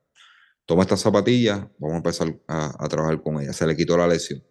Toma 0.66 0.82
esta 0.82 0.96
zapatilla, 0.96 1.70
vamos 1.78 1.94
a 1.94 1.96
empezar 1.98 2.40
a, 2.48 2.84
a 2.84 2.88
trabajar 2.88 3.22
con 3.22 3.40
ella. 3.40 3.52
Se 3.52 3.66
le 3.66 3.76
quitó 3.76 3.96
la 3.96 4.08
lesión. 4.08 4.42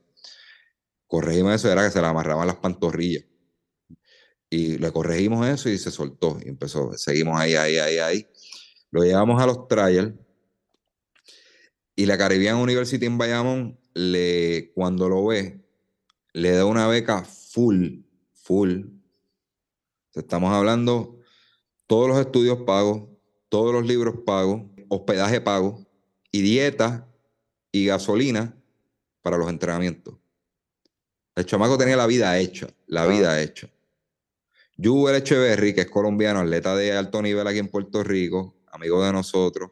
Corregimos 1.07 1.55
eso, 1.55 1.71
era 1.71 1.83
que 1.83 1.91
se 1.91 2.01
le 2.01 2.07
amarraban 2.07 2.47
las 2.47 2.57
pantorrillas. 2.57 3.25
Y 4.49 4.77
le 4.77 4.91
corregimos 4.91 5.47
eso 5.47 5.69
y 5.69 5.77
se 5.77 5.91
soltó. 5.91 6.37
Y 6.43 6.49
empezó, 6.49 6.93
seguimos 6.97 7.39
ahí, 7.39 7.55
ahí, 7.55 7.77
ahí, 7.77 7.97
ahí. 7.97 8.27
Lo 8.91 9.01
llevamos 9.03 9.41
a 9.41 9.45
los 9.45 9.67
trials. 9.67 10.13
Y 11.95 12.05
la 12.05 12.17
Caribbean 12.17 12.57
University 12.57 13.05
en 13.05 13.17
Bayamón, 13.17 13.79
le, 13.93 14.71
cuando 14.73 15.09
lo 15.09 15.25
ve, 15.25 15.61
le 16.33 16.51
da 16.51 16.65
una 16.65 16.87
beca 16.87 17.23
full, 17.23 17.99
full. 18.33 18.85
Estamos 20.13 20.53
hablando 20.53 21.19
todos 21.87 22.07
los 22.07 22.19
estudios 22.19 22.59
pagos, 22.65 23.09
todos 23.49 23.73
los 23.73 23.85
libros 23.85 24.15
pagos, 24.25 24.63
hospedaje 24.87 25.41
pago 25.41 25.85
y 26.31 26.41
dieta 26.41 27.07
y 27.71 27.85
gasolina 27.85 28.55
para 29.21 29.37
los 29.37 29.49
entrenamientos. 29.49 30.15
El 31.35 31.45
chamaco 31.45 31.77
tenía 31.77 31.95
la 31.95 32.07
vida 32.07 32.37
hecha, 32.39 32.67
la 32.87 33.07
vida 33.07 33.41
hecha. 33.41 33.69
Juber 34.81 35.15
Echeverry, 35.15 35.73
que 35.73 35.81
es 35.81 35.89
colombiano, 35.89 36.39
atleta 36.39 36.75
de 36.75 36.93
alto 36.93 37.21
nivel 37.21 37.47
aquí 37.47 37.59
en 37.59 37.67
Puerto 37.67 38.03
Rico, 38.03 38.55
amigo 38.71 39.03
de 39.03 39.11
nosotros, 39.11 39.71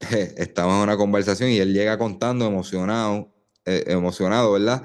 estamos 0.36 0.76
en 0.76 0.82
una 0.82 0.96
conversación 0.96 1.50
y 1.50 1.58
él 1.58 1.72
llega 1.72 1.98
contando 1.98 2.46
emocionado, 2.46 3.34
eh, 3.64 3.84
emocionado, 3.88 4.52
¿verdad? 4.52 4.82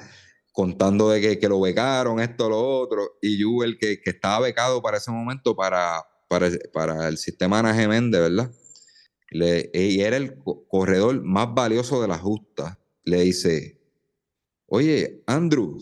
Contando 0.51 1.09
de 1.09 1.21
que, 1.21 1.39
que, 1.39 1.49
lo 1.49 1.59
becaron, 1.61 2.19
esto, 2.19 2.49
lo 2.49 2.59
otro, 2.59 3.17
y 3.21 3.41
Juber, 3.41 3.77
que, 3.77 4.01
que 4.01 4.09
estaba 4.11 4.39
becado 4.39 4.81
para 4.81 4.97
ese 4.97 5.11
momento 5.11 5.55
para, 5.55 6.03
para, 6.27 6.49
para 6.71 7.07
el 7.07 7.17
sistema 7.17 7.59
Ana 7.59 7.73
Geméndez, 7.73 8.21
¿verdad? 8.21 8.51
Le, 9.29 9.71
y 9.73 10.01
era 10.01 10.17
el 10.17 10.37
corredor 10.67 11.23
más 11.23 11.53
valioso 11.53 12.01
de 12.01 12.07
la 12.07 12.19
justa. 12.19 12.79
Le 13.03 13.21
dice, 13.21 13.81
oye, 14.67 15.23
Andrew, 15.25 15.79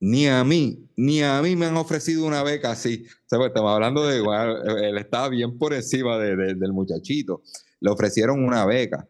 ni 0.00 0.28
a 0.28 0.44
mí, 0.44 0.90
ni 0.96 1.22
a 1.22 1.40
mí 1.40 1.56
me 1.56 1.66
han 1.66 1.76
ofrecido 1.78 2.26
una 2.26 2.42
beca 2.42 2.72
así. 2.72 3.06
O 3.06 3.28
sea, 3.28 3.38
pues, 3.38 3.48
estamos 3.48 3.72
hablando 3.72 4.06
de, 4.06 4.20
bueno, 4.20 4.62
él 4.62 4.98
estaba 4.98 5.30
bien 5.30 5.56
por 5.56 5.72
encima 5.72 6.18
de, 6.18 6.36
de, 6.36 6.54
del 6.54 6.72
muchachito. 6.74 7.42
Le 7.80 7.90
ofrecieron 7.90 8.44
una 8.44 8.64
beca. 8.64 9.08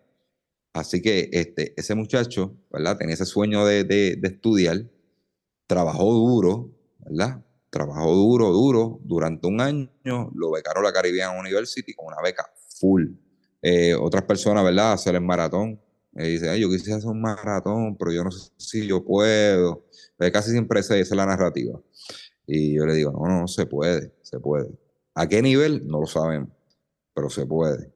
Así 0.73 1.01
que 1.01 1.31
este, 1.33 1.73
ese 1.77 1.95
muchacho, 1.95 2.55
¿verdad? 2.71 2.99
Tenía 2.99 3.15
ese 3.15 3.25
sueño 3.25 3.65
de, 3.65 3.85
de, 3.85 4.19
estudiar, 4.23 4.85
trabajó 5.67 6.13
duro, 6.13 6.71
¿verdad? 6.99 7.43
Trabajó 7.71 8.15
duro, 8.15 8.53
duro, 8.53 9.01
durante 9.03 9.47
un 9.47 9.61
año, 9.61 9.91
lo 10.35 10.51
becaron 10.51 10.85
la 10.85 10.93
Caribbean 10.93 11.39
University 11.39 11.95
con 11.95 12.07
una 12.09 12.21
beca 12.23 12.45
full. 12.79 13.07
Eh, 13.63 13.95
otras 13.95 14.25
personas, 14.25 14.65
¿verdad? 14.65 14.93
Hacer 14.93 15.15
el 15.15 15.23
maratón. 15.23 15.81
Eh, 16.15 16.29
dice, 16.29 16.51
Ay, 16.51 16.61
yo 16.61 16.69
quisiera 16.69 16.99
hacer 16.99 17.11
un 17.11 17.23
maratón, 17.23 17.97
pero 17.97 18.13
yo 18.13 18.23
no 18.23 18.31
sé 18.31 18.51
si 18.59 18.87
yo 18.87 19.03
puedo. 19.03 19.87
Casi 20.33 20.51
siempre 20.51 20.81
esa 20.81 20.97
es 20.97 21.11
la 21.11 21.25
narrativa. 21.25 21.81
Y 22.47 22.75
yo 22.75 22.87
le 22.87 22.95
digo, 22.95 23.13
no, 23.13 23.27
no, 23.27 23.41
no 23.41 23.49
se 23.49 23.67
puede, 23.67 24.15
se 24.23 24.39
puede. 24.39 24.71
¿A 25.15 25.27
qué 25.27 25.41
nivel? 25.41 25.87
No 25.89 26.01
lo 26.01 26.07
sabemos, 26.07 26.51
pero 27.15 27.31
se 27.31 27.47
puede. 27.47 27.96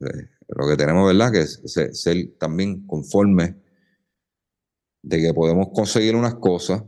Eh, 0.00 0.28
lo 0.48 0.68
que 0.68 0.76
tenemos, 0.76 1.06
¿verdad? 1.06 1.32
Que 1.32 1.40
es 1.40 1.62
ser, 1.92 2.38
también 2.38 2.86
conforme 2.86 3.56
de 5.02 5.20
que 5.20 5.34
podemos 5.34 5.68
conseguir 5.74 6.16
unas 6.16 6.34
cosas, 6.36 6.82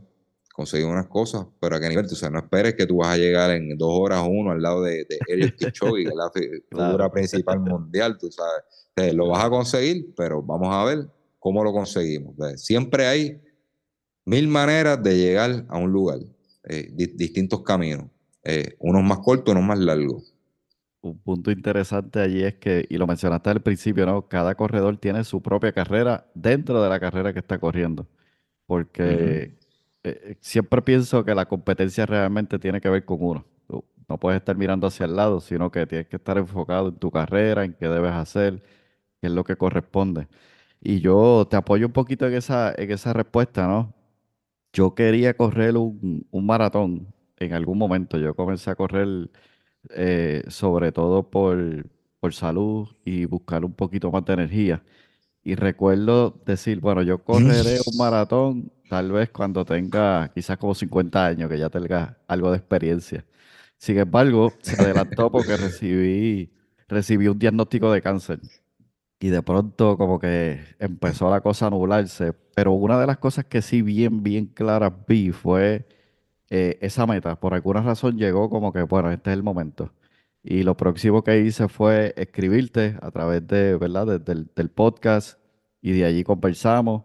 conseguir 0.53 0.87
unas 0.87 1.07
cosas, 1.07 1.45
pero 1.59 1.75
a 1.75 1.79
qué 1.79 1.89
nivel, 1.89 2.05
o 2.05 2.09
sea, 2.09 2.29
no 2.29 2.39
esperes 2.39 2.75
que 2.75 2.85
tú 2.85 2.97
vas 2.97 3.09
a 3.09 3.17
llegar 3.17 3.51
en 3.51 3.77
dos 3.77 3.91
horas 3.93 4.23
uno 4.27 4.51
al 4.51 4.61
lado 4.61 4.81
de, 4.81 5.05
de 5.05 5.19
Eric 5.27 5.55
Kipchoge, 5.57 6.03
que 6.03 6.09
es 6.09 6.15
la 6.15 6.31
figura 6.31 6.61
claro. 6.69 7.11
principal 7.11 7.59
mundial, 7.59 8.17
tú 8.17 8.29
sabes. 8.31 9.13
Lo 9.15 9.29
vas 9.29 9.45
a 9.45 9.49
conseguir, 9.49 10.13
pero 10.15 10.41
vamos 10.41 10.69
a 10.71 10.83
ver 10.83 11.07
cómo 11.39 11.63
lo 11.63 11.71
conseguimos. 11.71 12.35
Siempre 12.55 13.07
hay 13.07 13.41
mil 14.25 14.47
maneras 14.47 15.01
de 15.01 15.17
llegar 15.17 15.65
a 15.67 15.77
un 15.77 15.91
lugar, 15.91 16.19
eh, 16.63 16.89
di 16.93 17.07
distintos 17.07 17.63
caminos, 17.63 18.05
eh, 18.43 18.75
unos 18.79 19.03
más 19.03 19.19
cortos, 19.19 19.51
unos 19.53 19.65
más 19.65 19.79
largos. 19.79 20.30
Un 21.01 21.17
punto 21.19 21.49
interesante 21.51 22.19
allí 22.19 22.43
es 22.43 22.55
que, 22.55 22.85
y 22.89 22.97
lo 22.97 23.07
mencionaste 23.07 23.49
al 23.49 23.61
principio, 23.61 24.05
¿no? 24.05 24.27
Cada 24.27 24.53
corredor 24.55 24.97
tiene 24.97 25.23
su 25.23 25.41
propia 25.41 25.71
carrera 25.71 26.27
dentro 26.35 26.81
de 26.83 26.89
la 26.89 26.99
carrera 26.99 27.33
que 27.33 27.39
está 27.39 27.57
corriendo. 27.59 28.07
Porque 28.67 29.03
uh 30.03 30.07
-huh. 30.07 30.11
eh, 30.11 30.37
siempre 30.41 30.81
pienso 30.83 31.25
que 31.25 31.33
la 31.35 31.47
competencia 31.47 32.05
realmente 32.05 32.59
tiene 32.59 32.79
que 32.81 32.89
ver 32.89 33.03
con 33.05 33.17
uno. 33.21 33.45
Tú 33.67 33.83
no 34.07 34.17
puedes 34.19 34.39
estar 34.39 34.55
mirando 34.55 34.87
hacia 34.87 35.05
el 35.05 35.15
lado, 35.15 35.39
sino 35.41 35.71
que 35.71 35.87
tienes 35.87 36.07
que 36.07 36.17
estar 36.17 36.37
enfocado 36.37 36.89
en 36.89 36.95
tu 36.95 37.11
carrera, 37.11 37.63
en 37.65 37.73
qué 37.73 37.87
debes 37.87 38.11
hacer, 38.13 38.61
qué 39.21 39.27
es 39.27 39.31
lo 39.33 39.43
que 39.43 39.55
corresponde. 39.57 40.27
Y 40.81 40.99
yo 41.01 41.47
te 41.49 41.57
apoyo 41.57 41.87
un 41.87 41.93
poquito 41.93 42.27
en 42.27 42.33
esa, 42.35 42.73
en 42.77 42.91
esa 42.91 43.13
respuesta, 43.13 43.67
¿no? 43.67 43.93
Yo 44.73 44.95
quería 44.95 45.35
correr 45.35 45.77
un, 45.77 46.25
un 46.31 46.45
maratón 46.45 47.07
en 47.37 47.53
algún 47.53 47.77
momento. 47.77 48.17
Yo 48.17 48.35
comencé 48.35 48.69
a 48.71 48.75
correr 48.75 49.29
eh, 49.89 50.43
sobre 50.47 50.91
todo 50.91 51.29
por, 51.29 51.85
por 52.19 52.33
salud 52.33 52.87
y 53.03 53.25
buscar 53.25 53.65
un 53.65 53.73
poquito 53.73 54.11
más 54.11 54.25
de 54.25 54.33
energía. 54.33 54.83
Y 55.43 55.55
recuerdo 55.55 56.39
decir, 56.45 56.79
bueno, 56.79 57.01
yo 57.01 57.23
correré 57.23 57.79
un 57.85 57.97
maratón 57.97 58.71
tal 58.89 59.11
vez 59.11 59.29
cuando 59.29 59.65
tenga 59.65 60.29
quizás 60.33 60.57
como 60.57 60.75
50 60.75 61.25
años, 61.25 61.49
que 61.49 61.57
ya 61.57 61.69
tenga 61.69 62.17
algo 62.27 62.51
de 62.51 62.57
experiencia. 62.57 63.25
Sin 63.77 63.97
embargo, 63.97 64.53
se 64.61 64.79
adelantó 64.79 65.31
porque 65.31 65.57
recibí, 65.57 66.51
recibí 66.87 67.27
un 67.27 67.39
diagnóstico 67.39 67.91
de 67.91 68.01
cáncer. 68.01 68.39
Y 69.19 69.29
de 69.29 69.41
pronto 69.41 69.97
como 69.97 70.19
que 70.19 70.59
empezó 70.79 71.29
la 71.31 71.41
cosa 71.41 71.67
a 71.67 71.69
nublarse. 71.69 72.33
Pero 72.53 72.73
una 72.73 72.99
de 72.99 73.07
las 73.07 73.17
cosas 73.17 73.45
que 73.45 73.61
sí 73.61 73.81
bien, 73.81 74.23
bien 74.23 74.47
claras 74.47 74.93
vi 75.07 75.31
fue 75.31 75.87
eh, 76.51 76.77
esa 76.81 77.07
meta. 77.07 77.39
Por 77.39 77.53
alguna 77.53 77.81
razón 77.81 78.17
llegó 78.17 78.49
como 78.49 78.73
que, 78.73 78.83
bueno, 78.83 79.09
este 79.11 79.31
es 79.31 79.37
el 79.37 79.43
momento. 79.43 79.93
Y 80.43 80.63
lo 80.63 80.75
próximo 80.77 81.23
que 81.23 81.39
hice 81.41 81.67
fue 81.69 82.13
escribirte 82.17 82.97
a 83.01 83.11
través 83.11 83.47
de, 83.47 83.77
¿verdad? 83.77 84.19
De, 84.19 84.45
del, 84.55 84.69
podcast 84.69 85.39
y 85.81 85.93
de 85.93 86.05
allí 86.05 86.23
conversamos. 86.25 87.03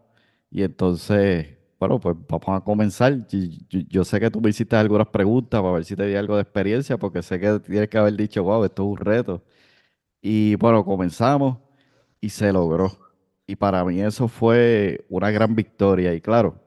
Y 0.50 0.62
entonces, 0.64 1.48
bueno, 1.78 2.00
pues 2.00 2.16
vamos 2.28 2.48
a 2.60 2.64
comenzar. 2.64 3.26
Yo, 3.28 3.80
yo, 3.88 4.04
sé 4.04 4.20
que 4.20 4.30
tú 4.30 4.40
me 4.40 4.50
hiciste 4.50 4.76
algunas 4.76 5.08
preguntas 5.08 5.60
para 5.60 5.74
ver 5.74 5.84
si 5.84 5.96
te 5.96 6.06
di 6.06 6.16
algo 6.16 6.36
de 6.36 6.42
experiencia, 6.42 6.98
porque 6.98 7.22
sé 7.22 7.38
que 7.40 7.60
tienes 7.60 7.88
que 7.88 7.98
haber 7.98 8.16
dicho, 8.16 8.42
wow, 8.42 8.64
esto 8.64 8.82
es 8.84 8.88
un 8.88 8.96
reto. 8.98 9.42
Y 10.22 10.56
bueno, 10.56 10.84
comenzamos 10.84 11.58
y 12.20 12.30
se 12.30 12.52
logró. 12.52 12.98
Y 13.46 13.56
para 13.56 13.84
mí 13.84 14.00
eso 14.00 14.28
fue 14.28 15.06
una 15.08 15.30
gran 15.30 15.54
victoria. 15.54 16.14
Y 16.14 16.20
claro, 16.20 16.65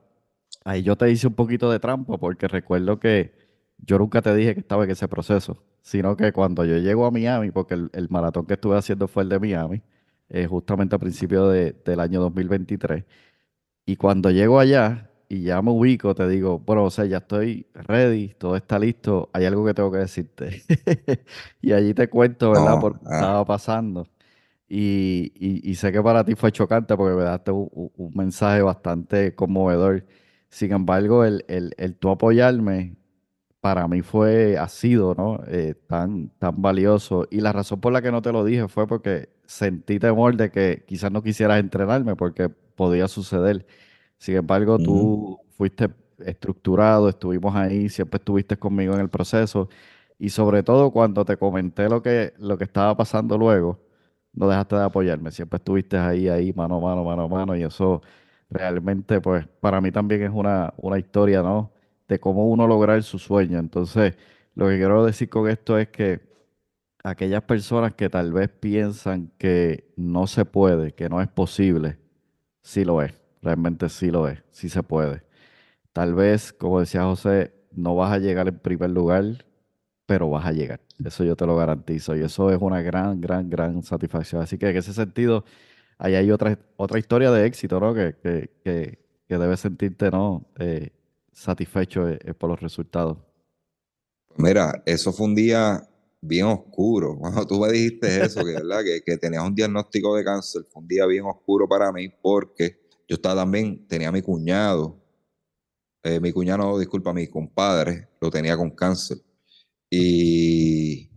ahí 0.64 0.82
yo 0.82 0.96
te 0.96 1.10
hice 1.10 1.26
un 1.26 1.34
poquito 1.34 1.70
de 1.70 1.78
trampa 1.78 2.18
porque 2.18 2.48
recuerdo 2.48 2.98
que 3.00 3.34
yo 3.78 3.98
nunca 3.98 4.22
te 4.22 4.34
dije 4.34 4.54
que 4.54 4.60
estaba 4.60 4.84
en 4.84 4.90
ese 4.90 5.08
proceso, 5.08 5.62
sino 5.82 6.16
que 6.16 6.32
cuando 6.32 6.64
yo 6.64 6.78
llego 6.78 7.06
a 7.06 7.10
Miami, 7.10 7.50
porque 7.50 7.74
el, 7.74 7.90
el 7.92 8.08
maratón 8.10 8.46
que 8.46 8.54
estuve 8.54 8.76
haciendo 8.76 9.08
fue 9.08 9.22
el 9.22 9.28
de 9.28 9.38
Miami, 9.38 9.82
eh, 10.28 10.46
justamente 10.46 10.94
a 10.96 10.98
principios 10.98 11.52
de, 11.52 11.72
del 11.84 12.00
año 12.00 12.20
2023, 12.20 13.04
y 13.86 13.96
cuando 13.96 14.30
llego 14.30 14.60
allá 14.60 15.10
y 15.28 15.42
ya 15.42 15.62
me 15.62 15.70
ubico, 15.70 16.14
te 16.14 16.28
digo, 16.28 16.58
bueno, 16.58 16.84
o 16.84 16.90
sea, 16.90 17.04
ya 17.06 17.18
estoy 17.18 17.66
ready, 17.74 18.34
todo 18.34 18.56
está 18.56 18.78
listo, 18.78 19.30
hay 19.32 19.44
algo 19.44 19.64
que 19.64 19.74
tengo 19.74 19.90
que 19.90 19.98
decirte. 19.98 20.62
y 21.62 21.72
allí 21.72 21.94
te 21.94 22.08
cuento, 22.08 22.50
¿verdad? 22.50 22.76
No, 22.76 22.80
por 22.80 22.98
qué 22.98 23.06
ah. 23.06 23.14
estaba 23.14 23.44
pasando. 23.44 24.08
Y, 24.68 25.32
y, 25.34 25.70
y, 25.70 25.74
sé 25.74 25.90
que 25.92 26.00
para 26.02 26.24
ti 26.24 26.36
fue 26.36 26.52
chocante 26.52 26.96
porque 26.96 27.16
me 27.16 27.24
daste 27.24 27.50
un, 27.50 27.68
un 27.96 28.12
mensaje 28.14 28.62
bastante 28.62 29.34
conmovedor. 29.34 30.04
Sin 30.50 30.72
embargo, 30.72 31.24
el, 31.24 31.44
el, 31.48 31.74
el 31.78 31.96
tú 31.96 32.10
apoyarme 32.10 32.96
para 33.60 33.86
mí 33.88 34.02
fue, 34.02 34.56
ha 34.58 34.68
sido, 34.68 35.14
¿no? 35.14 35.40
Eh, 35.46 35.74
tan, 35.86 36.30
tan 36.38 36.60
valioso. 36.62 37.26
Y 37.30 37.40
la 37.40 37.52
razón 37.52 37.80
por 37.80 37.92
la 37.92 38.02
que 38.02 38.10
no 38.10 38.22
te 38.22 38.32
lo 38.32 38.44
dije 38.44 38.68
fue 38.68 38.86
porque 38.86 39.28
sentí 39.44 39.98
temor 39.98 40.36
de 40.36 40.50
que 40.50 40.84
quizás 40.86 41.12
no 41.12 41.22
quisieras 41.22 41.60
entrenarme 41.60 42.16
porque 42.16 42.48
podía 42.48 43.06
suceder. 43.08 43.66
Sin 44.18 44.36
embargo, 44.36 44.78
mm. 44.78 44.82
tú 44.84 45.40
fuiste 45.50 45.90
estructurado, 46.24 47.08
estuvimos 47.08 47.54
ahí, 47.54 47.88
siempre 47.88 48.18
estuviste 48.18 48.56
conmigo 48.58 48.94
en 48.94 49.00
el 49.00 49.10
proceso. 49.10 49.68
Y 50.18 50.30
sobre 50.30 50.62
todo 50.62 50.90
cuando 50.90 51.24
te 51.24 51.36
comenté 51.36 51.88
lo 51.88 52.02
que, 52.02 52.34
lo 52.38 52.58
que 52.58 52.64
estaba 52.64 52.96
pasando 52.96 53.38
luego, 53.38 53.80
no 54.32 54.48
dejaste 54.48 54.76
de 54.76 54.84
apoyarme, 54.84 55.30
siempre 55.30 55.56
estuviste 55.58 55.98
ahí, 55.98 56.28
ahí, 56.28 56.52
mano 56.52 56.76
a 56.76 56.80
mano, 56.80 57.04
mano 57.04 57.22
a 57.22 57.28
mano, 57.28 57.56
y 57.56 57.62
eso 57.62 58.02
realmente, 58.50 59.20
pues, 59.20 59.46
para 59.60 59.80
mí 59.80 59.92
también 59.92 60.22
es 60.22 60.30
una, 60.32 60.74
una 60.78 60.98
historia, 60.98 61.42
¿no? 61.42 61.72
De 62.08 62.18
cómo 62.20 62.48
uno 62.48 62.66
lograr 62.66 63.02
su 63.02 63.18
sueño. 63.18 63.58
Entonces, 63.58 64.16
lo 64.54 64.68
que 64.68 64.76
quiero 64.78 65.04
decir 65.04 65.28
con 65.28 65.48
esto 65.48 65.78
es 65.78 65.88
que 65.88 66.20
aquellas 67.04 67.42
personas 67.42 67.94
que 67.94 68.10
tal 68.10 68.32
vez 68.32 68.50
piensan 68.50 69.32
que 69.38 69.92
no 69.96 70.26
se 70.26 70.44
puede, 70.44 70.92
que 70.94 71.08
no 71.08 71.20
es 71.22 71.28
posible, 71.28 71.98
sí 72.62 72.84
lo 72.84 73.02
es. 73.02 73.14
realmente 73.42 73.88
sí 73.88 74.10
lo 74.10 74.28
es, 74.28 74.42
sí 74.50 74.68
se 74.68 74.82
puede. 74.82 75.22
Tal 75.92 76.14
vez, 76.14 76.52
como 76.52 76.80
decía 76.80 77.04
José, 77.04 77.54
no 77.72 77.96
vas 77.96 78.12
a 78.12 78.18
llegar 78.18 78.48
en 78.48 78.58
primer 78.58 78.90
lugar, 78.90 79.24
pero 80.06 80.30
vas 80.30 80.46
a 80.46 80.52
llegar. 80.52 80.80
Eso 81.04 81.24
yo 81.24 81.36
te 81.36 81.46
lo 81.46 81.56
garantizo 81.56 82.16
y 82.16 82.22
eso 82.22 82.50
es 82.50 82.58
una 82.60 82.82
gran, 82.82 83.20
gran, 83.20 83.48
gran 83.50 83.82
satisfacción. 83.82 84.42
Así 84.42 84.58
que 84.58 84.70
en 84.70 84.76
ese 84.76 84.92
sentido, 84.92 85.44
ahí 86.00 86.14
hay 86.14 86.30
otra, 86.30 86.58
otra 86.76 86.98
historia 86.98 87.30
de 87.30 87.46
éxito, 87.46 87.78
¿no? 87.78 87.94
Que, 87.94 88.16
que, 88.22 88.50
que, 88.64 88.98
que 89.28 89.38
debes 89.38 89.60
sentirte, 89.60 90.10
¿no? 90.10 90.50
Eh, 90.58 90.90
satisfecho 91.32 92.08
eh, 92.08 92.18
eh, 92.24 92.34
por 92.34 92.50
los 92.50 92.60
resultados. 92.60 93.18
Mira, 94.36 94.82
eso 94.86 95.12
fue 95.12 95.26
un 95.26 95.34
día 95.34 95.86
bien 96.20 96.46
oscuro. 96.46 97.16
Cuando 97.20 97.46
tú 97.46 97.60
me 97.60 97.70
dijiste 97.70 98.24
eso, 98.24 98.44
que, 98.44 98.54
¿verdad? 98.54 98.82
que, 98.82 99.02
que 99.04 99.18
tenías 99.18 99.44
un 99.44 99.54
diagnóstico 99.54 100.16
de 100.16 100.24
cáncer, 100.24 100.62
fue 100.70 100.82
un 100.82 100.88
día 100.88 101.06
bien 101.06 101.24
oscuro 101.26 101.68
para 101.68 101.92
mí 101.92 102.08
porque 102.08 102.80
yo 103.06 103.16
estaba 103.16 103.42
también, 103.42 103.86
tenía 103.86 104.08
a 104.08 104.12
mi 104.12 104.22
cuñado, 104.22 104.96
mi 106.22 106.32
cuñado, 106.32 106.78
disculpa, 106.78 107.12
mi 107.12 107.26
compadre, 107.26 108.08
lo 108.20 108.30
tenía 108.30 108.56
con 108.56 108.70
cáncer. 108.70 109.18
Y, 109.90 111.10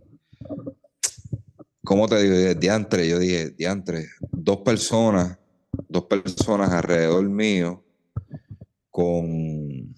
¿cómo 1.84 2.08
te 2.08 2.22
digo? 2.22 2.58
Diantre, 2.58 3.08
yo 3.08 3.18
dije, 3.18 3.50
diantre, 3.50 4.08
dos 4.32 4.58
personas, 4.58 5.38
dos 5.88 6.04
personas 6.04 6.70
alrededor 6.72 7.28
mío 7.28 7.84
con 8.90 9.94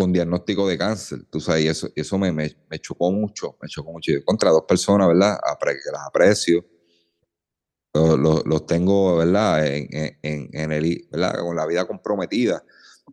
con 0.00 0.14
diagnóstico 0.14 0.66
de 0.66 0.78
cáncer, 0.78 1.24
tú 1.30 1.40
sabes, 1.40 1.64
y 1.64 1.68
eso, 1.68 1.90
eso 1.94 2.16
me, 2.16 2.32
me, 2.32 2.78
chocó 2.80 3.12
mucho, 3.12 3.58
me 3.60 3.68
chocó 3.68 3.92
mucho. 3.92 4.12
Yo 4.12 4.24
contra 4.24 4.50
dos 4.50 4.64
personas, 4.66 5.08
¿verdad? 5.08 5.38
que 5.60 5.92
las 5.92 6.06
aprecio, 6.06 6.64
los, 7.92 8.46
los, 8.46 8.66
tengo, 8.66 9.18
¿verdad? 9.18 9.66
En, 9.66 10.16
en, 10.22 10.48
en, 10.52 10.72
el, 10.72 11.06
¿verdad? 11.10 11.40
Con 11.40 11.54
la 11.54 11.66
vida 11.66 11.86
comprometida. 11.86 12.64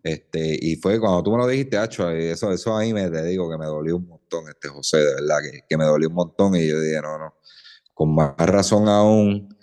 Este, 0.03 0.57
y 0.61 0.75
fue 0.77 0.99
cuando 0.99 1.23
tú 1.23 1.31
me 1.31 1.37
lo 1.37 1.47
dijiste, 1.47 1.77
Hacho, 1.77 2.09
eso, 2.09 2.51
eso 2.51 2.75
ahí 2.75 2.93
me 2.93 3.09
te 3.09 3.23
digo 3.25 3.49
que 3.49 3.57
me 3.57 3.65
dolió 3.65 3.97
un 3.97 4.07
montón, 4.07 4.47
este 4.49 4.67
José, 4.67 4.97
de 4.97 5.15
verdad, 5.15 5.37
que, 5.43 5.61
que 5.67 5.77
me 5.77 5.85
dolió 5.85 6.09
un 6.09 6.15
montón. 6.15 6.55
Y 6.55 6.67
yo 6.67 6.79
dije, 6.79 7.01
no, 7.01 7.17
no, 7.17 7.35
con 7.93 8.13
más 8.13 8.35
razón 8.37 8.87
aún, 8.87 9.55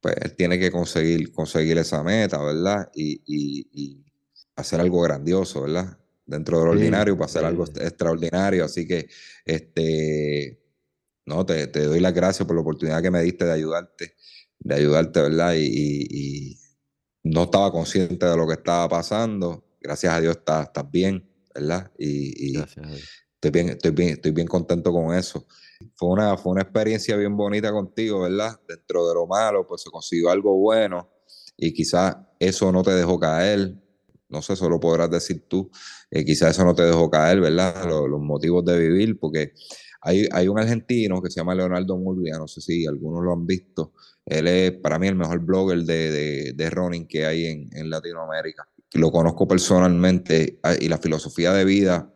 pues 0.00 0.14
él 0.20 0.34
tiene 0.36 0.58
que 0.58 0.70
conseguir, 0.70 1.32
conseguir 1.32 1.78
esa 1.78 2.02
meta, 2.02 2.42
¿verdad? 2.42 2.90
Y, 2.94 3.22
y, 3.26 3.68
y 3.72 4.04
hacer 4.56 4.80
algo 4.80 5.00
grandioso, 5.02 5.62
¿verdad? 5.62 5.96
dentro 6.30 6.60
del 6.60 6.68
ordinario 6.68 7.16
para 7.16 7.26
hacer 7.26 7.44
algo 7.44 7.64
extraordinario. 7.64 8.64
Así 8.64 8.86
que, 8.86 9.08
este, 9.44 10.62
no, 11.26 11.44
te, 11.44 11.66
te, 11.66 11.84
doy 11.84 12.00
las 12.00 12.14
gracias 12.14 12.46
por 12.46 12.54
la 12.56 12.62
oportunidad 12.62 13.02
que 13.02 13.10
me 13.10 13.22
diste 13.22 13.44
de 13.44 13.52
ayudarte, 13.52 14.14
de 14.60 14.74
ayudarte, 14.74 15.20
¿verdad? 15.20 15.54
Y, 15.58 16.56
no 17.22 17.42
estaba 17.42 17.70
consciente 17.70 18.24
de 18.24 18.34
lo 18.34 18.46
que 18.46 18.54
estaba 18.54 18.88
pasando. 18.88 19.62
Gracias 19.80 20.12
a 20.12 20.20
Dios 20.20 20.36
estás, 20.36 20.66
estás 20.66 20.90
bien, 20.90 21.28
¿verdad? 21.54 21.90
Y, 21.98 22.58
estoy, 22.58 23.50
bien, 23.50 23.70
estoy, 23.70 23.90
bien, 23.92 24.08
estoy 24.10 24.32
bien 24.32 24.46
contento 24.46 24.92
con 24.92 25.14
eso. 25.14 25.46
Fue 25.94 26.10
una, 26.10 26.36
fue 26.36 26.52
una 26.52 26.62
experiencia 26.62 27.16
bien 27.16 27.36
bonita 27.36 27.72
contigo, 27.72 28.20
¿verdad? 28.20 28.60
Dentro 28.68 29.08
de 29.08 29.14
lo 29.14 29.26
malo, 29.26 29.66
pues 29.66 29.82
se 29.82 29.90
consiguió 29.90 30.30
algo 30.30 30.54
bueno 30.56 31.08
y 31.60 31.72
quizás 31.74 32.16
eso 32.38 32.72
no 32.72 32.82
te 32.82 32.92
dejó 32.92 33.20
caer, 33.20 33.74
no 34.30 34.40
sé, 34.40 34.56
solo 34.56 34.80
podrás 34.80 35.10
decir 35.10 35.44
tú, 35.46 35.70
eh, 36.10 36.24
quizás 36.24 36.52
eso 36.52 36.64
no 36.64 36.74
te 36.74 36.82
dejó 36.82 37.10
caer, 37.10 37.40
¿verdad? 37.40 37.86
Los, 37.86 38.20
motivos 38.20 38.64
de 38.64 38.78
vivir, 38.78 39.18
porque 39.20 39.52
hay, 40.00 40.26
hay, 40.32 40.48
un 40.48 40.58
argentino 40.58 41.20
que 41.20 41.30
se 41.30 41.40
llama 41.40 41.54
Leonardo 41.54 41.98
Murvia, 41.98 42.38
no 42.38 42.48
sé 42.48 42.62
si 42.62 42.86
algunos 42.86 43.22
lo 43.22 43.32
han 43.34 43.46
visto, 43.46 43.92
él 44.24 44.46
es 44.46 44.72
para 44.72 44.98
mí 44.98 45.08
el 45.08 45.16
mejor 45.16 45.40
blogger 45.40 45.80
de, 45.80 46.10
de, 46.10 46.52
de 46.54 46.70
running 46.70 47.06
que 47.06 47.26
hay 47.26 47.46
en, 47.46 47.68
en, 47.76 47.90
Latinoamérica. 47.90 48.66
Lo 48.94 49.10
conozco 49.10 49.46
personalmente 49.46 50.58
ah, 50.62 50.74
y 50.78 50.88
la 50.88 50.98
filosofía 50.98 51.52
de 51.52 51.64
vida 51.64 52.12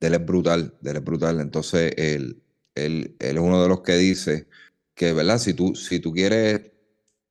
de 0.00 0.06
él 0.08 0.14
es 0.14 0.24
brutal, 0.24 0.76
de 0.80 0.90
él 0.90 0.96
es 0.96 1.04
brutal. 1.04 1.40
Entonces, 1.40 1.92
él, 1.96 2.42
él, 2.74 3.16
él 3.18 3.36
es 3.36 3.42
uno 3.42 3.62
de 3.62 3.68
los 3.68 3.80
que 3.82 3.96
dice 3.96 4.48
que, 4.94 5.12
¿verdad? 5.12 5.38
Si 5.38 5.54
tú, 5.54 5.74
si 5.74 6.00
tú 6.00 6.12
quieres 6.12 6.72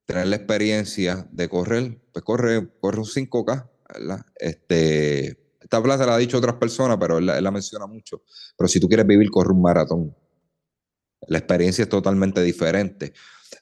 tener 0.06 0.28
la 0.28 0.36
experiencia 0.36 1.28
de 1.32 1.50
correr, 1.50 2.00
pues 2.12 2.24
corre, 2.24 2.70
corre 2.80 3.00
un 3.00 3.06
5K, 3.06 3.70
este, 4.36 5.40
esta 5.62 5.82
plaza 5.82 6.06
la 6.06 6.16
ha 6.16 6.18
dicho 6.18 6.38
otras 6.38 6.56
personas, 6.56 6.98
pero 7.00 7.18
él, 7.18 7.26
la 7.26 7.52
menciona 7.52 7.88
mucho. 7.88 8.24
Pero 8.58 8.68
si 8.68 8.80
tú 8.80 8.88
quieres 8.88 9.08
vivir, 9.08 9.30
corre 9.30 9.54
un 9.54 9.62
maratón. 9.62 10.16
La 11.28 11.38
experiencia 11.38 11.84
es 11.84 11.90
totalmente 11.90 12.42
diferente. 12.42 13.14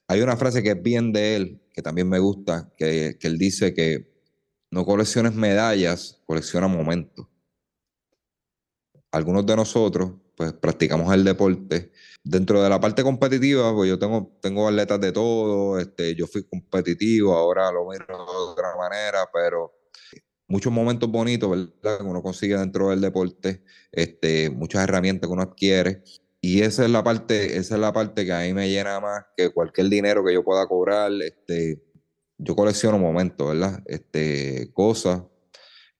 Hay 0.08 0.22
una 0.22 0.36
frase 0.36 0.64
que 0.64 0.72
es 0.72 0.82
bien 0.82 1.14
de 1.14 1.36
él, 1.36 1.62
que 1.74 1.82
también 1.82 2.10
me 2.10 2.20
gusta, 2.20 2.72
que, 2.76 3.18
que 3.20 3.28
él 3.28 3.38
dice 3.38 3.74
que 3.74 4.11
no 4.72 4.86
colecciones 4.86 5.36
medallas, 5.36 6.22
colecciona 6.26 6.68
momentos. 6.68 7.28
Algunos 9.12 9.46
de 9.46 9.56
nosotros, 9.58 10.14
pues 10.36 10.54
practicamos 10.54 11.14
el 11.14 11.26
deporte. 11.26 11.92
Dentro 12.24 12.64
de 12.64 12.70
la 12.70 12.80
parte 12.80 13.04
competitiva, 13.04 13.74
pues 13.74 13.90
yo 13.90 14.00
tengo, 14.00 14.38
tengo 14.42 14.68
atletas 14.68 15.02
de 15.02 15.12
todo, 15.12 15.78
este, 15.80 16.16
yo 16.16 16.26
fui 16.28 16.44
competitivo, 16.44 17.34
ahora 17.34 17.72
lo 17.72 17.90
miro 17.90 18.06
de 18.08 18.52
otra 18.52 18.76
manera, 18.78 19.30
pero 19.34 19.74
muchos 20.48 20.72
momentos 20.72 21.12
bonitos, 21.12 21.50
¿verdad? 21.50 21.98
Que 21.98 22.04
uno 22.04 22.22
consigue 22.22 22.58
dentro 22.58 22.90
del 22.90 23.02
deporte, 23.02 23.64
este, 23.92 24.50
muchas 24.50 24.84
herramientas 24.84 25.28
que 25.28 25.34
uno 25.34 25.44
adquiere. 25.44 26.04
Y 26.40 26.62
esa 26.62 26.86
es 26.86 26.92
la 26.92 27.04
parte, 27.04 27.58
esa 27.58 27.76
es 27.76 27.82
la 27.82 27.92
parte 27.94 28.26
que 28.26 28.34
a 28.34 28.42
mí 28.42 28.54
me 28.54 28.70
llena 28.70 29.00
más 29.00 29.26
que 29.36 29.50
cualquier 29.50 29.90
dinero 29.90 30.24
que 30.26 30.34
yo 30.34 30.44
pueda 30.44 30.66
cobrar. 30.68 31.12
Este, 31.22 31.84
yo 32.42 32.56
colecciono 32.56 32.98
momentos, 32.98 33.48
¿verdad? 33.48 33.82
Este, 33.86 34.72
cosas 34.74 35.24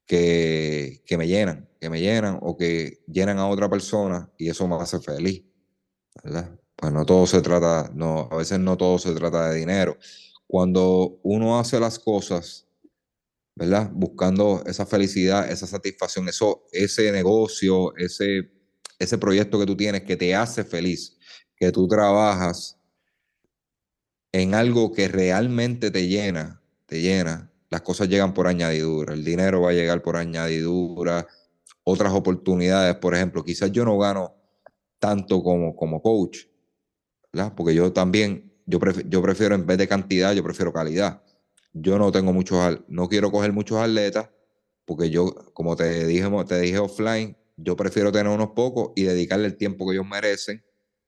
que, 0.06 1.04
que 1.06 1.18
me 1.18 1.28
llenan, 1.28 1.70
que 1.80 1.90
me 1.90 2.00
llenan 2.00 2.40
o 2.42 2.58
que 2.58 3.04
llenan 3.08 3.40
a 3.40 3.48
otra 3.48 3.70
persona 3.70 4.32
y 4.38 4.50
eso 4.50 4.68
me 4.68 4.76
hace 4.76 5.00
feliz, 5.00 5.44
¿verdad? 6.24 6.60
Pues 6.76 6.92
no 6.92 7.06
todo 7.06 7.28
se 7.28 7.42
trata, 7.42 7.92
no, 7.94 8.28
a 8.32 8.38
veces 8.38 8.60
no 8.60 8.76
todo 8.78 8.98
se 8.98 9.14
trata 9.14 9.50
de 9.52 9.60
dinero. 9.60 9.98
Cuando 10.48 11.20
uno 11.24 11.60
hace 11.60 11.80
las 11.80 12.00
cosas 12.00 12.68
¿verdad? 13.56 13.92
Buscando 13.94 14.64
esa 14.66 14.86
felicidad, 14.86 15.50
esa 15.52 15.68
satisfacción, 15.68 16.28
eso, 16.30 16.66
ese 16.72 17.12
negocio, 17.12 17.96
ese, 17.98 18.52
ese 18.98 19.18
proyecto 19.18 19.60
que 19.60 19.66
tú 19.66 19.76
tienes 19.76 20.04
que 20.04 20.18
te 20.18 20.34
hace 20.34 20.64
feliz, 20.64 21.18
que 21.56 21.72
tú 21.72 21.88
trabajas 21.88 22.80
en 24.32 24.56
algo 24.56 24.92
que 24.92 25.08
realmente 25.08 25.92
te 25.92 26.08
llena, 26.08 26.62
te 26.86 27.02
llena, 27.02 27.52
las 27.70 27.82
cosas 27.82 28.10
llegan 28.10 28.34
por 28.34 28.48
añadidura, 28.48 29.14
el 29.14 29.24
dinero 29.24 29.62
va 29.62 29.72
a 29.72 29.74
llegar 29.74 30.02
por 30.02 30.18
añadidura, 30.18 31.28
otras 31.84 32.14
oportunidades, 32.14 32.96
por 32.96 33.16
ejemplo, 33.16 33.44
quizás 33.44 33.72
yo 33.72 33.86
no 33.86 33.98
gano 33.98 34.36
tanto 35.00 35.42
como, 35.42 35.76
como 35.76 36.02
coach, 36.02 36.46
¿verdad? 37.34 37.54
Porque 37.56 37.74
yo 37.74 37.92
también, 37.92 38.54
yo, 38.66 38.80
yo 39.08 39.22
prefiero 39.22 39.56
en 39.56 39.66
vez 39.66 39.78
de 39.78 39.88
cantidad, 39.88 40.34
yo 40.34 40.44
prefiero 40.44 40.72
calidad 40.72 41.22
yo 41.74 41.98
no 41.98 42.12
tengo 42.12 42.34
muchos, 42.34 42.82
no 42.88 43.08
quiero 43.08 43.32
coger 43.32 43.54
muchos 43.54 43.78
atletas, 43.78 44.30
porque 44.86 45.10
yo, 45.10 45.34
como 45.54 45.76
te 45.76 46.06
dije, 46.06 46.28
te 46.48 46.60
dije 46.60 46.80
offline, 46.80 47.38
yo 47.56 47.76
prefiero 47.76 48.12
tener 48.12 48.32
unos 48.32 48.50
pocos 48.50 48.92
y 48.96 49.04
dedicarle 49.04 49.48
el 49.48 49.58
tiempo 49.58 49.86
que 49.86 49.94
ellos 49.94 50.08
merecen. 50.08 50.64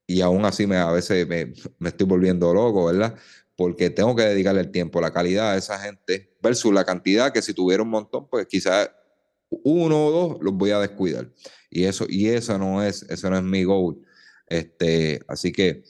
Y 0.05 0.21
aún 0.21 0.45
así 0.45 0.67
me, 0.67 0.77
a 0.77 0.91
veces 0.91 1.27
me, 1.27 1.53
me 1.79 1.89
estoy 1.89 2.05
volviendo 2.07 2.53
loco, 2.53 2.85
¿verdad? 2.85 3.15
Porque 3.55 3.89
tengo 3.89 4.15
que 4.15 4.23
dedicarle 4.23 4.61
el 4.61 4.71
tiempo, 4.71 4.99
la 4.99 5.11
calidad 5.11 5.51
a 5.51 5.57
esa 5.57 5.79
gente 5.79 6.35
versus 6.41 6.73
la 6.73 6.83
cantidad 6.83 7.31
que 7.31 7.41
si 7.41 7.53
tuviera 7.53 7.83
un 7.83 7.89
montón, 7.89 8.27
pues 8.27 8.47
quizás 8.47 8.89
uno 9.63 10.07
o 10.07 10.11
dos 10.11 10.37
los 10.41 10.53
voy 10.53 10.71
a 10.71 10.79
descuidar. 10.79 11.31
Y 11.69 11.85
eso, 11.85 12.05
y 12.09 12.27
eso 12.29 12.57
no 12.57 12.83
es, 12.83 13.03
eso 13.03 13.29
no 13.29 13.37
es 13.37 13.43
mi 13.43 13.63
goal. 13.63 14.01
Este, 14.47 15.21
así 15.27 15.51
que, 15.51 15.83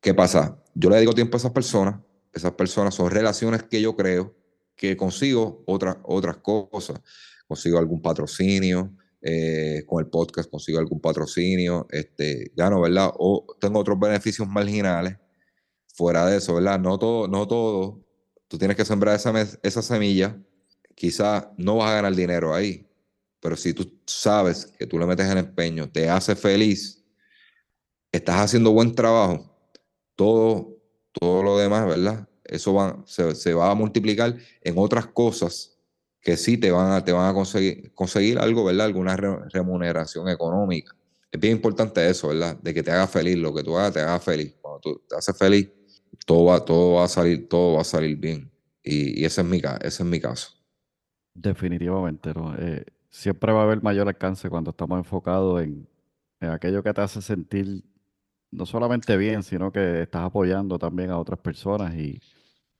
¿qué 0.00 0.14
pasa? 0.14 0.62
Yo 0.74 0.90
le 0.90 0.96
dedico 0.96 1.14
tiempo 1.14 1.36
a 1.36 1.38
esas 1.38 1.52
personas, 1.52 2.00
esas 2.32 2.52
personas 2.52 2.94
son 2.94 3.10
relaciones 3.10 3.62
que 3.62 3.80
yo 3.80 3.96
creo 3.96 4.34
que 4.76 4.96
consigo 4.96 5.62
otras 5.66 5.96
otras 6.02 6.38
cosas. 6.38 7.00
Consigo 7.46 7.78
algún 7.78 8.00
patrocinio, 8.00 8.96
eh, 9.26 9.84
con 9.86 10.04
el 10.04 10.10
podcast 10.10 10.50
consigo 10.50 10.78
algún 10.78 11.00
patrocinio, 11.00 11.86
este, 11.90 12.52
no 12.56 12.82
¿verdad? 12.82 13.10
O 13.18 13.46
tengo 13.58 13.80
otros 13.80 13.98
beneficios 13.98 14.46
marginales 14.46 15.16
fuera 15.94 16.26
de 16.26 16.36
eso, 16.36 16.54
¿verdad? 16.54 16.78
No 16.78 16.98
todo, 16.98 17.26
no 17.26 17.48
todo. 17.48 18.04
Tú 18.48 18.58
tienes 18.58 18.76
que 18.76 18.84
sembrar 18.84 19.16
esa, 19.16 19.82
semilla. 19.82 20.38
Quizás 20.94 21.48
no 21.56 21.76
vas 21.76 21.90
a 21.90 21.94
ganar 21.94 22.14
dinero 22.14 22.54
ahí, 22.54 22.86
pero 23.40 23.56
si 23.56 23.72
tú 23.72 24.00
sabes 24.06 24.66
que 24.78 24.86
tú 24.86 24.98
le 24.98 25.06
metes 25.06 25.26
el 25.28 25.38
empeño, 25.38 25.90
te 25.90 26.08
hace 26.08 26.36
feliz, 26.36 27.04
estás 28.12 28.36
haciendo 28.36 28.72
buen 28.72 28.94
trabajo, 28.94 29.50
todo 30.14 30.74
todo 31.14 31.42
lo 31.42 31.58
demás, 31.58 31.86
¿verdad? 31.86 32.28
Eso 32.44 33.04
se, 33.06 33.54
va 33.54 33.70
a 33.70 33.74
multiplicar 33.74 34.36
en 34.62 34.74
otras 34.76 35.06
cosas 35.06 35.73
que 36.24 36.38
sí 36.38 36.56
te 36.56 36.70
van 36.70 36.90
a, 36.90 37.04
te 37.04 37.12
van 37.12 37.28
a 37.28 37.34
conseguir, 37.34 37.92
conseguir 37.92 38.38
algo, 38.38 38.64
¿verdad? 38.64 38.86
Alguna 38.86 39.14
remuneración 39.14 40.26
económica. 40.30 40.96
Es 41.30 41.38
bien 41.38 41.56
importante 41.56 42.08
eso, 42.08 42.28
¿verdad? 42.28 42.58
De 42.62 42.72
que 42.72 42.82
te 42.82 42.90
haga 42.90 43.06
feliz, 43.06 43.36
lo 43.36 43.54
que 43.54 43.62
tú 43.62 43.76
hagas 43.76 43.92
te 43.92 44.00
haga 44.00 44.18
feliz. 44.18 44.54
Cuando 44.62 44.80
tú 44.80 45.02
te 45.06 45.16
haces 45.16 45.36
feliz, 45.36 45.70
todo 46.24 46.46
va, 46.46 46.64
todo 46.64 46.94
va 46.94 47.04
a 47.04 47.08
salir, 47.08 47.46
todo 47.46 47.74
va 47.74 47.82
a 47.82 47.84
salir 47.84 48.16
bien. 48.16 48.50
Y, 48.82 49.22
ese, 49.22 49.42
es 49.42 49.46
mi, 49.46 49.58
ese 49.58 50.02
es 50.02 50.04
mi 50.04 50.18
caso. 50.18 50.48
Definitivamente. 51.34 52.32
Eh, 52.58 52.84
siempre 53.10 53.52
va 53.52 53.60
a 53.60 53.64
haber 53.64 53.82
mayor 53.82 54.08
alcance 54.08 54.48
cuando 54.48 54.70
estamos 54.70 54.96
enfocados 54.96 55.62
en, 55.62 55.86
en 56.40 56.50
aquello 56.50 56.82
que 56.82 56.94
te 56.94 57.02
hace 57.02 57.20
sentir 57.20 57.84
no 58.50 58.64
solamente 58.64 59.16
bien, 59.18 59.42
sino 59.42 59.70
que 59.70 60.02
estás 60.02 60.22
apoyando 60.22 60.78
también 60.78 61.10
a 61.10 61.18
otras 61.18 61.40
personas 61.40 61.94
y, 61.94 62.18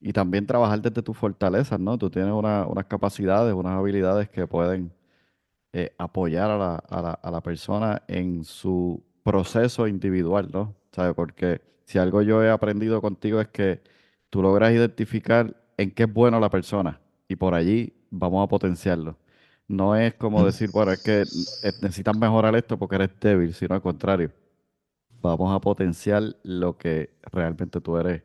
y 0.05 0.15
también 0.15 0.47
trabajar 0.47 0.83
desde 0.83 1.03
tus 1.03 1.19
fortalezas, 1.19 1.81
¿no? 1.81 1.99
Tú 1.99 2.11
tienes 2.11 2.33
una- 2.35 2.67
unas 2.69 2.87
capacidades, 2.87 3.55
unas 3.55 3.75
habilidades 3.79 4.31
que 4.31 4.47
pueden 4.49 4.93
eh, 5.73 5.93
apoyar 5.99 6.51
a 6.51 6.59
la, 6.59 6.77
a 6.77 7.03
la- 7.03 7.13
a 7.15 7.31
la 7.31 7.43
persona 7.43 8.03
en 8.09 8.45
su 8.45 9.03
proceso 9.25 9.89
individual, 9.89 10.49
¿no? 10.53 10.75
¿Sabes? 10.93 11.15
Porque 11.15 11.61
si 11.85 11.99
algo 11.99 12.23
yo 12.23 12.43
he 12.45 12.51
aprendido 12.51 13.01
contigo 13.03 13.41
es 13.41 13.49
que 13.49 13.83
tú 14.31 14.43
logras 14.43 14.73
identificar 14.73 15.57
en 15.77 15.91
qué 15.91 16.05
es 16.05 16.13
bueno 16.13 16.41
la 16.41 16.51
persona 16.51 17.01
y 17.29 17.37
por 17.37 17.55
allí 17.55 17.93
vamos 18.11 18.45
a 18.45 18.49
potenciarlo. 18.49 19.17
No 19.69 19.97
es 19.97 20.15
como 20.15 20.45
decir, 20.47 20.71
bueno, 20.71 20.93
es 20.93 21.01
que 21.01 21.27
eh, 21.63 21.73
necesitas 21.81 22.15
mejorar 22.17 22.55
esto 22.57 22.79
porque 22.79 22.97
eres 22.97 23.11
débil, 23.21 23.55
sino 23.55 23.75
al 23.75 23.83
contrario 23.83 24.31
vamos 25.23 25.55
a 25.55 25.61
potenciar 25.61 26.37
lo 26.43 26.77
que 26.79 27.11
realmente 27.33 27.81
tú 27.81 27.97
eres, 27.97 28.23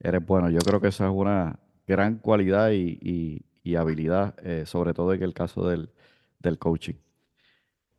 eres 0.00 0.24
bueno. 0.26 0.50
Yo 0.50 0.58
creo 0.60 0.80
que 0.80 0.88
esa 0.88 1.06
es 1.06 1.12
una 1.14 1.58
gran 1.86 2.18
cualidad 2.18 2.70
y, 2.72 2.98
y- 3.02 3.44
y 3.62 3.76
habilidad, 3.76 4.34
eh, 4.44 4.64
sobre 4.66 4.94
todo 4.94 5.12
en 5.14 5.22
el 5.22 5.34
caso 5.34 5.68
del, 5.68 5.90
del 6.40 6.58
coaching. 6.58 6.94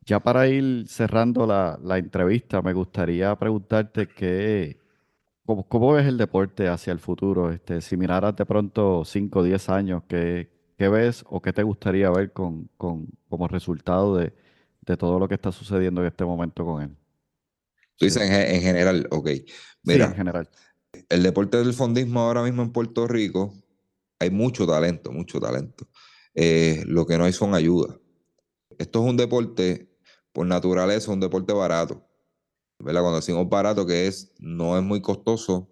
Ya 0.06 0.20
para 0.20 0.48
ir 0.48 0.88
cerrando 0.88 1.46
la, 1.46 1.80
la 1.84 1.98
entrevista, 1.98 2.62
me 2.62 2.74
gustaría 2.74 3.36
preguntarte 3.38 4.08
qué, 4.08 4.80
cómo, 5.46 5.68
cómo 5.68 5.94
ves 5.94 6.08
el 6.08 6.18
deporte 6.18 6.68
hacia 6.70 6.94
el 6.94 7.00
futuro. 7.00 7.52
Este, 7.52 7.82
si 7.82 7.98
miraras 7.98 8.36
de 8.36 8.46
pronto 8.46 9.04
5 9.06 9.40
o 9.42 9.44
10 9.44 9.70
años, 9.70 10.04
¿qué, 10.10 10.50
qué 10.78 10.90
ves 10.90 11.26
o 11.30 11.42
qué 11.42 11.54
te 11.54 11.64
gustaría 11.64 12.10
ver 12.12 12.34
con, 12.34 12.70
con- 12.78 13.08
como 13.30 13.48
resultado 13.48 14.18
de, 14.18 14.34
de 14.84 14.98
todo 14.98 15.20
lo 15.20 15.28
que 15.30 15.36
está 15.36 15.52
sucediendo 15.52 16.02
en 16.02 16.08
este 16.08 16.26
momento 16.26 16.66
con 16.66 16.82
él? 16.84 16.98
Tú 17.98 18.06
dices 18.06 18.24
en, 18.24 18.34
en 18.56 18.62
general, 18.62 19.08
ok. 19.12 19.30
Sí, 19.84 20.04
en 20.04 20.14
Mira, 20.14 20.16
general. 20.16 20.50
El 21.10 21.24
deporte 21.24 21.58
del 21.58 21.74
fondismo 21.74 22.22
ahora 22.22 22.44
mismo 22.44 22.62
en 22.64 22.72
Puerto 22.72 23.08
Rico, 23.08 23.54
hay 24.20 24.30
mucho 24.30 24.66
talento, 24.66 25.12
mucho 25.12 25.40
talento. 25.40 25.88
Eh, 26.34 26.84
lo 26.86 27.06
que 27.06 27.18
no 27.18 27.26
hay 27.26 27.34
son 27.34 27.56
ayudas. 27.56 27.98
Esto 28.78 29.04
es 29.04 29.10
un 29.10 29.18
deporte, 29.18 29.90
por 30.32 30.46
naturaleza, 30.46 31.12
un 31.12 31.20
deporte 31.20 31.54
barato. 31.54 32.08
¿Verdad? 32.80 33.02
Cuando 33.02 33.20
decimos 33.20 33.48
barato, 33.50 33.86
que 33.86 34.08
es, 34.08 34.34
no 34.40 34.78
es 34.78 34.84
muy 34.84 35.02
costoso 35.02 35.70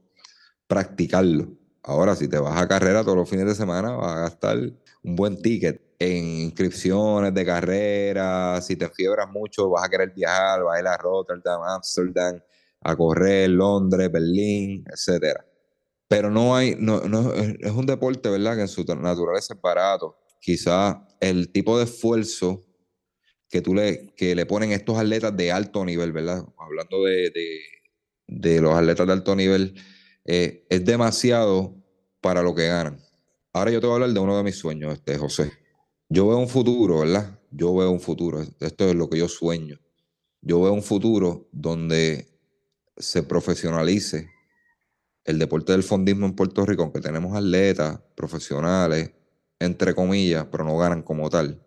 practicarlo. 0.68 1.58
Ahora, 1.82 2.16
si 2.16 2.28
te 2.28 2.38
vas 2.38 2.62
a 2.62 2.68
carrera 2.68 3.04
todos 3.04 3.18
los 3.18 3.30
fines 3.30 3.46
de 3.46 3.56
semana, 3.56 3.92
vas 3.92 4.16
a 4.16 4.20
gastar 4.22 4.58
un 5.04 5.16
buen 5.16 5.42
ticket 5.42 5.82
en 5.98 6.26
inscripciones 6.26 7.34
de 7.34 7.46
carrera. 7.46 8.62
Si 8.62 8.76
te 8.76 8.90
fiebras 8.90 9.30
mucho, 9.30 9.70
vas 9.70 9.86
a 9.86 9.90
querer 9.90 10.14
viajar, 10.14 10.64
vas 10.64 10.78
a 10.78 10.82
ir 10.82 10.88
a 10.88 10.98
Rotterdam, 10.98 11.62
Amsterdam, 11.64 12.40
a 12.82 12.96
correr, 12.96 13.50
Londres, 13.50 14.12
Berlín, 14.12 14.84
etcétera. 14.92 15.46
Pero 16.08 16.32
no 16.32 16.56
hay, 16.56 16.76
no, 16.80 17.02
no, 17.02 17.34
es 17.34 17.72
un 17.72 17.86
deporte, 17.86 18.30
¿verdad? 18.30 18.56
Que 18.56 18.62
en 18.62 18.68
su 18.68 18.84
naturaleza 18.84 19.54
es 19.54 19.62
barato. 19.62 20.18
Quizás 20.42 20.98
el 21.20 21.52
tipo 21.52 21.78
de 21.78 21.84
esfuerzo 21.86 22.66
que 23.50 23.62
tú 23.62 23.74
le, 23.76 24.14
que 24.16 24.36
le 24.36 24.46
ponen 24.46 24.72
estos 24.72 24.98
atletas 24.98 25.36
de 25.36 25.52
alto 25.52 25.84
nivel, 25.86 26.12
¿verdad? 26.12 26.44
Hablando 26.58 27.04
de, 27.04 27.32
de, 27.32 27.60
de 28.28 28.62
los 28.62 28.74
atletas 28.74 29.08
de 29.08 29.14
alto 29.14 29.36
nivel, 29.36 29.76
eh, 30.26 30.66
es 30.70 30.86
demasiado 30.86 31.76
para 32.22 32.42
lo 32.42 32.54
que 32.54 32.68
ganan. 32.68 33.00
Ahora 33.54 33.72
yo 33.72 33.82
te 33.82 33.88
voy 33.88 33.94
a 33.94 33.96
hablar 33.96 34.12
de 34.12 34.20
uno 34.20 34.38
de 34.38 34.44
mis 34.44 34.56
sueños, 34.56 34.94
este, 34.94 35.18
José. 35.18 35.52
Yo 36.08 36.28
veo 36.28 36.38
un 36.38 36.48
futuro, 36.48 37.00
¿verdad? 37.00 37.40
Yo 37.52 37.76
veo 37.76 37.92
un 37.92 38.00
futuro. 38.00 38.42
Esto 38.60 38.90
es 38.90 38.96
lo 38.96 39.10
que 39.10 39.18
yo 39.18 39.28
sueño. 39.28 39.80
Yo 40.42 40.62
veo 40.62 40.74
un 40.74 40.84
futuro 40.84 41.50
donde 41.52 42.29
se 43.00 43.24
profesionalice 43.24 44.30
el 45.26 45.40
deporte 45.40 45.72
del 45.72 45.84
fondismo 45.84 46.26
en 46.26 46.36
Puerto 46.36 46.66
Rico, 46.66 46.84
aunque 46.84 47.02
tenemos 47.02 47.36
atletas 47.36 48.00
profesionales, 48.16 49.12
entre 49.60 49.94
comillas, 49.94 50.46
pero 50.52 50.64
no 50.64 50.78
ganan 50.78 51.04
como 51.04 51.30
tal, 51.30 51.62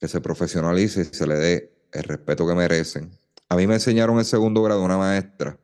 que 0.00 0.08
se 0.08 0.20
profesionalice 0.20 1.02
y 1.02 1.16
se 1.16 1.26
le 1.26 1.34
dé 1.36 1.72
el 1.92 2.02
respeto 2.04 2.46
que 2.46 2.54
merecen. 2.54 3.10
A 3.48 3.56
mí 3.56 3.66
me 3.66 3.74
enseñaron 3.74 4.18
en 4.18 4.24
segundo 4.24 4.62
grado 4.62 4.82
una 4.82 4.98
maestra 4.98 5.58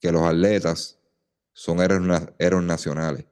que 0.00 0.10
los 0.10 0.22
atletas 0.22 0.98
son 1.52 1.80
héroes, 1.80 2.02
na- 2.02 2.32
héroes 2.38 2.64
nacionales. 2.64 3.26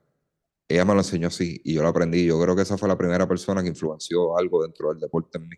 Ella 0.69 0.85
me 0.85 0.95
lo 0.95 1.01
enseñó 1.01 1.29
así 1.29 1.61
y 1.65 1.75
yo 1.75 1.83
lo 1.83 1.89
aprendí. 1.89 2.27
Yo 2.27 2.41
creo 2.41 2.55
que 2.55 2.63
esa 2.63 2.77
fue 2.79 2.89
la 2.89 2.99
primera 2.99 3.27
persona 3.27 3.63
que 3.63 3.69
influenció 3.69 4.37
algo 4.37 4.63
dentro 4.63 4.91
del 4.91 5.01
deporte 5.01 5.39
en 5.39 5.49
mí, 5.49 5.57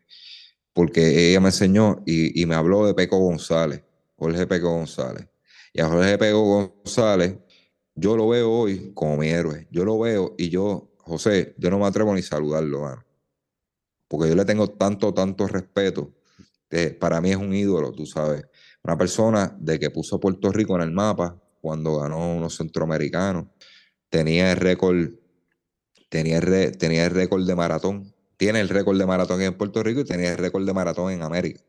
porque 0.72 1.30
ella 1.30 1.40
me 1.40 1.48
enseñó 1.48 2.02
y, 2.06 2.40
y 2.40 2.46
me 2.46 2.54
habló 2.54 2.86
de 2.86 2.94
Peco 2.94 3.18
González, 3.18 3.82
Jorge 4.16 4.46
Peco 4.46 4.70
González. 4.70 5.26
Y 5.72 5.80
a 5.80 5.88
Jorge 5.88 6.18
Peco 6.18 6.42
González, 6.42 7.38
yo 7.94 8.16
lo 8.16 8.28
veo 8.28 8.50
hoy 8.50 8.92
como 8.94 9.16
mi 9.16 9.28
héroe. 9.28 9.68
Yo 9.70 9.84
lo 9.84 9.98
veo 9.98 10.34
y 10.38 10.48
yo, 10.48 10.92
José, 10.98 11.54
yo 11.58 11.70
no 11.70 11.78
me 11.78 11.86
atrevo 11.86 12.14
ni 12.14 12.22
saludarlo, 12.22 12.80
mano. 12.80 13.04
Porque 14.08 14.28
yo 14.28 14.34
le 14.34 14.44
tengo 14.44 14.68
tanto, 14.68 15.14
tanto 15.14 15.46
respeto. 15.46 16.12
que 16.68 16.90
para 16.90 17.20
mí 17.20 17.30
es 17.30 17.36
un 17.36 17.54
ídolo, 17.54 17.92
tú 17.92 18.06
sabes. 18.06 18.44
Una 18.82 18.96
persona 18.96 19.56
de 19.60 19.78
que 19.78 19.90
puso 19.90 20.16
a 20.16 20.20
Puerto 20.20 20.50
Rico 20.52 20.74
en 20.76 20.82
el 20.82 20.90
mapa 20.92 21.40
cuando 21.60 21.98
ganó 21.98 22.34
unos 22.34 22.56
centroamericanos. 22.56 23.46
Tenía 24.08 24.52
el 24.52 24.56
récord, 24.56 25.10
tenía 26.08 26.38
el, 26.38 26.76
tenía 26.78 27.06
el 27.06 27.10
récord 27.12 27.46
de 27.46 27.54
maratón. 27.54 28.14
Tiene 28.36 28.60
el 28.60 28.68
récord 28.68 28.98
de 28.98 29.06
maratón 29.06 29.42
en 29.42 29.56
Puerto 29.56 29.82
Rico 29.82 30.00
y 30.00 30.04
tenía 30.04 30.32
el 30.32 30.38
récord 30.38 30.64
de 30.66 30.72
maratón 30.72 31.12
en 31.12 31.22
América. 31.22 31.60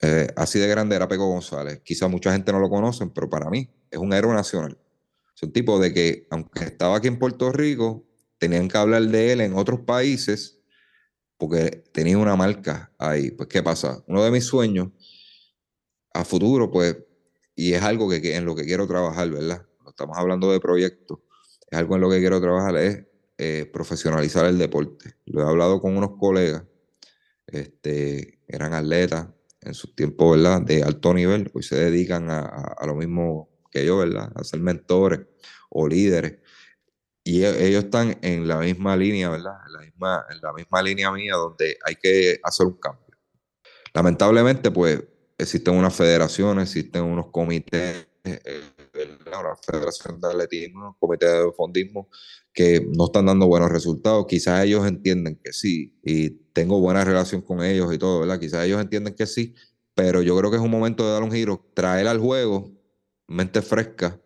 Eh, 0.00 0.28
así 0.36 0.58
de 0.58 0.68
grande 0.68 0.96
era 0.96 1.08
Peco 1.08 1.26
González. 1.26 1.80
Quizá 1.84 2.08
mucha 2.08 2.32
gente 2.32 2.52
no 2.52 2.60
lo 2.60 2.68
conoce, 2.68 3.06
pero 3.08 3.28
para 3.28 3.50
mí 3.50 3.68
es 3.90 3.98
un 3.98 4.12
héroe 4.12 4.34
nacional. 4.34 4.78
Es 5.34 5.42
un 5.42 5.52
tipo 5.52 5.78
de 5.78 5.92
que, 5.92 6.26
aunque 6.30 6.64
estaba 6.64 6.96
aquí 6.96 7.08
en 7.08 7.18
Puerto 7.18 7.52
Rico, 7.52 8.04
tenían 8.38 8.68
que 8.68 8.78
hablar 8.78 9.02
de 9.02 9.32
él 9.32 9.40
en 9.40 9.54
otros 9.54 9.80
países 9.80 10.60
porque 11.36 11.84
tenía 11.92 12.18
una 12.18 12.36
marca 12.36 12.92
ahí. 12.98 13.30
Pues, 13.30 13.48
¿qué 13.48 13.62
pasa? 13.62 14.02
Uno 14.06 14.24
de 14.24 14.30
mis 14.30 14.44
sueños 14.44 14.88
a 16.12 16.24
futuro, 16.24 16.70
pues, 16.70 16.96
y 17.54 17.72
es 17.72 17.82
algo 17.82 18.08
que, 18.08 18.34
en 18.34 18.44
lo 18.44 18.54
que 18.54 18.64
quiero 18.64 18.86
trabajar, 18.86 19.30
¿verdad? 19.30 19.66
Cuando 19.76 19.90
estamos 19.90 20.18
hablando 20.18 20.50
de 20.50 20.60
proyectos, 20.60 21.20
es 21.70 21.78
algo 21.78 21.94
en 21.94 22.00
lo 22.00 22.10
que 22.10 22.18
quiero 22.18 22.40
trabajar, 22.40 22.76
es 22.76 23.04
eh, 23.36 23.70
profesionalizar 23.72 24.44
el 24.46 24.58
deporte. 24.58 25.14
Lo 25.26 25.42
he 25.42 25.48
hablado 25.48 25.80
con 25.80 25.96
unos 25.96 26.16
colegas, 26.18 26.64
este, 27.46 28.40
eran 28.48 28.74
atletas 28.74 29.28
en 29.62 29.74
su 29.74 29.94
tiempo, 29.94 30.30
¿verdad? 30.32 30.62
De 30.62 30.82
alto 30.82 31.14
nivel, 31.14 31.50
hoy 31.54 31.62
se 31.62 31.76
dedican 31.76 32.30
a, 32.30 32.40
a- 32.40 32.74
a 32.78 32.86
lo 32.86 32.94
mismo 32.94 33.48
que 33.70 33.84
yo, 33.84 33.98
¿verdad? 33.98 34.30
A 34.34 34.44
ser 34.44 34.60
mentores 34.60 35.20
o 35.70 35.88
líderes. 35.88 36.38
Y 37.24 37.42
e- 37.44 37.66
ellos 37.68 37.84
están 37.84 38.18
en 38.22 38.48
la 38.48 38.58
misma 38.58 38.96
línea, 38.96 39.30
¿verdad? 39.30 39.54
En 39.66 39.72
la 39.74 39.80
misma, 39.80 40.26
en 40.30 40.40
la 40.42 40.52
misma 40.52 40.82
línea 40.82 41.12
mía 41.12 41.34
donde 41.36 41.78
hay 41.84 41.96
que 41.96 42.40
hacer 42.42 42.66
un 42.66 42.74
cambio. 42.78 43.06
Lamentablemente, 43.94 44.70
pues, 44.70 45.02
existen 45.38 45.74
unas 45.74 45.94
federaciones, 45.94 46.64
existen 46.68 47.04
unos 47.04 47.28
comités, 47.30 48.08
eh, 48.24 48.40
¿verdad? 49.06 49.40
una 49.40 49.56
federación 49.56 50.20
de 50.20 50.28
atletismo, 50.28 50.88
un 50.88 50.94
comité 50.98 51.26
de 51.26 51.52
fondismo, 51.52 52.08
que 52.52 52.86
no 52.96 53.06
están 53.06 53.26
dando 53.26 53.46
buenos 53.46 53.70
resultados. 53.70 54.26
Quizás 54.26 54.64
ellos 54.64 54.86
entienden 54.86 55.40
que 55.42 55.52
sí, 55.52 55.98
y 56.02 56.30
tengo 56.52 56.80
buena 56.80 57.04
relación 57.04 57.42
con 57.42 57.62
ellos 57.62 57.92
y 57.94 57.98
todo, 57.98 58.20
¿verdad? 58.20 58.40
Quizás 58.40 58.66
ellos 58.66 58.80
entienden 58.80 59.14
que 59.14 59.26
sí, 59.26 59.54
pero 59.94 60.22
yo 60.22 60.36
creo 60.36 60.50
que 60.50 60.56
es 60.56 60.62
un 60.62 60.70
momento 60.70 61.04
de 61.04 61.12
dar 61.12 61.22
un 61.22 61.32
giro, 61.32 61.70
traer 61.74 62.06
al 62.06 62.18
juego 62.18 62.72
mente 63.28 63.62
fresca, 63.62 64.20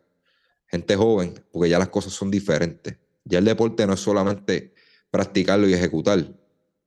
gente 0.67 0.97
joven, 0.97 1.35
porque 1.51 1.69
ya 1.69 1.79
las 1.79 1.89
cosas 1.89 2.13
son 2.13 2.31
diferentes. 2.31 2.97
Ya 3.25 3.39
el 3.39 3.45
deporte 3.45 3.87
no 3.87 3.95
es 3.95 4.01
solamente 4.01 4.75
practicarlo 5.11 5.69
y 5.69 5.75
ejecutar, 5.75 6.35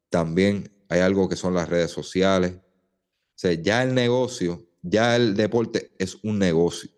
también 0.09 0.71
hay 0.89 1.01
algo 1.01 1.29
que 1.29 1.35
son 1.35 1.53
las 1.53 1.69
redes 1.69 1.91
sociales. 1.91 2.55
O 2.55 3.37
sea, 3.37 3.53
ya 3.53 3.83
el 3.83 3.93
negocio, 3.93 4.65
ya 4.81 5.15
el 5.15 5.35
deporte 5.35 5.91
es 5.99 6.15
un 6.23 6.39
negocio. 6.39 6.89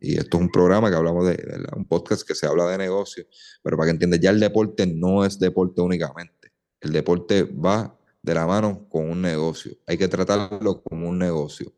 Y 0.00 0.18
esto 0.18 0.38
es 0.38 0.42
un 0.42 0.50
programa 0.50 0.90
que 0.90 0.96
hablamos 0.96 1.26
de, 1.26 1.66
un 1.76 1.86
podcast 1.86 2.26
que 2.26 2.34
se 2.34 2.46
habla 2.46 2.66
de 2.68 2.78
negocio, 2.78 3.26
pero 3.62 3.76
para 3.76 3.86
que 3.86 3.92
entiendas, 3.92 4.20
ya 4.20 4.30
el 4.30 4.40
deporte 4.40 4.86
no 4.86 5.24
es 5.24 5.38
deporte 5.38 5.80
únicamente. 5.80 6.52
El 6.80 6.92
deporte 6.92 7.42
va 7.44 7.98
de 8.22 8.34
la 8.34 8.46
mano 8.46 8.88
con 8.88 9.10
un 9.10 9.20
negocio. 9.20 9.76
Hay 9.86 9.98
que 9.98 10.08
tratarlo 10.08 10.82
como 10.82 11.08
un 11.08 11.18
negocio. 11.18 11.72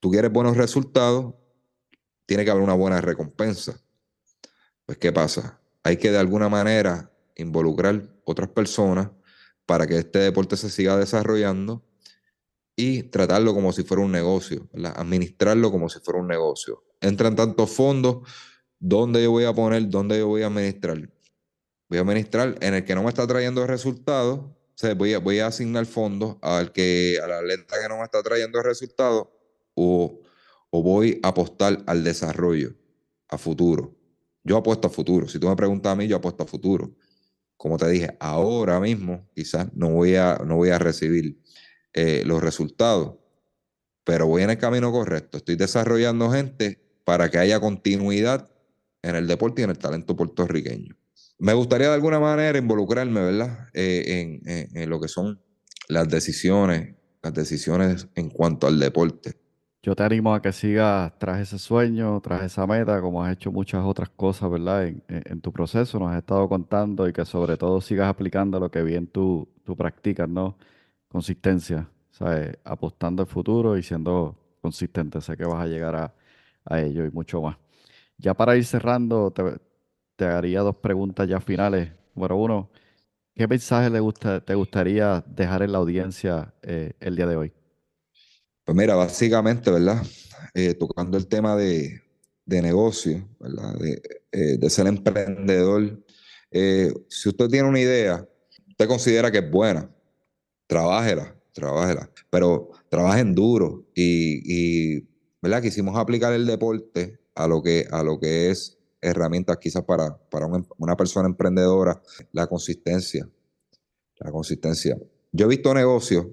Tú 0.00 0.10
quieres 0.10 0.30
buenos 0.30 0.56
resultados, 0.56 1.34
tiene 2.26 2.44
que 2.44 2.50
haber 2.50 2.62
una 2.62 2.74
buena 2.74 3.00
recompensa. 3.00 3.80
Pues, 4.86 4.98
¿qué 4.98 5.12
pasa? 5.12 5.60
Hay 5.82 5.96
que 5.96 6.10
de 6.10 6.18
alguna 6.18 6.48
manera 6.48 7.10
involucrar 7.36 8.08
otras 8.24 8.48
personas 8.50 9.10
para 9.66 9.86
que 9.86 9.98
este 9.98 10.20
deporte 10.20 10.56
se 10.56 10.70
siga 10.70 10.96
desarrollando 10.96 11.84
y 12.78 13.02
tratarlo 13.02 13.54
como 13.54 13.72
si 13.72 13.82
fuera 13.82 14.04
un 14.04 14.12
negocio, 14.12 14.68
administrarlo 14.94 15.72
como 15.72 15.88
si 15.88 15.98
fuera 15.98 16.20
un 16.20 16.28
negocio. 16.28 16.84
Entran 17.00 17.34
tantos 17.34 17.70
fondos, 17.70 18.18
¿dónde 18.78 19.20
yo 19.20 19.32
voy 19.32 19.44
a 19.44 19.52
poner, 19.52 19.88
dónde 19.88 20.16
yo 20.20 20.28
voy 20.28 20.42
a 20.42 20.46
administrar? 20.46 21.10
voy 21.88 21.98
a 21.98 22.02
administrar 22.02 22.54
en 22.60 22.74
el 22.74 22.84
que 22.84 22.94
no 22.94 23.02
me 23.02 23.08
está 23.08 23.26
trayendo 23.26 23.66
resultados, 23.66 24.42
voy 24.96 25.14
a, 25.14 25.18
voy 25.18 25.40
a 25.40 25.48
asignar 25.48 25.86
fondos 25.86 26.36
al 26.40 26.70
que, 26.70 27.18
a 27.20 27.26
la 27.26 27.38
atleta 27.38 27.74
que 27.82 27.88
no 27.88 27.96
me 27.96 28.04
está 28.04 28.22
trayendo 28.22 28.62
resultados 28.62 29.26
o, 29.74 30.20
o 30.70 30.82
voy 30.82 31.18
a 31.24 31.28
apostar 31.28 31.82
al 31.84 32.04
desarrollo, 32.04 32.74
a 33.28 33.38
futuro. 33.38 33.96
Yo 34.44 34.56
apuesto 34.56 34.86
a 34.86 34.90
futuro. 34.90 35.26
Si 35.26 35.40
tú 35.40 35.48
me 35.48 35.56
preguntas 35.56 35.92
a 35.92 35.96
mí, 35.96 36.06
yo 36.06 36.16
apuesto 36.16 36.44
a 36.44 36.46
futuro. 36.46 36.94
Como 37.56 37.76
te 37.76 37.88
dije, 37.88 38.16
ahora 38.20 38.78
mismo 38.78 39.28
quizás 39.34 39.66
no 39.74 39.90
voy 39.90 40.14
a, 40.14 40.36
no 40.46 40.54
voy 40.54 40.68
a 40.70 40.78
recibir 40.78 41.42
eh, 41.94 42.22
los 42.24 42.42
resultados, 42.42 43.16
pero 44.04 44.26
voy 44.26 44.42
en 44.42 44.50
el 44.50 44.58
camino 44.58 44.92
correcto. 44.92 45.38
Estoy 45.38 45.56
desarrollando 45.56 46.30
gente 46.30 46.80
para 47.04 47.30
que 47.30 47.38
haya 47.38 47.60
continuidad 47.60 48.50
en 49.02 49.16
el 49.16 49.26
deporte 49.26 49.62
y 49.62 49.64
en 49.64 49.70
el 49.70 49.78
talento 49.78 50.16
puertorriqueño. 50.16 50.96
Me 51.38 51.54
gustaría 51.54 51.88
de 51.88 51.94
alguna 51.94 52.18
manera 52.18 52.58
involucrarme, 52.58 53.20
¿verdad? 53.20 53.68
Eh, 53.72 54.40
en, 54.74 54.90
lo 54.90 55.00
que 55.00 55.08
son 55.08 55.40
las 55.88 56.08
decisiones, 56.08 56.96
las 57.22 57.32
decisiones 57.32 58.08
en 58.16 58.28
cuanto 58.28 58.66
al 58.66 58.80
deporte. 58.80 59.36
Yo 59.82 59.94
te 59.94 60.02
animo 60.02 60.34
a 60.34 60.42
que 60.42 60.52
sigas 60.52 61.16
tras 61.18 61.40
ese 61.40 61.58
sueño, 61.58 62.20
tras 62.20 62.42
esa 62.42 62.66
meta, 62.66 63.00
como 63.00 63.24
has 63.24 63.32
hecho 63.32 63.52
muchas 63.52 63.84
otras 63.84 64.08
cosas, 64.08 64.50
¿verdad? 64.50 64.88
En, 64.88 65.40
tu 65.40 65.52
proceso 65.52 66.00
nos 66.00 66.10
has 66.10 66.18
estado 66.18 66.48
contando 66.48 67.08
y 67.08 67.12
que 67.12 67.24
sobre 67.24 67.56
todo 67.56 67.80
sigas 67.80 68.08
aplicando 68.08 68.58
lo 68.58 68.70
que 68.70 68.82
bien 68.82 69.06
tú, 69.06 69.48
tú 69.64 69.76
practicas, 69.76 70.28
¿no? 70.28 70.58
Consistencia, 71.08 71.88
¿sabes? 72.10 72.56
Apostando 72.64 73.22
al 73.22 73.28
futuro 73.28 73.76
y 73.76 73.82
siendo 73.82 74.36
consistente. 74.60 75.20
Sé 75.20 75.36
que 75.36 75.44
vas 75.44 75.62
a 75.62 75.66
llegar 75.66 75.94
a, 75.96 76.14
a 76.64 76.80
ello 76.80 77.04
y 77.04 77.10
mucho 77.10 77.40
más. 77.40 77.56
Ya 78.18 78.34
para 78.34 78.56
ir 78.56 78.64
cerrando, 78.64 79.30
te, 79.30 79.42
te 80.18 80.24
haría 80.24 80.60
dos 80.60 80.76
preguntas 80.76 81.28
ya 81.28 81.40
finales. 81.40 81.92
Número 82.16 82.36
uno, 82.36 82.70
¿qué 83.36 83.46
mensaje 83.46 83.88
le 83.88 84.00
gusta, 84.00 84.44
te 84.44 84.56
gustaría 84.56 85.24
dejar 85.28 85.62
en 85.62 85.70
la 85.70 85.78
audiencia 85.78 86.52
eh, 86.62 86.94
el 86.98 87.14
día 87.14 87.28
de 87.28 87.36
hoy? 87.36 87.52
Pues 88.64 88.76
mira, 88.76 88.96
básicamente, 88.96 89.70
¿verdad? 89.70 90.02
Eh, 90.54 90.74
tocando 90.74 91.16
el 91.16 91.28
tema 91.28 91.54
de, 91.54 92.02
negocio, 92.46 93.28
¿verdad? 93.38 93.74
De, 93.74 94.02
eh, 94.32 94.70
ser 94.70 94.88
emprendedor. 94.88 96.04
si 96.50 97.28
usted 97.28 97.46
tiene 97.48 97.68
una 97.68 97.78
idea, 97.78 98.28
usted 98.70 98.88
considera 98.88 99.30
que 99.30 99.38
es 99.38 99.50
buena, 99.50 99.88
trabájela, 100.68 101.34
trabájela, 101.52 102.08
pero 102.30 102.70
trabajen 102.88 103.34
duro 103.34 103.88
y, 103.94 104.42
y 104.44 105.08
¿verdad? 105.42 105.62
Quisimos 105.62 105.96
aplicar 105.96 106.32
el 106.32 106.46
deporte 106.46 107.18
a 107.34 107.48
lo 107.48 107.62
que, 107.62 107.86
a 107.90 108.04
lo 108.04 108.20
que 108.20 108.50
es 108.50 108.78
herramientas 109.00 109.58
quizás 109.58 109.84
para, 109.84 110.16
para 110.30 110.46
em, 110.46 110.64
una 110.78 110.96
persona 110.96 111.28
emprendedora, 111.28 112.00
la 112.32 112.46
consistencia. 112.46 113.28
La 114.18 114.30
consistencia. 114.32 114.98
Yo 115.32 115.46
he 115.46 115.48
visto 115.48 115.72
negocios, 115.72 116.26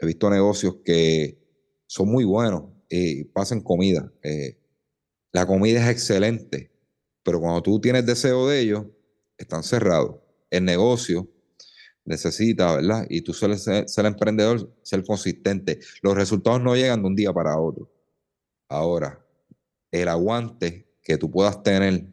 he 0.00 0.06
visto 0.06 0.30
negocios 0.30 0.76
que 0.84 1.38
son 1.86 2.10
muy 2.10 2.24
buenos 2.24 2.64
y 2.88 3.24
pasan 3.24 3.60
comida. 3.60 4.10
Eh, 4.22 4.58
la 5.32 5.46
comida 5.46 5.82
es 5.82 5.90
excelente, 5.90 6.70
pero 7.22 7.40
cuando 7.40 7.62
tú 7.62 7.80
tienes 7.80 8.06
deseo 8.06 8.48
de 8.48 8.60
ellos, 8.60 8.86
están 9.36 9.62
cerrados. 9.62 10.16
El 10.50 10.64
negocio 10.64 11.28
necesita, 12.04 12.76
¿verdad? 12.76 13.06
Y 13.08 13.22
tú 13.22 13.32
sueles 13.32 13.62
ser, 13.62 14.06
emprendedor, 14.06 14.72
ser 14.82 15.04
consistente. 15.04 15.80
Los 16.02 16.14
resultados 16.14 16.60
no 16.60 16.74
llegan 16.74 17.02
de 17.02 17.08
un 17.08 17.16
día 17.16 17.32
para 17.32 17.58
otro. 17.58 17.90
Ahora, 18.68 19.24
el 19.90 20.08
aguante 20.08 20.86
que 21.02 21.16
tú 21.16 21.30
puedas 21.30 21.62
tener 21.62 22.06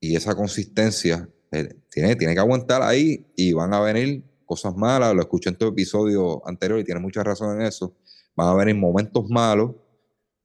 y 0.00 0.16
esa 0.16 0.34
consistencia 0.34 1.28
eh, 1.52 1.74
tiene, 1.90 2.16
que 2.16 2.38
aguantar 2.38 2.82
ahí 2.82 3.26
y 3.36 3.52
van 3.52 3.74
a 3.74 3.80
venir 3.80 4.24
cosas 4.44 4.74
malas. 4.76 5.14
Lo 5.14 5.20
escuché 5.20 5.50
en 5.50 5.56
tu 5.56 5.66
episodio 5.66 6.46
anterior 6.46 6.78
y 6.78 6.84
tiene 6.84 7.00
mucha 7.00 7.22
razón 7.22 7.60
en 7.60 7.66
eso. 7.66 7.94
Van 8.34 8.48
a 8.48 8.54
venir 8.54 8.74
momentos 8.74 9.28
malos, 9.28 9.72